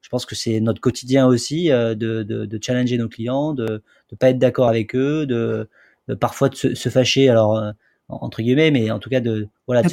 je 0.01 0.09
pense 0.09 0.25
que 0.25 0.35
c'est 0.35 0.59
notre 0.59 0.81
quotidien 0.81 1.27
aussi 1.27 1.69
de, 1.69 1.93
de, 1.93 2.23
de, 2.23 2.59
challenger 2.61 2.97
nos 2.97 3.09
clients, 3.09 3.53
de 3.53 3.83
ne 4.11 4.17
pas 4.17 4.29
être 4.29 4.39
d'accord 4.39 4.69
avec 4.69 4.95
eux, 4.95 5.25
de, 5.25 5.69
de 6.07 6.13
parfois 6.13 6.49
de 6.49 6.55
se, 6.55 6.75
se, 6.75 6.89
fâcher, 6.89 7.29
alors 7.29 7.73
entre 8.07 8.41
guillemets, 8.41 8.71
mais 8.71 8.89
en 8.91 8.99
tout 8.99 9.09
cas 9.09 9.19
de 9.19 9.49
voilà, 9.65 9.81
de 9.81 9.89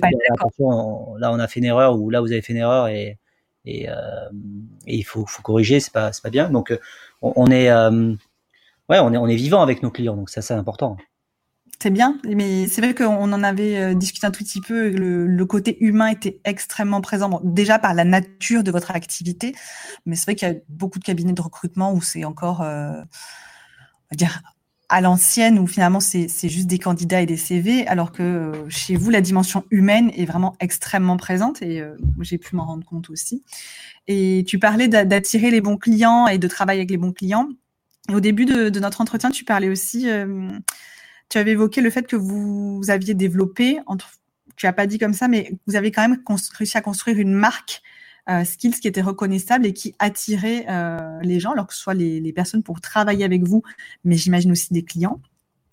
là 1.19 1.33
on 1.33 1.39
a 1.39 1.49
fait 1.49 1.61
une 1.61 1.67
erreur 1.67 1.99
ou 1.99 2.11
là 2.11 2.21
vous 2.21 2.31
avez 2.31 2.43
fait 2.43 2.53
une 2.53 2.61
erreur 2.61 2.89
et 2.89 3.19
et, 3.67 3.87
et 4.87 4.97
il 4.97 5.05
faut, 5.05 5.25
faut 5.27 5.43
corriger, 5.43 5.81
c'est 5.81 5.93
pas, 5.93 6.13
c'est 6.13 6.23
pas 6.23 6.31
bien. 6.31 6.51
Donc 6.51 6.79
on, 7.23 7.33
on 7.35 7.47
est, 7.47 7.73
ouais, 7.73 8.99
on 8.99 9.13
est, 9.13 9.17
on 9.17 9.27
est 9.27 9.37
vivant 9.37 9.63
avec 9.63 9.83
nos 9.83 9.91
clients, 9.91 10.17
donc 10.17 10.31
ça 10.31 10.43
c'est 10.43 10.55
important. 10.55 10.97
C'est 11.81 11.91
bien, 11.91 12.19
mais 12.25 12.67
c'est 12.67 12.81
vrai 12.81 12.95
qu'on 12.95 13.33
en 13.33 13.43
avait 13.43 13.77
euh, 13.77 13.95
discuté 13.95 14.27
un 14.27 14.31
tout 14.31 14.43
petit 14.43 14.63
peu. 14.63 14.89
Le, 14.89 15.45
côté 15.45 15.77
humain 15.85 16.07
était 16.07 16.41
extrêmement 16.45 17.03
présent, 17.03 17.41
déjà 17.45 17.79
par 17.79 17.93
la 17.93 18.05
nature 18.05 18.63
de 18.63 18.71
votre 18.71 18.91
activité, 18.93 19.55
mais 20.07 20.17
c'est 20.17 20.25
vrai 20.25 20.35
qu'il 20.35 20.49
y 20.49 20.51
a 20.51 20.55
beaucoup 20.71 20.99
de 20.99 21.05
cabinets 21.05 21.35
de 21.35 21.43
recrutement 21.43 21.93
où 21.93 22.01
c'est 22.01 22.25
encore, 22.25 22.63
euh, 22.63 22.93
on 22.93 24.11
va 24.13 24.17
dire, 24.17 24.41
à 24.89 25.03
l'ancienne, 25.03 25.59
où 25.59 25.67
finalement 25.67 26.01
c'est 26.01 26.29
juste 26.49 26.69
des 26.69 26.79
candidats 26.79 27.21
et 27.21 27.27
des 27.27 27.37
CV, 27.37 27.87
alors 27.87 28.13
que 28.13 28.23
euh, 28.23 28.71
chez 28.71 28.97
vous, 28.97 29.11
la 29.11 29.21
dimension 29.21 29.65
humaine 29.71 30.11
est 30.17 30.25
vraiment 30.25 30.57
extrêmement 30.61 31.19
présente 31.19 31.61
et 31.61 31.83
j'ai 32.21 32.39
pu 32.39 32.57
m'en 32.57 32.65
rendre 32.65 32.87
compte 32.87 33.11
aussi. 33.11 33.45
Et 34.07 34.45
tu 34.47 34.59
parlais 34.59 34.89
d'attirer 34.89 35.51
les 35.51 35.61
bons 35.61 35.77
clients 35.77 36.29
et 36.29 36.39
de 36.39 36.49
travailler 36.49 36.81
avec 36.81 36.91
les 36.91 36.99
bons 36.99 37.13
clients. 37.13 37.49
Au 38.11 38.21
début 38.21 38.47
de, 38.47 38.79
notre 38.81 39.03
entretien, 39.03 39.31
tu 39.31 39.45
parlais 39.45 39.69
aussi 39.69 40.09
tu 41.29 41.39
avais 41.39 41.53
évoqué 41.53 41.81
le 41.81 41.91
fait 41.91 42.07
que 42.07 42.17
vous 42.17 42.83
aviez 42.89 43.15
développé, 43.15 43.79
entre, 43.87 44.13
tu 44.57 44.67
n'as 44.67 44.73
pas 44.73 44.87
dit 44.87 44.99
comme 44.99 45.15
ça, 45.15 45.29
mais 45.29 45.53
vous 45.67 45.77
avez 45.77 45.91
quand 45.91 46.09
même 46.09 46.23
réussi 46.57 46.77
à 46.77 46.81
construire 46.81 47.19
une 47.19 47.33
marque 47.33 47.83
euh, 48.31 48.43
skills 48.45 48.81
qui 48.81 48.89
était 48.89 49.03
reconnaissable 49.03 49.67
et 49.67 49.75
qui 49.75 49.95
attirait 49.99 50.65
euh, 50.71 51.21
les 51.21 51.41
gens, 51.41 51.53
alors 51.53 51.67
que 51.67 51.75
ce 51.75 51.81
soit 51.81 51.93
les, 51.93 52.33
personnes 52.33 52.63
pour 52.63 52.81
travailler 52.81 53.25
avec 53.25 53.43
vous, 53.47 53.63
mais 54.03 54.17
j'imagine 54.17 54.51
aussi 54.51 54.73
des 54.73 54.83
clients. 54.83 55.21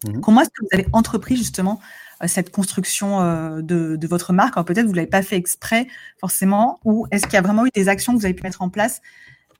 Mhm. 0.06 0.20
Comment 0.20 0.42
est-ce 0.42 0.50
que 0.50 0.62
vous 0.64 0.70
avez 0.74 0.86
entrepris 0.92 1.38
justement 1.38 1.80
euh, 2.22 2.28
cette 2.28 2.52
construction 2.52 3.22
de, 3.62 3.96
de, 3.96 4.08
votre 4.08 4.34
marque? 4.34 4.58
Alors 4.58 4.66
peut-être 4.66 4.86
vous 4.86 4.92
ne 4.92 4.98
l'avez 4.98 5.08
pas 5.08 5.22
fait 5.22 5.38
exprès 5.38 5.88
forcément, 6.20 6.82
ou 6.84 7.08
est-ce 7.12 7.24
qu'il 7.24 7.36
y 7.36 7.38
a 7.38 7.42
vraiment 7.42 7.66
eu 7.66 7.70
des 7.74 7.88
actions 7.88 8.14
que 8.14 8.20
vous 8.20 8.26
avez 8.26 8.34
pu 8.34 8.44
mettre 8.44 8.62
en 8.62 8.70
place 8.70 9.02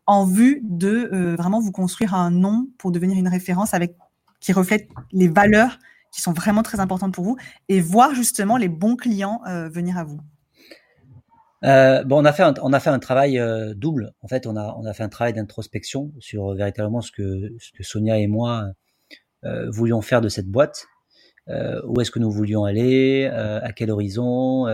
en 0.06 0.26
vue 0.26 0.60
de 0.64 1.36
vraiment 1.38 1.62
vous 1.62 1.72
construire 1.72 2.14
un 2.14 2.32
nom 2.32 2.68
pour 2.78 2.92
devenir 2.92 3.18
une 3.18 3.30
référence 3.30 3.74
avec 3.74 3.96
qui 4.42 4.52
reflètent 4.52 4.90
les 5.14 5.30
valeurs 5.30 5.78
qui 6.12 6.22
sont 6.22 6.34
vraiment 6.34 6.64
très 6.64 6.80
importantes 6.80 7.14
pour 7.14 7.24
vous 7.24 7.38
et 7.70 7.80
voir 7.80 8.14
justement 8.14 8.58
les 8.58 8.68
bons 8.68 8.96
clients 8.96 9.42
euh, 9.48 9.70
venir 9.70 9.98
à 9.98 10.04
vous 10.04 10.20
euh, 11.64 12.04
bon, 12.04 12.20
on 12.20 12.26
a 12.26 12.34
fait 12.34 12.42
un, 12.42 12.56
on 12.64 12.74
a 12.74 12.80
fait 12.80 12.90
un 12.90 12.98
travail 12.98 13.38
euh, 13.38 13.76
double. 13.76 14.14
En 14.24 14.28
fait, 14.28 14.48
on 14.48 14.56
a 14.56 14.76
on 14.80 14.86
a 14.86 14.94
fait 14.94 15.04
un 15.04 15.10
travail 15.10 15.34
d'introspection 15.34 16.12
sur 16.18 16.56
véritablement 16.56 17.02
ce 17.02 17.12
que 17.12 17.54
ce 17.60 17.84
Sonia 17.84 18.18
et 18.18 18.26
moi 18.26 18.72
voulions 19.68 20.02
faire 20.02 20.22
de 20.22 20.30
cette 20.30 20.48
boîte. 20.48 20.88
où 21.48 22.02
est-ce 22.02 22.10
que 22.10 22.18
nous 22.18 22.32
voulions 22.32 22.66
aller 22.66 23.28
À 23.28 23.72
quel 23.74 23.92
horizon 23.92 24.66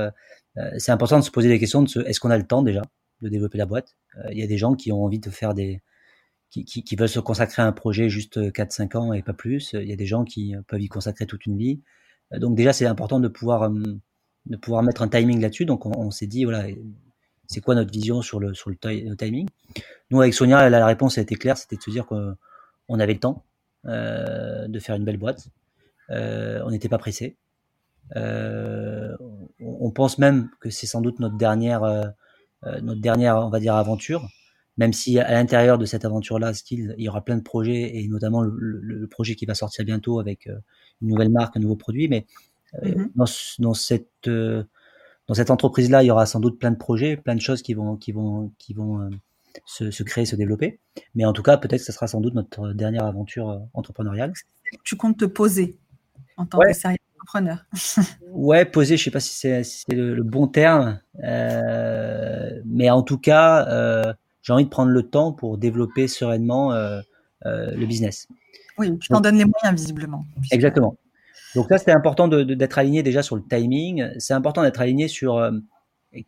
C'est 0.77 0.93
important 0.93 1.19
de 1.19 1.25
se 1.25 1.31
poser 1.31 1.49
des 1.49 1.59
questions 1.59 1.83
de 1.83 2.03
est-ce 2.05 2.21
qu'on 2.21 2.31
a 2.31 2.37
le 2.37 2.47
temps 2.47 2.61
déjà 2.61 2.83
de 3.21 3.27
développer 3.27 3.57
la 3.57 3.65
boîte? 3.65 3.97
Il 4.31 4.37
y 4.37 4.43
a 4.43 4.47
des 4.47 4.57
gens 4.57 4.73
qui 4.73 4.93
ont 4.93 5.03
envie 5.03 5.19
de 5.19 5.29
faire 5.29 5.53
des 5.53 5.81
qui, 6.49 6.65
qui, 6.65 6.83
qui, 6.83 6.95
veulent 6.95 7.09
se 7.09 7.19
consacrer 7.19 7.61
à 7.61 7.65
un 7.67 7.71
projet 7.71 8.09
juste 8.09 8.37
4-5 8.37 8.97
ans 8.97 9.13
et 9.13 9.21
pas 9.21 9.33
plus. 9.33 9.73
Il 9.73 9.87
y 9.87 9.93
a 9.93 9.95
des 9.95 10.05
gens 10.05 10.23
qui 10.23 10.55
peuvent 10.67 10.81
y 10.81 10.87
consacrer 10.87 11.25
toute 11.25 11.45
une 11.45 11.57
vie. 11.57 11.81
Donc 12.31 12.55
déjà, 12.55 12.73
c'est 12.73 12.85
important 12.85 13.19
de 13.19 13.27
pouvoir, 13.27 13.63
euh, 13.63 13.83
de 14.45 14.57
pouvoir 14.57 14.83
mettre 14.83 15.01
un 15.01 15.07
timing 15.07 15.41
là-dessus. 15.41 15.65
Donc 15.65 15.85
on, 15.85 16.11
s'est 16.11 16.27
dit, 16.27 16.43
voilà, 16.43 16.65
c'est 17.47 17.61
quoi 17.61 17.75
notre 17.75 17.91
vision 17.91 18.21
sur 18.21 18.39
le, 18.39 18.53
sur 18.53 18.69
le, 18.69 18.77
timing? 19.15 19.47
Nous, 20.11 20.21
avec 20.21 20.33
Sonia, 20.33 20.69
la, 20.69 20.85
réponse 20.85 21.17
a 21.17 21.21
été 21.21 21.35
claire, 21.35 21.57
c'était 21.57 21.77
de 21.77 21.81
se 21.81 21.89
dire 21.89 22.05
qu'on 22.05 22.99
avait 22.99 23.13
le 23.13 23.19
temps 23.19 23.43
euh, 23.85 24.67
de 24.67 24.79
faire 24.79 24.95
une 24.95 25.05
belle 25.05 25.17
boîte. 25.17 25.49
Euh, 26.09 26.61
on 26.65 26.71
n'était 26.71 26.89
pas 26.89 26.97
pressé. 26.97 27.35
Euh, 28.15 29.15
on, 29.59 29.91
pense 29.91 30.17
même 30.17 30.49
que 30.61 30.69
c'est 30.69 30.87
sans 30.87 31.01
doute 31.01 31.19
notre 31.19 31.35
dernière, 31.35 31.83
euh, 31.83 32.05
notre 32.81 33.01
dernière, 33.01 33.37
on 33.37 33.49
va 33.49 33.59
dire, 33.59 33.75
aventure 33.75 34.27
même 34.77 34.93
si 34.93 35.19
à 35.19 35.31
l'intérieur 35.31 35.77
de 35.77 35.85
cette 35.85 36.05
aventure-là, 36.05 36.51
il 36.71 36.93
y 36.97 37.09
aura 37.09 37.23
plein 37.23 37.37
de 37.37 37.43
projets, 37.43 37.97
et 37.97 38.07
notamment 38.07 38.41
le, 38.41 39.07
projet 39.07 39.35
qui 39.35 39.45
va 39.45 39.55
sortir 39.55 39.85
bientôt 39.85 40.19
avec 40.19 40.47
euh, 40.47 40.57
une 41.01 41.09
nouvelle 41.09 41.29
marque, 41.29 41.57
un 41.57 41.59
nouveau 41.59 41.75
produit, 41.75 42.07
mais 42.07 42.25
euh, 42.83 42.89
mm-hmm. 42.89 43.09
dans, 43.15 43.25
dans, 43.59 43.73
cette 43.73 44.27
euh, 44.27 44.63
dans 45.27 45.33
cette 45.33 45.49
entreprise-là, 45.49 46.03
il 46.03 46.07
y 46.07 46.11
aura 46.11 46.25
sans 46.25 46.39
doute 46.39 46.59
plein 46.59 46.71
de 46.71 46.77
projets, 46.77 47.17
plein 47.17 47.35
de 47.35 47.41
choses 47.41 47.61
qui 47.61 47.73
vont 47.73 47.95
qui 47.95 48.11
vont 48.11 48.51
qui 48.59 48.73
vont 48.73 49.09
se, 49.65 49.89
se, 49.89 50.03
créer, 50.03 50.25
se 50.25 50.35
développer. 50.35 50.79
Mais 51.15 51.25
en 51.25 51.33
tout 51.33 51.43
cas, 51.43 51.57
peut-être 51.57 51.79
que 51.79 51.85
ce 51.85 51.91
sera 51.91 52.07
sans 52.07 52.21
doute 52.21 52.35
notre 52.35 52.73
dernière 52.73 53.05
aventure 53.05 53.61
entrepreneuriale. 53.73 54.33
Tu 54.83 54.95
comptes 54.95 55.17
te 55.17 55.25
poser 55.25 55.79
en 56.35 56.45
tant 56.45 56.59
que 56.59 56.73
sérieux 56.73 56.97
entrepreneur 57.15 57.65
Ouais, 58.31 58.65
poser, 58.65 58.97
je 58.97 59.03
sais 59.05 59.11
pas 59.11 59.19
si 59.19 59.33
c'est 59.33 59.63
le, 59.89 60.13
le, 60.13 60.23
bon 60.23 60.47
terme, 60.47 60.99
euh, 61.23 62.61
mais 62.65 62.89
en 62.89 63.01
tout 63.01 63.17
cas. 63.17 63.67
Euh, 63.69 64.13
j'ai 64.47 64.53
envie 64.53 64.63
de 64.63 64.69
prendre 64.69 64.91
le 64.91 65.03
temps 65.03 65.33
pour 65.33 65.57
développer 65.57 66.07
sereinement 66.07 66.71
euh, 66.71 67.01
euh, 67.45 67.71
le 67.71 67.85
business. 67.85 68.29
Oui, 68.77 68.97
tu 68.97 69.09
t'en 69.09 69.19
donnes 69.19 69.37
les 69.37 69.43
moyens 69.43 69.77
visiblement. 69.77 70.25
Exactement. 70.51 70.95
Donc 71.53 71.69
là, 71.69 71.77
c'était 71.77 71.91
important 71.91 72.29
d'être 72.29 72.77
aligné 72.77 73.03
déjà 73.03 73.21
sur 73.23 73.35
le 73.35 73.43
timing. 73.43 74.07
C'est 74.19 74.33
important 74.33 74.63
d'être 74.63 74.79
aligné 74.79 75.09
sur 75.09 75.35
euh, 75.35 75.51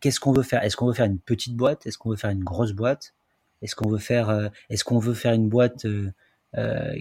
qu'est-ce 0.00 0.20
qu'on 0.20 0.32
veut 0.32 0.42
faire? 0.42 0.62
Est-ce 0.62 0.76
qu'on 0.76 0.86
veut 0.86 0.92
faire 0.92 1.06
une 1.06 1.18
petite 1.18 1.56
boîte? 1.56 1.86
Est-ce 1.86 1.96
qu'on 1.96 2.10
veut 2.10 2.16
faire 2.16 2.28
une 2.28 2.44
grosse 2.44 2.72
boîte? 2.72 3.14
Est-ce 3.62 3.74
qu'on 3.74 3.88
veut 3.88 3.96
faire 3.98 4.50
Est-ce 4.68 4.84
qu'on 4.84 4.98
veut 4.98 5.14
faire 5.14 5.32
une 5.32 5.48
boîte 5.48 5.86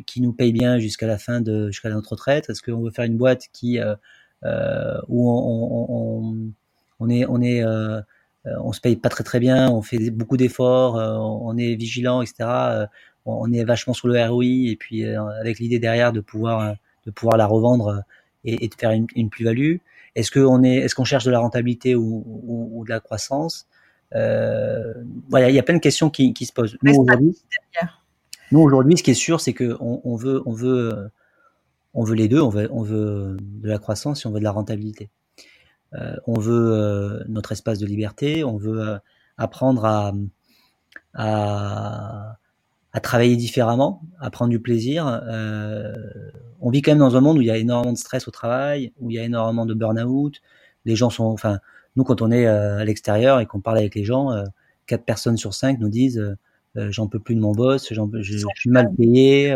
qui 0.05 0.21
nous 0.21 0.31
paye 0.31 0.53
bien 0.53 0.79
jusqu'à 0.79 1.07
la 1.07 1.17
fin 1.17 1.41
de 1.41 1.67
jusqu'à 1.69 1.89
notre 1.89 2.11
retraite? 2.11 2.49
Est-ce 2.49 2.61
qu'on 2.61 2.81
veut 2.81 2.91
faire 2.91 3.05
une 3.05 3.17
boîte 3.17 3.47
qui 3.51 3.77
où 3.81 5.29
on, 5.29 5.87
on, 5.89 6.51
on, 6.99 7.09
est 7.09 7.25
on 7.25 7.41
est 7.41 7.61
on 8.63 8.71
se 8.71 8.81
paye 8.81 8.95
pas 8.95 9.09
très 9.09 9.23
très 9.23 9.39
bien, 9.39 9.69
on 9.69 9.81
fait 9.81 10.09
beaucoup 10.09 10.37
d'efforts, 10.37 10.97
euh, 10.97 11.15
on 11.17 11.57
est 11.57 11.75
vigilant, 11.75 12.21
etc. 12.21 12.35
Euh, 12.41 12.85
on 13.25 13.51
est 13.51 13.63
vachement 13.63 13.93
sur 13.93 14.07
le 14.07 14.23
ROI 14.25 14.43
et 14.43 14.77
puis 14.79 15.05
avec 15.05 15.59
l'idée 15.59 15.77
derrière 15.77 16.11
de 16.11 16.19
pouvoir 16.19 16.75
de 17.05 17.11
pouvoir 17.11 17.37
la 17.37 17.45
revendre 17.45 18.03
et, 18.43 18.67
de 18.67 18.73
faire 18.75 18.91
une, 18.91 19.29
plus-value. 19.29 19.77
Est-ce 20.15 20.31
qu'on 20.31 20.63
est, 20.63 20.77
est-ce 20.77 20.95
qu'on 20.95 21.03
cherche 21.03 21.25
de 21.25 21.31
la 21.31 21.39
rentabilité 21.39 21.95
ou, 21.95 22.83
de 22.87 22.89
la 22.89 22.99
croissance? 22.99 23.67
Voilà, 24.11 25.49
il 25.49 25.55
y 25.55 25.59
a 25.59 25.63
plein 25.63 25.75
de 25.75 25.81
questions 25.81 26.09
qui, 26.09 26.33
se 26.41 26.53
posent. 26.53 26.77
Nous 26.81 26.95
aujourd'hui, 26.95 27.37
nous 28.51 28.61
aujourd'hui, 28.61 28.97
ce 28.97 29.03
qui 29.03 29.11
est 29.11 29.15
sûr, 29.15 29.41
c'est 29.41 29.53
que 29.53 29.77
on, 29.79 30.15
veut, 30.15 30.41
on 30.47 30.53
veut, 30.53 31.11
on 31.93 32.03
veut 32.03 32.15
les 32.15 32.27
deux. 32.27 32.41
On 32.41 32.49
veut, 32.49 32.67
on 32.71 32.81
veut 32.81 33.37
de 33.39 33.67
la 33.67 33.77
croissance 33.77 34.25
et 34.25 34.27
on 34.27 34.31
veut 34.31 34.39
de 34.39 34.45
la 34.45 34.51
rentabilité. 34.51 35.09
Euh, 35.95 36.15
on 36.27 36.39
veut 36.39 36.73
euh, 36.73 37.23
notre 37.27 37.51
espace 37.51 37.79
de 37.79 37.85
liberté, 37.85 38.43
on 38.43 38.57
veut 38.57 38.79
euh, 38.79 38.97
apprendre 39.37 39.85
à, 39.85 40.13
à, 41.13 42.37
à, 42.93 42.99
travailler 42.99 43.35
différemment, 43.35 44.01
à 44.19 44.29
prendre 44.29 44.51
du 44.51 44.59
plaisir. 44.59 45.05
on 46.61 46.69
vit 46.69 46.81
quand 46.81 46.91
même 46.91 46.99
dans 46.99 47.15
un 47.15 47.21
monde 47.21 47.37
où 47.37 47.41
il 47.41 47.47
y 47.47 47.51
a 47.51 47.57
énormément 47.57 47.93
de 47.93 47.97
stress 47.97 48.27
au 48.27 48.31
travail, 48.31 48.93
où 48.99 49.09
il 49.09 49.15
y 49.15 49.19
a 49.19 49.23
énormément 49.23 49.65
de 49.65 49.73
burn-out. 49.73 50.41
Les 50.85 50.95
gens 50.95 51.09
sont, 51.09 51.25
enfin, 51.25 51.59
nous 51.95 52.03
quand 52.03 52.21
on 52.21 52.31
est 52.31 52.45
à 52.45 52.83
l'extérieur 52.85 53.39
et 53.39 53.45
qu'on 53.45 53.61
parle 53.61 53.77
avec 53.79 53.95
les 53.95 54.03
gens, 54.03 54.29
quatre 54.85 55.05
personnes 55.05 55.37
sur 55.37 55.53
cinq 55.53 55.79
nous 55.79 55.89
disent 55.89 56.21
j'en 56.75 57.07
peux 57.07 57.19
plus 57.19 57.35
de 57.35 57.39
mon 57.39 57.53
boss, 57.53 57.91
je, 57.91 58.01
je, 58.21 58.45
suis 58.55 58.69
mal 58.69 58.93
payé, 58.95 59.55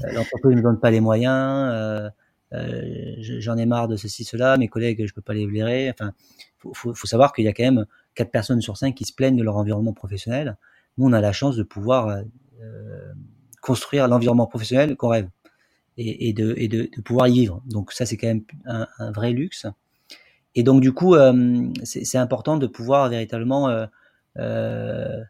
l'entreprise 0.00 0.52
ne 0.52 0.56
me 0.56 0.62
donne 0.62 0.80
pas 0.80 0.90
les 0.90 1.00
moyens, 1.00 1.70
euh, 1.72 2.10
j'en 2.52 3.56
ai 3.56 3.66
marre 3.66 3.88
de 3.88 3.96
ceci, 3.96 4.24
cela, 4.24 4.56
mes 4.56 4.68
collègues, 4.68 5.06
je 5.06 5.14
peux 5.14 5.22
pas 5.22 5.34
les 5.34 5.46
blairer. 5.46 5.90
Enfin, 5.90 6.12
faut, 6.58 6.94
faut, 6.94 7.06
savoir 7.06 7.32
qu'il 7.32 7.44
y 7.44 7.48
a 7.48 7.52
quand 7.52 7.64
même 7.64 7.86
quatre 8.14 8.30
personnes 8.30 8.60
sur 8.60 8.76
cinq 8.76 8.94
qui 8.94 9.04
se 9.04 9.12
plaignent 9.12 9.36
de 9.36 9.42
leur 9.42 9.56
environnement 9.56 9.92
professionnel. 9.92 10.56
Nous, 10.98 11.06
on 11.08 11.12
a 11.12 11.20
la 11.20 11.32
chance 11.32 11.56
de 11.56 11.62
pouvoir 11.62 12.08
euh, 12.08 13.12
construire 13.62 14.08
l'environnement 14.08 14.46
professionnel 14.46 14.96
qu'on 14.96 15.08
rêve 15.08 15.28
et, 15.96 16.32
de, 16.32 17.00
pouvoir 17.02 17.28
y 17.28 17.32
vivre. 17.32 17.62
Donc 17.66 17.92
ça, 17.92 18.06
c'est 18.06 18.16
quand 18.16 18.26
même 18.26 18.44
un, 18.66 19.12
vrai 19.12 19.32
luxe. 19.32 19.66
Et 20.54 20.62
donc 20.62 20.82
du 20.82 20.92
coup, 20.92 21.14
euh, 21.14 21.68
c'est 21.84 22.18
important 22.18 22.58
de 22.58 22.66
pouvoir 22.66 23.08
véritablement 23.08 23.68
euh, 23.68 23.86
euh, 24.38 25.22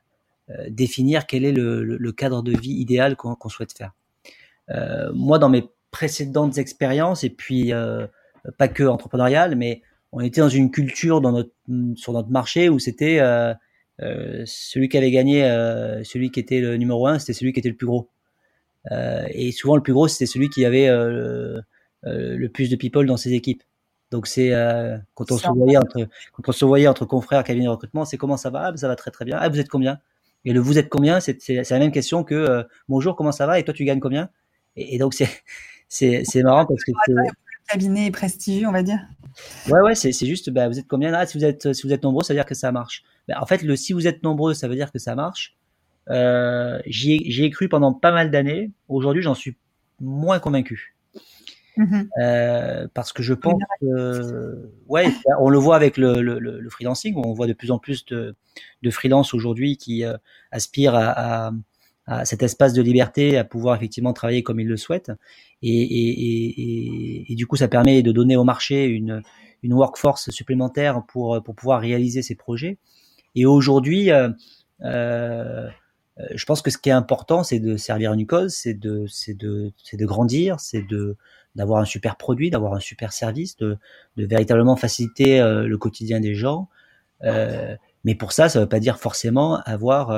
définir 0.69 1.27
quel 1.27 1.45
est 1.45 1.53
le, 1.53 2.13
cadre 2.13 2.43
de 2.43 2.57
vie 2.57 2.73
idéal 2.73 3.17
qu'on 3.17 3.49
souhaite 3.49 3.77
faire. 3.77 3.93
moi, 5.15 5.39
dans 5.39 5.49
mes 5.49 5.65
précédentes 5.93 6.59
expériences 6.59 7.23
et 7.23 7.31
puis 7.31 7.73
euh, 7.73 8.09
pas 8.59 8.67
que 8.67 8.83
entrepreneuriales, 8.83 9.55
mais 9.55 9.83
on 10.11 10.21
était 10.21 10.41
dans 10.41 10.49
une 10.49 10.73
culture 10.73 11.21
dans 11.21 11.31
notre 11.31 11.53
sur 11.95 12.13
notre 12.13 12.31
marché 12.31 12.69
où 12.69 12.81
c'était 12.81 13.21
euh, 13.21 13.55
euh, 14.01 14.43
celui 14.47 14.89
qui 14.89 14.99
avait 14.99 15.13
gagné, 15.13 15.43
celui 16.03 16.33
qui 16.33 16.41
était 16.41 16.61
le 16.61 16.77
numéro 16.77 17.07
un, 17.07 17.21
c'était 17.21 17.35
celui 17.35 17.53
qui 17.53 17.61
était 17.61 17.69
le 17.69 17.77
plus 17.77 17.87
gros. 17.87 18.09
Et 18.91 19.53
souvent 19.53 19.77
le 19.77 19.83
plus 19.83 19.93
gros 19.93 20.09
c'était 20.09 20.27
celui 20.27 20.49
qui 20.49 20.65
avait 20.65 20.89
le 20.89 22.49
plus 22.49 22.69
de 22.69 22.77
people 22.77 23.07
dans 23.07 23.17
ses 23.17 23.33
équipes. 23.35 23.63
Donc 24.11 24.27
c'est 24.27 24.51
quand 25.15 25.31
on 25.31 25.39
se 25.39 25.49
voyait 25.49 25.77
entre 25.77 26.09
quand 26.33 26.49
on 26.49 26.53
se 26.53 26.65
voyait 26.65 26.89
entre 26.89 27.05
confrères 27.05 27.45
cabinet 27.45 27.67
de 27.67 27.71
recrutement, 27.71 28.05
c'est 28.05 28.17
comment 28.17 28.37
ça 28.37 28.51
va? 28.51 28.73
Ah, 28.73 28.77
Ça 28.77 28.89
va 28.89 28.97
très 28.97 29.11
très 29.11 29.25
bien. 29.25 29.37
Ah 29.41 29.49
vous 29.49 29.61
êtes 29.61 29.69
combien? 29.69 30.01
Et 30.45 30.53
le 30.53 30.61
vous 30.61 30.79
êtes 30.79 30.89
combien 30.89 31.21
C'est 31.21 31.39
la 31.49 31.79
même 31.79 31.93
question 31.93 32.25
que 32.25 32.67
bonjour 32.89 33.15
comment 33.15 33.33
ça 33.33 33.47
va? 33.47 33.61
Et 33.61 33.65
toi 33.65 33.73
tu 33.73 33.85
gagnes 33.85 34.01
combien? 34.01 34.31
Et, 34.75 34.97
et 34.97 34.99
donc 34.99 35.15
c'est 35.15 35.29
c'est 35.93 36.43
marrant 36.43 36.67
parce 36.67 36.85
que 36.85 36.93
c'est 37.07 37.15
cabinet 37.69 38.11
prestigieux, 38.11 38.67
on 38.67 38.73
va 38.73 38.83
dire. 38.83 39.01
Ouais, 39.69 39.81
ouais, 39.81 39.95
c'est 39.95 40.13
juste, 40.27 40.51
bah, 40.51 40.69
vous 40.69 40.79
êtes 40.79 40.89
combien? 40.89 41.11
Là 41.11 41.27
Si 41.27 41.39
vous 41.39 41.45
êtes, 41.45 41.73
si 41.73 41.87
vous 41.87 41.93
êtes 41.93 42.03
nombreux, 42.03 42.23
ça 42.23 42.35
veut 42.35 42.39
dire 42.39 42.47
que 42.47 42.55
ça 42.55 42.73
marche. 42.73 43.03
ben, 43.29 43.37
en 43.41 43.47
fait, 43.47 43.63
le 43.63 43.77
si 43.77 43.93
vous 43.93 44.07
êtes 44.07 44.23
nombreux, 44.23 44.55
ça 44.55 44.69
veut 44.69 44.75
dire 44.75 44.93
que 44.93 44.99
ça 44.99 45.15
marche. 45.15 45.57
Euh, 46.11 46.81
J'y 46.87 47.13
ai, 47.13 47.45
ai, 47.45 47.51
cru 47.51 47.69
pendant 47.69 47.93
pas 47.93 48.13
mal 48.13 48.31
d'années. 48.31 48.73
Aujourd'hui, 48.89 49.23
j'en 49.23 49.35
suis 49.35 49.57
moins 50.01 50.39
convaincu. 50.39 50.95
Mmh 51.79 52.03
euh, 52.21 52.87
parce 52.93 53.15
que 53.15 53.23
je 53.23 53.33
pense 53.33 53.63
que, 53.81 54.71
ouais, 54.89 55.07
on 55.41 55.49
le 55.49 55.57
voit 55.57 55.75
avec 55.75 55.97
le, 55.97 56.21
le, 56.21 56.39
le, 56.39 56.69
freelancing, 56.69 57.15
on 57.17 57.33
voit 57.33 57.47
de 57.47 57.55
plus 57.55 57.71
en 57.71 57.79
plus 57.79 58.05
de, 58.05 58.37
de 58.83 58.91
freelance 58.91 59.33
aujourd'hui 59.33 59.79
qui 59.79 60.05
euh, 60.05 60.19
aspirent 60.51 60.95
à, 60.95 61.47
à, 61.47 61.53
à, 62.07 62.25
cet 62.25 62.43
espace 62.43 62.73
de 62.73 62.83
liberté, 62.83 63.37
à 63.37 63.45
pouvoir 63.45 63.77
effectivement 63.77 64.13
travailler 64.13 64.43
comme 64.43 64.61
ils 64.61 64.69
le 64.69 64.77
souhaitent. 64.77 65.13
Et, 65.63 65.71
et, 65.71 66.11
et, 66.21 67.33
et, 67.33 67.35
du 67.37 67.47
coup, 67.47 67.57
ça 67.57 67.69
permet 67.69 68.03
de 68.03 68.13
donner 68.13 68.37
au 68.37 68.45
marché 68.45 68.85
une, 68.87 69.23
une 69.63 69.73
workforce 69.73 70.31
supplémentaire 70.31 71.05
pour, 71.07 71.43
pour 71.43 71.55
pouvoir 71.55 71.81
réaliser 71.81 72.23
ces 72.23 72.35
projets. 72.35 72.79
Et 73.35 73.47
aujourd'hui, 73.47 74.11
euh, 74.11 74.31
euh 74.85 75.69
je 76.35 76.45
pense 76.45 76.61
que 76.61 76.71
ce 76.71 76.77
qui 76.77 76.91
est 76.91 76.93
important, 76.93 77.43
c'est 77.43 77.59
de 77.59 77.77
servir 77.79 78.13
une 78.13 78.27
cause, 78.27 78.53
c'est 78.53 78.75
de, 78.75 79.07
c'est 79.09 79.33
de, 79.35 79.73
c'est 79.83 79.97
de 79.97 80.05
grandir, 80.05 80.61
c'est 80.61 80.83
de, 80.83 81.17
d'avoir 81.55 81.81
un 81.81 81.85
super 81.85 82.17
produit, 82.17 82.51
d'avoir 82.51 82.75
un 82.75 82.81
super 82.81 83.13
service, 83.13 83.57
de, 83.57 83.79
de 84.17 84.27
véritablement 84.27 84.77
faciliter 84.77 85.41
euh, 85.41 85.67
le 85.67 85.79
quotidien 85.79 86.21
des 86.21 86.35
gens. 86.35 86.69
Euh, 87.25 87.77
mais 88.05 88.15
pour 88.15 88.33
ça, 88.33 88.49
ça 88.49 88.59
ne 88.59 88.65
veut 88.65 88.69
pas 88.69 88.79
dire 88.79 88.99
forcément 88.99 89.61
avoir 89.63 90.11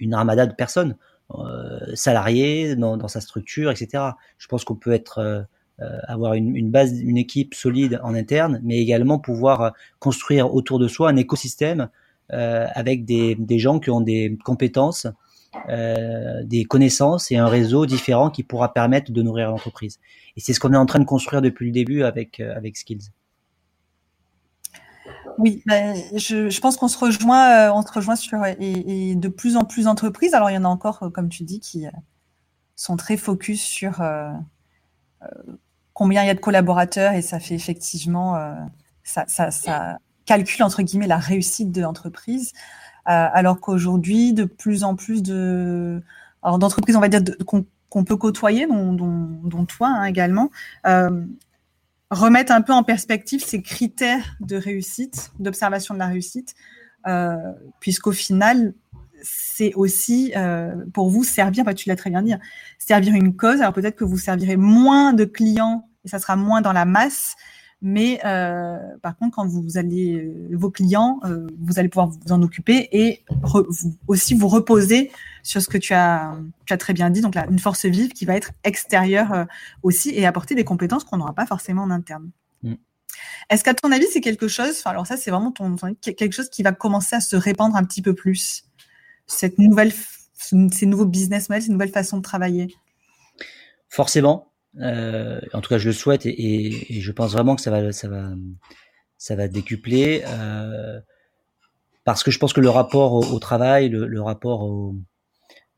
une 0.00 0.14
armada 0.14 0.46
de 0.46 0.54
personnes 0.54 0.96
euh, 1.34 1.94
salariées 1.94 2.76
dans, 2.76 2.96
dans, 2.96 3.08
sa 3.08 3.20
structure, 3.20 3.70
etc. 3.70 4.04
Je 4.38 4.46
pense 4.46 4.64
qu'on 4.64 4.76
peut 4.76 4.92
être 4.92 5.46
avoir 6.06 6.34
une, 6.34 6.54
une, 6.54 6.70
base, 6.70 7.00
une 7.00 7.16
équipe 7.16 7.52
solide 7.52 7.98
en 8.04 8.14
interne, 8.14 8.60
mais 8.62 8.78
également 8.78 9.18
pouvoir 9.18 9.72
construire 9.98 10.54
autour 10.54 10.78
de 10.78 10.86
soi 10.86 11.08
un 11.08 11.16
écosystème 11.16 11.88
avec 12.28 13.04
des, 13.04 13.34
des 13.34 13.58
gens 13.58 13.80
qui 13.80 13.90
ont 13.90 14.00
des 14.00 14.38
compétences 14.44 15.08
euh, 15.68 16.42
des 16.42 16.64
connaissances 16.64 17.30
et 17.30 17.36
un 17.36 17.46
réseau 17.46 17.86
différent 17.86 18.28
qui 18.28 18.42
pourra 18.42 18.74
permettre 18.74 19.12
de 19.12 19.22
nourrir 19.22 19.50
l'entreprise. 19.50 20.00
Et 20.36 20.40
c'est 20.40 20.52
ce 20.52 20.60
qu'on 20.60 20.72
est 20.72 20.76
en 20.76 20.86
train 20.86 20.98
de 20.98 21.04
construire 21.04 21.42
depuis 21.42 21.66
le 21.66 21.72
début 21.72 22.02
avec, 22.02 22.40
euh, 22.40 22.56
avec 22.56 22.76
Skills. 22.76 23.10
Oui, 25.38 25.62
ben, 25.66 25.96
je, 26.14 26.60
pense 26.60 26.76
qu'on 26.76 26.88
se 26.88 26.98
rejoint, 26.98 27.68
euh, 27.68 27.72
on 27.72 27.82
se 27.82 27.92
rejoint 27.92 28.16
sur 28.16 28.44
et, 28.46 29.14
de 29.14 29.28
plus 29.28 29.56
en 29.56 29.64
plus 29.64 29.84
d'entreprises. 29.84 30.34
Alors 30.34 30.50
il 30.50 30.54
y 30.54 30.58
en 30.58 30.64
a 30.64 30.68
encore, 30.68 31.10
comme 31.12 31.28
tu 31.28 31.42
dis, 31.42 31.60
qui 31.60 31.86
sont 32.76 32.96
très 32.96 33.16
focus 33.16 33.62
sur 33.62 34.00
euh, 34.00 34.30
combien 35.92 36.22
il 36.22 36.26
y 36.26 36.30
a 36.30 36.34
de 36.34 36.40
collaborateurs 36.40 37.12
et 37.12 37.22
ça 37.22 37.40
fait 37.40 37.54
effectivement, 37.54 38.36
ça, 39.02 39.26
calcule 40.26 40.62
entre 40.62 40.82
guillemets 40.82 41.06
la 41.06 41.18
réussite 41.18 41.72
de 41.72 41.82
l'entreprise. 41.82 42.52
Euh, 43.08 43.28
alors 43.32 43.60
qu'aujourd'hui, 43.60 44.32
de 44.32 44.44
plus 44.44 44.84
en 44.84 44.96
plus 44.96 45.22
de 45.22 46.02
d'entreprises, 46.42 46.96
on 46.96 47.00
va 47.00 47.08
dire, 47.08 47.22
qu'on 47.46 48.04
peut 48.04 48.16
côtoyer, 48.16 48.66
dont, 48.66 49.64
toi 49.66 49.88
hein, 49.88 50.04
également, 50.04 50.50
euh, 50.86 51.24
remettre 52.10 52.52
un 52.52 52.62
peu 52.62 52.72
en 52.72 52.82
perspective 52.82 53.44
ces 53.44 53.62
critères 53.62 54.36
de 54.40 54.56
réussite, 54.56 55.30
d'observation 55.38 55.94
de 55.94 55.98
la 55.98 56.06
réussite, 56.06 56.54
euh, 57.06 57.36
puisqu'au 57.80 58.12
final, 58.12 58.74
c'est 59.22 59.74
aussi 59.74 60.32
euh, 60.36 60.74
pour 60.92 61.08
vous 61.10 61.24
servir, 61.24 61.64
bah, 61.64 61.74
tu 61.74 61.88
l'as 61.88 61.96
très 61.96 62.10
bien 62.10 62.22
dit, 62.22 62.32
hein, 62.32 62.40
servir 62.78 63.14
une 63.14 63.36
cause. 63.36 63.60
Alors 63.60 63.72
peut-être 63.72 63.96
que 63.96 64.04
vous 64.04 64.18
servirez 64.18 64.56
moins 64.56 65.12
de 65.12 65.24
clients 65.24 65.88
et 66.04 66.08
ça 66.08 66.18
sera 66.18 66.36
moins 66.36 66.60
dans 66.60 66.72
la 66.72 66.84
masse, 66.84 67.34
mais 67.86 68.18
euh, 68.24 68.78
par 69.02 69.14
contre, 69.14 69.36
quand 69.36 69.46
vous 69.46 69.76
allez, 69.76 70.14
euh, 70.14 70.56
vos 70.56 70.70
clients, 70.70 71.20
euh, 71.24 71.46
vous 71.60 71.78
allez 71.78 71.90
pouvoir 71.90 72.08
vous 72.08 72.32
en 72.32 72.40
occuper 72.40 72.88
et 72.92 73.22
aussi 74.08 74.32
vous 74.32 74.48
reposer 74.48 75.12
sur 75.42 75.60
ce 75.60 75.68
que 75.68 75.76
tu 75.76 75.92
as, 75.92 76.34
tu 76.64 76.72
as 76.72 76.78
très 76.78 76.94
bien 76.94 77.10
dit, 77.10 77.20
donc 77.20 77.34
là, 77.34 77.46
une 77.50 77.58
force 77.58 77.84
vive 77.84 78.12
qui 78.12 78.24
va 78.24 78.36
être 78.36 78.52
extérieure 78.64 79.46
aussi 79.82 80.08
et 80.08 80.24
apporter 80.24 80.54
des 80.54 80.64
compétences 80.64 81.04
qu'on 81.04 81.18
n'aura 81.18 81.34
pas 81.34 81.44
forcément 81.44 81.82
en 81.82 81.90
interne. 81.90 82.30
Mm. 82.62 82.72
Est-ce 83.50 83.62
qu'à 83.62 83.74
ton 83.74 83.92
avis, 83.92 84.06
c'est 84.10 84.22
quelque 84.22 84.48
chose, 84.48 84.80
alors 84.86 85.06
ça, 85.06 85.18
c'est 85.18 85.30
vraiment 85.30 85.52
ton, 85.52 85.76
quelque 86.00 86.32
chose 86.32 86.48
qui 86.48 86.62
va 86.62 86.72
commencer 86.72 87.16
à 87.16 87.20
se 87.20 87.36
répandre 87.36 87.76
un 87.76 87.84
petit 87.84 88.00
peu 88.00 88.14
plus, 88.14 88.64
cette 89.26 89.58
nouvelle, 89.58 89.92
ces 90.32 90.86
nouveaux 90.86 91.04
business 91.04 91.50
models, 91.50 91.64
ces 91.64 91.72
nouvelles 91.72 91.92
façons 91.92 92.16
de 92.16 92.22
travailler? 92.22 92.74
Forcément, 93.90 94.53
euh, 94.80 95.40
en 95.52 95.60
tout 95.60 95.68
cas, 95.68 95.78
je 95.78 95.88
le 95.88 95.92
souhaite 95.92 96.26
et, 96.26 97.00
je 97.00 97.12
pense 97.12 97.32
vraiment 97.32 97.56
que 97.56 97.62
ça 97.62 97.70
va, 97.70 99.48
décupler 99.48 100.22
euh, 100.26 101.00
parce 102.04 102.22
que 102.22 102.30
je 102.30 102.38
pense 102.38 102.52
que 102.52 102.60
le 102.60 102.70
rapport 102.70 103.12
au, 103.12 103.38
travail, 103.38 103.88
le, 103.88 104.22
rapport 104.22 104.62
au, 104.62 104.96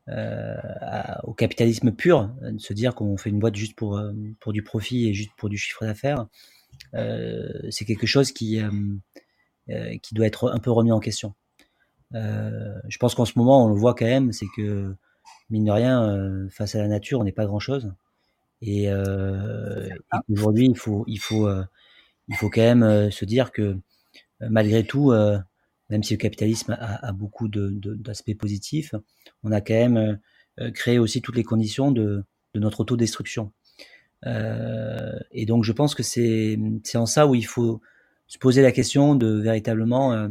euh, 0.08 0.54
capitalisme 1.36 1.92
pur, 1.92 2.30
de 2.42 2.58
se 2.58 2.72
dire 2.72 2.94
qu'on 2.94 3.16
fait 3.16 3.30
une 3.30 3.38
boîte 3.38 3.56
juste 3.56 3.76
pour 3.76 4.00
du 4.52 4.62
profit 4.62 5.08
et 5.08 5.14
juste 5.14 5.32
pour 5.36 5.48
du 5.48 5.58
chiffre 5.58 5.84
d'affaires, 5.84 6.26
c'est 6.92 7.84
quelque 7.84 8.06
chose 8.06 8.32
qui 8.32 8.60
qui 10.02 10.14
doit 10.14 10.26
être 10.26 10.52
un 10.52 10.58
peu 10.58 10.70
remis 10.70 10.92
en 10.92 11.00
question. 11.00 11.34
je 12.12 12.98
pense 12.98 13.14
qu'en 13.14 13.24
ce 13.24 13.38
moment, 13.38 13.64
on 13.66 13.68
le 13.68 13.78
voit 13.78 13.94
quand 13.94 14.06
même, 14.06 14.32
c'est 14.32 14.46
que 14.56 14.96
mine 15.50 15.64
de 15.64 15.70
rien, 15.70 16.48
face 16.50 16.74
à 16.74 16.78
la 16.78 16.88
nature, 16.88 17.20
on 17.20 17.24
n'est 17.24 17.32
pas 17.32 17.46
grand 17.46 17.60
chose. 17.60 17.92
Et, 18.62 18.90
euh, 18.90 19.88
aujourd'hui, 20.30 20.66
il 20.66 20.76
faut, 20.76 21.04
il 21.06 21.18
faut, 21.18 21.46
euh, 21.46 21.64
il 22.28 22.36
faut 22.36 22.50
quand 22.50 22.62
même 22.62 22.82
euh, 22.82 23.10
se 23.10 23.24
dire 23.24 23.52
que 23.52 23.62
euh, 23.62 24.48
malgré 24.50 24.84
tout, 24.84 25.12
même 25.90 26.02
si 26.02 26.14
le 26.14 26.18
capitalisme 26.18 26.76
a, 26.78 27.06
a 27.06 27.12
beaucoup 27.12 27.48
d'aspects 27.48 28.30
de, 28.30 28.36
positifs, 28.36 28.94
on 29.42 29.52
a 29.52 29.60
quand 29.60 29.74
même 29.74 30.20
créé 30.74 30.98
aussi 30.98 31.22
toutes 31.22 31.36
les 31.36 31.44
conditions 31.44 31.90
de, 31.90 32.24
de 32.54 32.60
notre 32.60 32.80
autodestruction. 32.80 33.52
Et 34.24 35.46
donc, 35.46 35.64
je 35.64 35.72
pense 35.72 35.94
que 35.94 36.02
c'est 36.02 36.58
en 36.94 37.06
ça 37.06 37.26
où 37.26 37.34
il 37.34 37.46
faut 37.46 37.80
se 38.26 38.38
poser 38.38 38.60
la 38.60 38.72
question 38.72 39.14
de 39.14 39.40
véritablement 39.40 40.28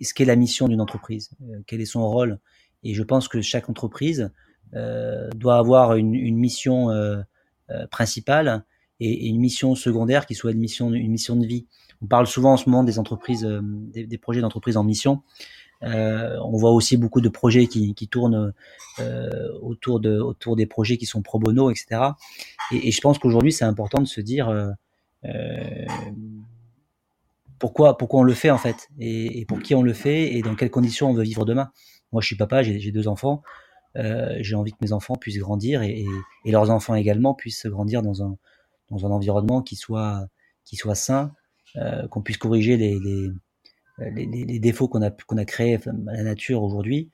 ce 0.00 0.14
qu'est 0.14 0.24
la 0.24 0.36
mission 0.36 0.68
d'une 0.68 0.80
entreprise, 0.80 1.30
quel 1.66 1.80
est 1.80 1.86
son 1.86 2.08
rôle. 2.08 2.38
Et 2.84 2.94
je 2.94 3.02
pense 3.02 3.26
que 3.26 3.40
chaque 3.40 3.68
entreprise 3.68 4.30
doit 4.72 5.58
avoir 5.58 5.94
une, 5.94 6.14
une 6.14 6.36
mission 6.36 6.90
euh, 6.90 7.22
euh, 7.70 7.86
principale 7.86 8.64
et, 9.00 9.28
une 9.28 9.38
mission 9.38 9.74
secondaire 9.74 10.26
qui 10.26 10.34
soit 10.34 10.52
une 10.52 10.58
mission, 10.58 10.92
une 10.92 11.10
mission 11.10 11.36
de 11.36 11.46
vie. 11.46 11.66
On 12.02 12.06
parle 12.06 12.26
souvent 12.26 12.54
en 12.54 12.56
ce 12.56 12.68
moment 12.68 12.84
des 12.84 12.98
entreprises, 12.98 13.48
des, 13.62 14.06
des 14.06 14.18
projets 14.18 14.40
d'entreprise 14.40 14.76
en 14.76 14.84
mission. 14.84 15.22
Euh, 15.84 16.36
on 16.42 16.56
voit 16.56 16.70
aussi 16.70 16.96
beaucoup 16.96 17.20
de 17.20 17.28
projets 17.28 17.66
qui, 17.66 17.94
qui 17.94 18.08
tournent 18.08 18.52
euh, 19.00 19.48
autour, 19.60 20.00
de, 20.00 20.18
autour 20.18 20.56
des 20.56 20.66
projets 20.66 20.96
qui 20.96 21.06
sont 21.06 21.22
pro 21.22 21.38
bono, 21.38 21.70
etc. 21.70 22.00
Et, 22.72 22.88
et 22.88 22.90
je 22.90 23.00
pense 23.00 23.18
qu'aujourd'hui, 23.18 23.52
c'est 23.52 23.64
important 23.64 24.00
de 24.00 24.06
se 24.06 24.20
dire 24.20 24.48
euh, 24.48 24.70
pourquoi, 27.58 27.96
pourquoi 27.96 28.20
on 28.20 28.24
le 28.24 28.34
fait 28.34 28.50
en 28.50 28.58
fait, 28.58 28.88
et, 28.98 29.40
et, 29.40 29.44
pour 29.44 29.60
qui 29.60 29.74
on 29.74 29.82
le 29.82 29.92
fait, 29.92 30.34
et 30.34 30.42
dans 30.42 30.54
quelles 30.54 30.70
conditions 30.70 31.10
on 31.10 31.14
veut 31.14 31.22
vivre 31.22 31.44
demain. 31.44 31.70
Moi, 32.12 32.22
je 32.22 32.26
suis 32.26 32.36
papa, 32.36 32.62
j'ai 32.62 32.92
deux 32.92 33.08
enfants. 33.08 33.42
Euh, 33.96 34.36
j'ai 34.40 34.56
envie 34.56 34.72
que 34.72 34.78
mes 34.80 34.92
enfants 34.92 35.14
puissent 35.14 35.38
grandir 35.38 35.82
et, 35.82 36.04
et, 36.44 36.50
leurs 36.50 36.70
enfants 36.70 36.94
également 36.94 37.32
puissent 37.34 37.66
grandir 37.66 38.02
dans 38.02 38.24
un, 38.24 38.36
dans 38.90 39.06
un 39.06 39.10
environnement 39.10 39.62
qui 39.62 39.76
soit, 39.76 40.26
qui 40.64 40.76
soit 40.76 40.96
sain, 40.96 41.32
euh, 41.76 42.08
qu'on 42.08 42.22
puisse 42.22 42.38
corriger 42.38 42.76
les, 42.76 42.98
les, 42.98 43.30
les, 44.26 44.44
les 44.44 44.58
défauts 44.58 44.88
qu'on 44.88 45.02
a, 45.02 45.10
qu'on 45.10 45.38
a 45.38 45.44
créés 45.44 45.76
à 45.76 46.12
la 46.12 46.22
nature 46.22 46.62
aujourd'hui. 46.62 47.10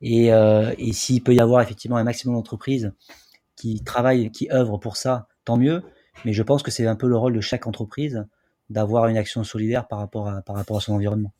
Et, 0.00 0.32
euh, 0.32 0.74
et 0.78 0.92
s'il 0.92 1.22
peut 1.22 1.34
y 1.34 1.40
avoir 1.40 1.62
effectivement 1.62 1.96
un 1.96 2.04
maximum 2.04 2.36
d'entreprises 2.36 2.92
qui 3.56 3.82
travaillent, 3.84 4.30
qui 4.30 4.50
œuvrent 4.50 4.78
pour 4.78 4.96
ça, 4.96 5.28
tant 5.44 5.56
mieux. 5.56 5.82
Mais 6.24 6.32
je 6.32 6.42
pense 6.42 6.62
que 6.62 6.70
c'est 6.70 6.86
un 6.86 6.96
peu 6.96 7.08
le 7.08 7.16
rôle 7.16 7.34
de 7.34 7.40
chaque 7.40 7.66
entreprise 7.66 8.26
d'avoir 8.70 9.06
une 9.06 9.16
action 9.16 9.44
solidaire 9.44 9.86
par 9.86 9.98
rapport 9.98 10.28
à, 10.28 10.42
par 10.42 10.56
rapport 10.56 10.78
à 10.78 10.80
son 10.80 10.94
environnement. 10.94 11.32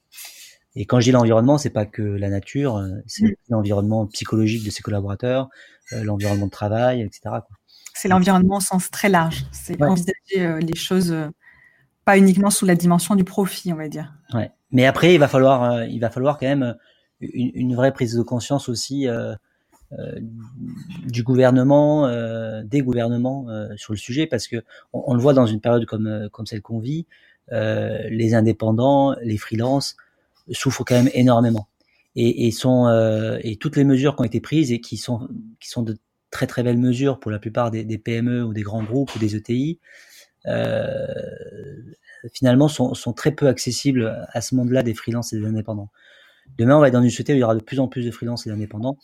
Et 0.76 0.86
quand 0.86 0.98
je 0.98 1.04
dis 1.04 1.12
l'environnement, 1.12 1.56
c'est 1.56 1.70
pas 1.70 1.86
que 1.86 2.02
la 2.02 2.28
nature, 2.28 2.76
euh, 2.76 2.90
c'est 3.06 3.38
l'environnement 3.48 4.06
psychologique 4.06 4.64
de 4.64 4.70
ses 4.70 4.82
collaborateurs, 4.82 5.48
euh, 5.92 6.02
l'environnement 6.02 6.46
de 6.46 6.50
travail, 6.50 7.02
etc. 7.02 7.36
C'est 7.94 8.08
l'environnement 8.08 8.56
au 8.56 8.60
sens 8.60 8.90
très 8.90 9.08
large. 9.08 9.44
C'est 9.52 9.80
envisager 9.80 10.14
euh, 10.38 10.58
les 10.58 10.74
choses 10.74 11.14
pas 12.04 12.18
uniquement 12.18 12.50
sous 12.50 12.66
la 12.66 12.74
dimension 12.74 13.14
du 13.14 13.24
profit, 13.24 13.72
on 13.72 13.76
va 13.76 13.88
dire. 13.88 14.12
Ouais. 14.32 14.50
Mais 14.72 14.84
après, 14.84 15.14
il 15.14 15.18
va 15.18 15.28
falloir, 15.28 15.84
il 15.84 16.00
va 16.00 16.10
falloir 16.10 16.38
quand 16.38 16.46
même 16.46 16.76
une, 17.20 17.52
une 17.54 17.74
vraie 17.76 17.92
prise 17.92 18.14
de 18.14 18.22
conscience 18.22 18.68
aussi 18.68 19.06
du 21.04 21.22
gouvernement, 21.22 22.10
des 22.64 22.82
gouvernements 22.82 23.46
sur 23.76 23.92
le 23.92 23.98
sujet, 23.98 24.26
parce 24.26 24.48
que 24.48 24.56
on, 24.92 25.04
on, 25.06 25.14
le 25.14 25.20
voit 25.20 25.32
dans 25.32 25.46
une 25.46 25.60
période 25.60 25.86
comme 25.86 26.28
comme 26.32 26.46
celle 26.46 26.60
qu'on 26.60 26.80
vit, 26.80 27.06
les 27.52 28.34
indépendants, 28.34 29.14
les 29.22 29.38
freelances 29.38 29.96
souffrent 30.50 30.84
quand 30.84 30.94
même 30.94 31.10
énormément. 31.14 31.68
Et, 32.16 32.52
sont, 32.52 32.86
euh, 32.86 33.40
et 33.42 33.56
toutes 33.56 33.74
les 33.74 33.82
mesures 33.82 34.14
qui 34.14 34.22
ont 34.22 34.24
été 34.24 34.40
prises 34.40 34.70
et 34.70 34.80
qui 34.80 34.96
sont, 34.96 35.28
qui 35.58 35.68
sont 35.68 35.82
de 35.82 35.98
très 36.30 36.46
très 36.46 36.62
belles 36.62 36.78
mesures 36.78 37.18
pour 37.18 37.32
la 37.32 37.40
plupart 37.40 37.72
des, 37.72 37.98
PME 37.98 38.44
ou 38.44 38.52
des 38.52 38.62
grands 38.62 38.84
groupes 38.84 39.12
ou 39.16 39.18
des 39.18 39.34
ETI, 39.34 39.80
euh, 40.46 41.08
finalement 42.32 42.68
sont, 42.68 42.94
sont, 42.94 43.12
très 43.12 43.32
peu 43.32 43.48
accessibles 43.48 44.28
à 44.28 44.40
ce 44.40 44.54
monde-là 44.54 44.84
des 44.84 44.94
freelances 44.94 45.32
et 45.32 45.40
des 45.40 45.46
indépendants. 45.46 45.90
Demain, 46.56 46.76
on 46.76 46.80
va 46.80 46.86
être 46.86 46.92
dans 46.92 47.02
une 47.02 47.10
société 47.10 47.32
où 47.32 47.36
il 47.36 47.40
y 47.40 47.42
aura 47.42 47.56
de 47.56 47.64
plus 47.64 47.80
en 47.80 47.88
plus 47.88 48.06
de 48.06 48.12
freelances 48.12 48.46
et 48.46 48.50
d'indépendants, 48.50 48.96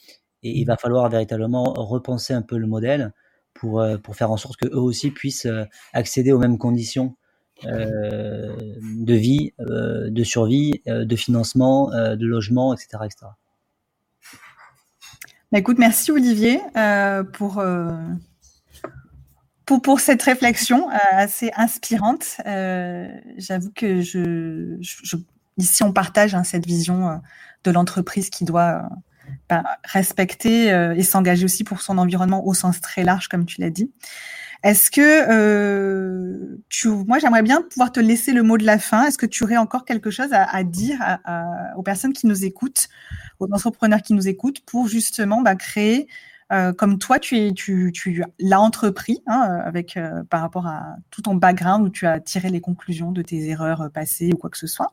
et 0.44 0.56
il 0.56 0.64
va 0.64 0.76
falloir 0.76 1.08
véritablement 1.08 1.72
repenser 1.72 2.32
un 2.32 2.42
peu 2.42 2.58
le 2.58 2.68
modèle 2.68 3.12
pour, 3.54 3.84
pour 4.04 4.14
faire 4.14 4.30
en 4.30 4.36
sorte 4.36 4.56
que 4.56 4.66
eux 4.66 4.80
aussi 4.80 5.10
puissent 5.10 5.48
accéder 5.92 6.30
aux 6.30 6.38
mêmes 6.38 6.58
conditions 6.58 7.16
euh, 7.16 7.19
de 7.64 9.14
vie, 9.14 9.52
euh, 9.60 10.10
de 10.10 10.24
survie, 10.24 10.82
euh, 10.88 11.04
de 11.04 11.16
financement, 11.16 11.90
de 11.90 12.26
logement, 12.26 12.74
etc. 12.74 13.04
etc. 13.04 13.26
Bah, 15.52 15.58
merci 15.78 16.12
Olivier 16.12 16.60
pour, 17.32 17.62
pour, 19.66 19.82
pour, 19.82 20.00
cette 20.00 20.22
réflexion 20.22 20.88
assez 21.10 21.50
inspirante. 21.56 22.36
J'avoue 23.36 23.72
que 23.74 24.00
je, 24.00 24.76
ici, 25.58 25.82
on 25.82 25.92
partage 25.92 26.34
hein, 26.34 26.44
cette 26.44 26.66
vision 26.66 27.20
de 27.64 27.70
l'entreprise 27.70 28.30
qui 28.30 28.44
doit 28.44 28.88
bah, 29.48 29.64
respecter 29.84 30.68
et 30.68 31.02
s'engager 31.02 31.44
aussi 31.44 31.64
pour 31.64 31.82
son 31.82 31.98
environnement 31.98 32.46
au 32.46 32.54
sens 32.54 32.80
très 32.80 33.02
large, 33.02 33.26
comme 33.26 33.44
tu 33.44 33.60
l'as 33.60 33.70
dit. 33.70 33.90
Est-ce 34.62 34.90
que 34.90 35.00
euh, 35.00 36.58
tu, 36.68 36.88
moi 36.88 37.18
j'aimerais 37.18 37.42
bien 37.42 37.62
pouvoir 37.62 37.92
te 37.92 38.00
laisser 38.00 38.32
le 38.32 38.42
mot 38.42 38.58
de 38.58 38.66
la 38.66 38.78
fin. 38.78 39.06
Est-ce 39.06 39.16
que 39.16 39.26
tu 39.26 39.44
aurais 39.44 39.56
encore 39.56 39.84
quelque 39.84 40.10
chose 40.10 40.28
à, 40.32 40.64
dire 40.64 40.98
aux 41.76 41.82
personnes 41.82 42.12
qui 42.12 42.26
nous 42.26 42.44
écoutent, 42.44 42.88
aux 43.38 43.46
entrepreneurs 43.52 44.02
qui 44.02 44.12
nous 44.12 44.28
écoutent, 44.28 44.60
pour 44.66 44.86
justement 44.86 45.40
bah, 45.40 45.54
créer, 45.56 46.08
euh, 46.52 46.74
comme 46.74 46.98
toi 46.98 47.18
tu 47.18 47.54
l'as 48.38 48.60
entrepris 48.60 49.22
hein, 49.26 49.62
avec 49.64 49.96
euh, 49.96 50.24
par 50.24 50.42
rapport 50.42 50.66
à 50.66 50.96
tout 51.10 51.22
ton 51.22 51.36
background 51.36 51.86
où 51.86 51.90
tu 51.90 52.06
as 52.06 52.20
tiré 52.20 52.50
les 52.50 52.60
conclusions 52.60 53.12
de 53.12 53.22
tes 53.22 53.48
erreurs 53.48 53.90
passées 53.94 54.30
ou 54.34 54.36
quoi 54.36 54.50
que 54.50 54.58
ce 54.58 54.66
soit, 54.66 54.92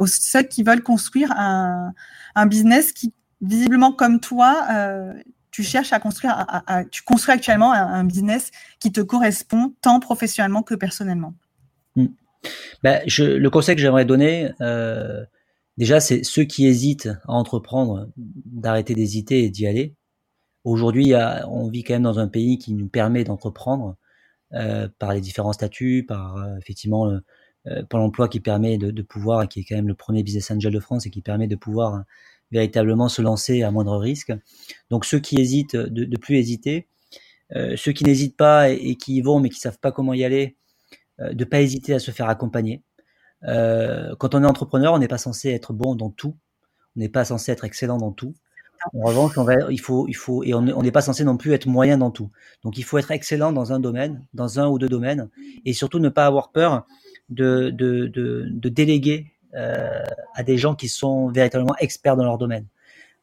aux 0.00 0.06
ceux 0.06 0.42
qui 0.42 0.62
veulent 0.62 0.82
construire 0.82 1.32
un 1.36 2.46
business 2.46 2.92
qui 2.92 3.14
visiblement 3.40 3.92
comme 3.92 4.20
toi 4.20 4.66
tu 5.58 5.64
cherches 5.64 5.92
à 5.92 5.98
construire, 5.98 6.46
tu 6.92 7.02
construis 7.02 7.34
actuellement 7.34 7.72
un, 7.72 8.04
business 8.04 8.52
qui 8.78 8.92
te 8.92 9.00
correspond 9.00 9.74
tant 9.80 9.98
professionnellement 9.98 10.62
que 10.62 10.76
personnellement. 10.76 11.34
Ben, 12.84 13.02
je, 13.08 13.24
le 13.24 13.50
conseil 13.50 13.74
que 13.74 13.82
j'aimerais 13.82 14.04
donner, 14.04 14.52
euh, 14.60 15.24
déjà, 15.76 15.98
c'est 15.98 16.22
ceux 16.22 16.44
qui 16.44 16.64
hésitent 16.64 17.08
à 17.24 17.32
entreprendre, 17.32 18.08
d'arrêter 18.16 18.94
d'hésiter 18.94 19.42
et 19.42 19.50
d'y 19.50 19.66
aller. 19.66 19.96
Aujourd'hui, 20.62 21.12
on 21.48 21.68
vit 21.68 21.82
quand 21.82 21.94
même 21.94 22.04
dans 22.04 22.20
un 22.20 22.28
pays 22.28 22.58
qui 22.58 22.72
nous 22.72 22.86
permet 22.86 23.24
d'entreprendre 23.24 23.96
euh, 24.54 24.86
par 25.00 25.12
les 25.12 25.20
différents 25.20 25.52
statuts, 25.52 26.04
par 26.06 26.36
euh, 26.36 26.56
effectivement 26.58 27.10
pour 27.90 27.98
l'emploi 27.98 28.28
qui 28.28 28.38
permet 28.38 28.78
de, 28.78 28.92
de, 28.92 29.02
pouvoir, 29.02 29.48
qui 29.48 29.58
est 29.58 29.64
quand 29.64 29.74
même 29.74 29.88
le 29.88 29.94
premier 29.94 30.22
business 30.22 30.52
angel 30.52 30.72
de 30.72 30.78
France 30.78 31.04
et 31.06 31.10
qui 31.10 31.20
permet 31.20 31.48
de 31.48 31.56
pouvoir 31.56 32.04
véritablement 32.50 33.08
se 33.08 33.22
lancer 33.22 33.62
à 33.62 33.70
moindre 33.70 33.96
risque. 33.96 34.32
Donc 34.90 35.04
ceux 35.04 35.18
qui 35.18 35.40
hésitent, 35.40 35.76
de, 35.76 36.04
de 36.04 36.16
plus 36.16 36.36
hésiter. 36.36 36.88
Euh, 37.56 37.76
ceux 37.76 37.92
qui 37.92 38.04
n'hésitent 38.04 38.36
pas 38.36 38.70
et, 38.70 38.96
qui 38.96 39.16
y 39.16 39.20
vont 39.22 39.40
mais 39.40 39.48
qui 39.48 39.58
savent 39.58 39.78
pas 39.78 39.92
comment 39.92 40.12
y 40.12 40.24
aller, 40.24 40.56
euh, 41.20 41.32
de 41.32 41.44
pas 41.44 41.60
hésiter 41.60 41.94
à 41.94 41.98
se 41.98 42.10
faire 42.10 42.28
accompagner. 42.28 42.82
Euh, 43.44 44.14
quand 44.16 44.34
on 44.34 44.42
est 44.42 44.46
entrepreneur, 44.46 44.92
on 44.92 44.98
n'est 44.98 45.08
pas 45.08 45.18
censé 45.18 45.50
être 45.50 45.72
bon 45.72 45.94
dans 45.94 46.10
tout. 46.10 46.36
On 46.96 47.00
n'est 47.00 47.08
pas 47.08 47.24
censé 47.24 47.52
être 47.52 47.64
excellent 47.64 47.98
dans 47.98 48.12
tout. 48.12 48.34
En 48.94 49.00
revanche, 49.00 49.36
on 49.36 49.70
il 49.70 49.80
faut, 49.80 50.06
il 50.08 50.14
faut, 50.14 50.44
et 50.44 50.54
on 50.54 50.82
n'est 50.82 50.92
pas 50.92 51.00
censé 51.00 51.24
non 51.24 51.36
plus 51.36 51.52
être 51.52 51.66
moyen 51.66 51.98
dans 51.98 52.10
tout. 52.10 52.30
Donc, 52.62 52.78
il 52.78 52.84
faut 52.84 52.98
être 52.98 53.10
excellent 53.10 53.52
dans 53.52 53.72
un 53.72 53.80
domaine, 53.80 54.24
dans 54.34 54.60
un 54.60 54.68
ou 54.68 54.78
deux 54.78 54.88
domaines, 54.88 55.28
et 55.64 55.72
surtout 55.72 55.98
ne 55.98 56.08
pas 56.08 56.26
avoir 56.26 56.52
peur 56.52 56.86
de, 57.28 57.70
de, 57.70 58.06
de, 58.06 58.68
déléguer 58.68 59.32
à 59.54 60.42
des 60.42 60.58
gens 60.58 60.74
qui 60.74 60.88
sont 60.88 61.28
véritablement 61.28 61.74
experts 61.78 62.16
dans 62.16 62.24
leur 62.24 62.38
domaine. 62.38 62.66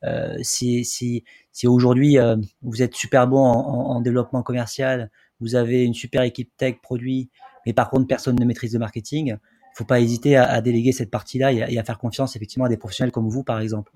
Euh, 0.06 0.38
si, 0.42 0.86
si, 0.86 1.24
si 1.52 1.68
aujourd'hui 1.68 2.20
euh, 2.20 2.36
vous 2.62 2.82
êtes 2.84 2.96
super 2.96 3.28
bon 3.28 3.40
en, 3.40 3.96
en, 3.96 4.02
développement 4.02 4.44
commercial, 4.44 5.10
vous 5.40 5.56
avez 5.56 5.84
une 5.84 5.94
super 5.94 6.22
équipe 6.22 6.52
tech 6.58 6.76
produit, 6.82 7.30
mais 7.66 7.74
par 7.74 7.90
contre 7.90 8.08
personne 8.08 8.36
ne 8.36 8.46
maîtrise 8.46 8.74
le 8.74 8.80
marketing, 8.80 9.38
faut 9.74 9.86
pas 9.86 10.00
hésiter 10.00 10.36
à, 10.36 10.46
à 10.46 10.62
déléguer 10.62 10.92
cette 10.92 11.10
partie-là 11.10 11.52
et, 11.52 11.74
et, 11.74 11.80
à 11.80 11.84
faire 11.84 11.98
confiance 11.98 12.36
effectivement 12.36 12.66
à 12.66 12.70
des 12.70 12.78
professionnels 12.78 13.12
comme 13.12 13.28
vous 13.28 13.44
par 13.44 13.60
exemple. 13.60 13.92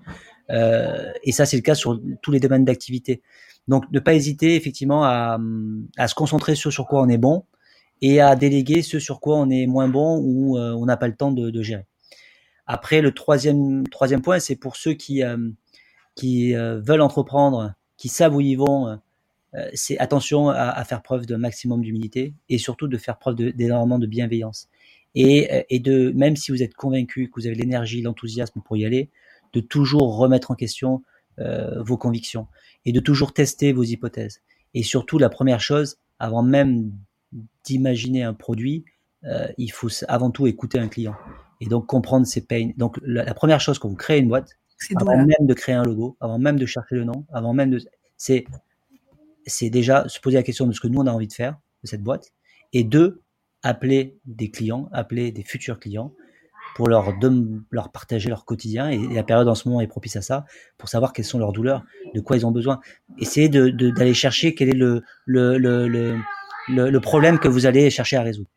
Euh, 0.50 1.12
et 1.22 1.32
ça 1.32 1.46
c'est 1.46 1.56
le 1.56 1.62
cas 1.62 1.74
sur 1.74 2.00
tous 2.22 2.32
les 2.32 2.40
domaines 2.40 2.64
d'activité. 2.64 3.22
Donc 3.68 3.84
ne 3.92 4.00
pas 4.00 4.14
hésiter 4.14 4.56
effectivement 4.56 5.04
à, 5.04 5.38
à 5.96 6.08
se 6.08 6.14
concentrer 6.14 6.54
sur 6.56 6.72
sur 6.72 6.86
quoi 6.86 7.02
on 7.02 7.08
est 7.08 7.18
bon 7.18 7.44
et 8.02 8.20
à 8.20 8.34
déléguer 8.34 8.82
ce 8.82 8.98
sur 8.98 9.20
quoi 9.20 9.36
on 9.36 9.48
est 9.48 9.66
moins 9.66 9.88
bon 9.88 10.18
ou 10.18 10.58
on 10.58 10.86
n'a 10.86 10.96
pas 10.96 11.06
le 11.06 11.14
temps 11.14 11.30
de, 11.30 11.50
de 11.50 11.62
gérer. 11.62 11.86
Après, 12.72 13.00
le 13.00 13.10
troisième, 13.10 13.84
troisième 13.88 14.22
point, 14.22 14.38
c'est 14.38 14.54
pour 14.54 14.76
ceux 14.76 14.92
qui, 14.92 15.24
euh, 15.24 15.50
qui 16.14 16.54
euh, 16.54 16.80
veulent 16.80 17.00
entreprendre, 17.00 17.74
qui 17.96 18.08
savent 18.08 18.36
où 18.36 18.40
ils 18.40 18.54
vont, 18.54 18.86
euh, 19.56 19.68
c'est 19.74 19.98
attention 19.98 20.50
à, 20.50 20.84
faire 20.84 21.02
preuve 21.02 21.26
d'un 21.26 21.38
maximum 21.38 21.82
d'humilité 21.82 22.32
et 22.48 22.58
surtout 22.58 22.86
de 22.86 22.96
faire 22.96 23.18
preuve 23.18 23.34
d'énormément 23.34 23.98
de, 23.98 24.06
bienveillance. 24.06 24.68
Et, 25.16 25.64
et 25.68 25.80
de, 25.80 26.12
même 26.14 26.36
si 26.36 26.52
vous 26.52 26.62
êtes 26.62 26.74
convaincu 26.74 27.28
que 27.28 27.40
vous 27.40 27.48
avez 27.48 27.56
l'énergie, 27.56 28.02
l'enthousiasme 28.02 28.60
pour 28.64 28.76
y 28.76 28.84
aller, 28.84 29.10
de 29.52 29.58
toujours 29.58 30.16
remettre 30.16 30.52
en 30.52 30.54
question 30.54 31.02
vos 31.38 31.96
convictions 31.96 32.46
et 32.84 32.92
de 32.92 33.00
toujours 33.00 33.32
tester 33.32 33.72
vos 33.72 33.82
hypothèses. 33.82 34.42
Et 34.74 34.84
surtout, 34.84 35.18
la 35.18 35.28
première 35.28 35.60
chose, 35.60 35.98
avant 36.20 36.44
même 36.44 36.92
d'imaginer 37.64 38.22
un 38.22 38.34
produit, 38.34 38.84
il 39.58 39.72
faut 39.72 39.88
avant 40.06 40.30
tout 40.30 40.46
écouter 40.46 40.78
un 40.78 40.86
client 40.86 41.16
et 41.60 41.66
donc 41.66 41.86
comprendre 41.86 42.26
ses 42.26 42.40
pains. 42.40 42.70
Donc 42.76 42.98
la, 43.02 43.34
première 43.34 43.60
chose 43.60 43.78
quand 43.78 43.88
vous 43.88 43.96
créez 43.96 44.18
une 44.18 44.28
boîte, 44.28 44.58
avant 44.96 45.16
même 45.16 45.46
de 45.46 45.54
créer 45.54 45.74
un 45.74 45.82
logo, 45.82 46.16
avant 46.20 46.38
même 46.38 46.58
de 46.58 46.66
chercher 46.66 46.96
le 46.96 47.04
nom, 47.04 47.26
avant 47.32 47.52
même 47.52 47.70
de, 47.70 47.80
c'est 48.16 48.44
c'est 49.46 49.70
déjà 49.70 50.08
se 50.08 50.20
poser 50.20 50.36
la 50.36 50.42
question 50.42 50.66
de 50.66 50.72
ce 50.72 50.80
que 50.80 50.88
nous 50.88 51.00
on 51.00 51.06
a 51.06 51.12
envie 51.12 51.26
de 51.26 51.32
faire 51.32 51.58
de 51.82 51.88
cette 51.88 52.02
boîte, 52.02 52.32
et 52.72 52.84
deux, 52.84 53.22
appeler 53.62 54.18
des 54.24 54.50
clients, 54.50 54.88
appeler 54.92 55.32
des 55.32 55.42
futurs 55.42 55.78
clients 55.78 56.12
pour 56.76 56.88
leur 56.88 57.12
leur 57.70 57.90
partager 57.90 58.28
leur 58.28 58.44
quotidien 58.44 58.88
et, 58.90 58.98
la 58.98 59.22
période 59.22 59.48
en 59.48 59.54
ce 59.54 59.68
moment 59.68 59.80
est 59.80 59.86
propice 59.86 60.16
à 60.16 60.22
ça 60.22 60.44
pour 60.78 60.88
savoir 60.88 61.12
quelles 61.12 61.24
sont 61.24 61.38
leurs 61.38 61.52
douleurs, 61.52 61.84
de 62.14 62.20
quoi 62.20 62.36
ils 62.36 62.46
ont 62.46 62.52
besoin. 62.52 62.80
Essayez 63.18 63.48
de 63.48 63.68
d'aller 63.90 64.14
chercher 64.14 64.54
quel 64.54 64.68
est 64.70 64.78
le 64.78 65.02
le, 65.26 65.58
le 65.58 65.88
le, 65.88 66.90
le 66.90 67.00
problème 67.00 67.38
que 67.38 67.48
vous 67.48 67.66
allez 67.66 67.90
chercher 67.90 68.16
à 68.16 68.22
résoudre. 68.22 68.48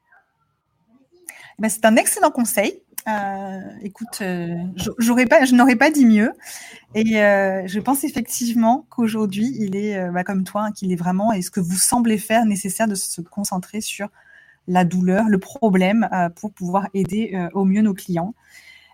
Eh 1.57 1.61
ben, 1.61 1.69
c'est 1.69 1.85
un 1.85 1.95
excellent 1.95 2.31
conseil. 2.31 2.82
Euh, 3.07 3.59
écoute, 3.81 4.19
euh, 4.21 4.55
je 4.77 5.55
n'aurais 5.55 5.75
pas 5.75 5.91
dit 5.91 6.05
mieux. 6.05 6.31
Et 6.95 7.21
euh, 7.21 7.63
je 7.67 7.79
pense 7.79 8.03
effectivement 8.03 8.85
qu'aujourd'hui, 8.89 9.53
il 9.59 9.75
est, 9.75 10.09
bah, 10.11 10.23
comme 10.23 10.43
toi, 10.43 10.65
hein, 10.65 10.71
qu'il 10.71 10.91
est 10.91 10.95
vraiment, 10.95 11.33
et 11.33 11.41
ce 11.41 11.51
que 11.51 11.59
vous 11.59 11.75
semblez 11.75 12.17
faire, 12.17 12.45
nécessaire 12.45 12.87
de 12.87 12.95
se 12.95 13.21
concentrer 13.21 13.81
sur 13.81 14.09
la 14.67 14.85
douleur, 14.85 15.27
le 15.27 15.39
problème, 15.39 16.07
pour 16.37 16.53
pouvoir 16.53 16.87
aider 16.93 17.37
au 17.53 17.65
mieux 17.65 17.81
nos 17.81 17.93
clients. 17.93 18.33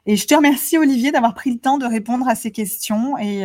Et 0.08 0.16
je 0.16 0.26
te 0.26 0.34
remercie, 0.34 0.80
Olivier, 0.80 1.12
d'avoir 1.12 1.36
pris 1.36 1.52
le 1.52 1.60
temps 1.60 1.78
de 1.78 1.86
répondre 1.86 2.28
à 2.28 2.34
ces 2.34 2.50
questions 2.50 3.16
et, 3.20 3.44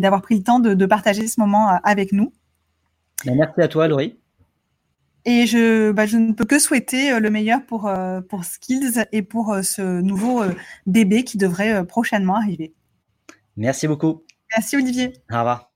d'avoir 0.00 0.22
pris 0.22 0.36
le 0.36 0.44
temps 0.44 0.60
de, 0.60 0.74
de, 0.74 0.86
partager 0.86 1.26
ce 1.26 1.40
moment 1.40 1.68
avec 1.82 2.12
nous. 2.12 2.32
Ben, 3.24 3.34
merci 3.34 3.60
à 3.60 3.66
toi, 3.66 3.88
Laurie. 3.88 4.16
Et 5.28 5.46
je, 5.46 5.92
bah, 5.92 6.06
je 6.06 6.16
ne 6.16 6.32
peux 6.32 6.46
que 6.46 6.58
souhaiter 6.58 7.12
euh, 7.12 7.20
le 7.20 7.28
meilleur 7.28 7.62
pour, 7.66 7.86
euh, 7.86 8.22
pour 8.22 8.44
Skills 8.44 9.04
et 9.12 9.20
pour 9.20 9.52
euh, 9.52 9.60
ce 9.60 10.00
nouveau 10.00 10.42
bébé 10.86 11.22
qui 11.22 11.36
devrait 11.36 11.84
prochainement 11.84 12.36
arriver. 12.36 12.72
Merci 13.54 13.86
beaucoup. 13.86 14.24
Merci 14.56 14.76
Olivier. 14.76 15.12
Au 15.30 15.36
revoir. 15.36 15.67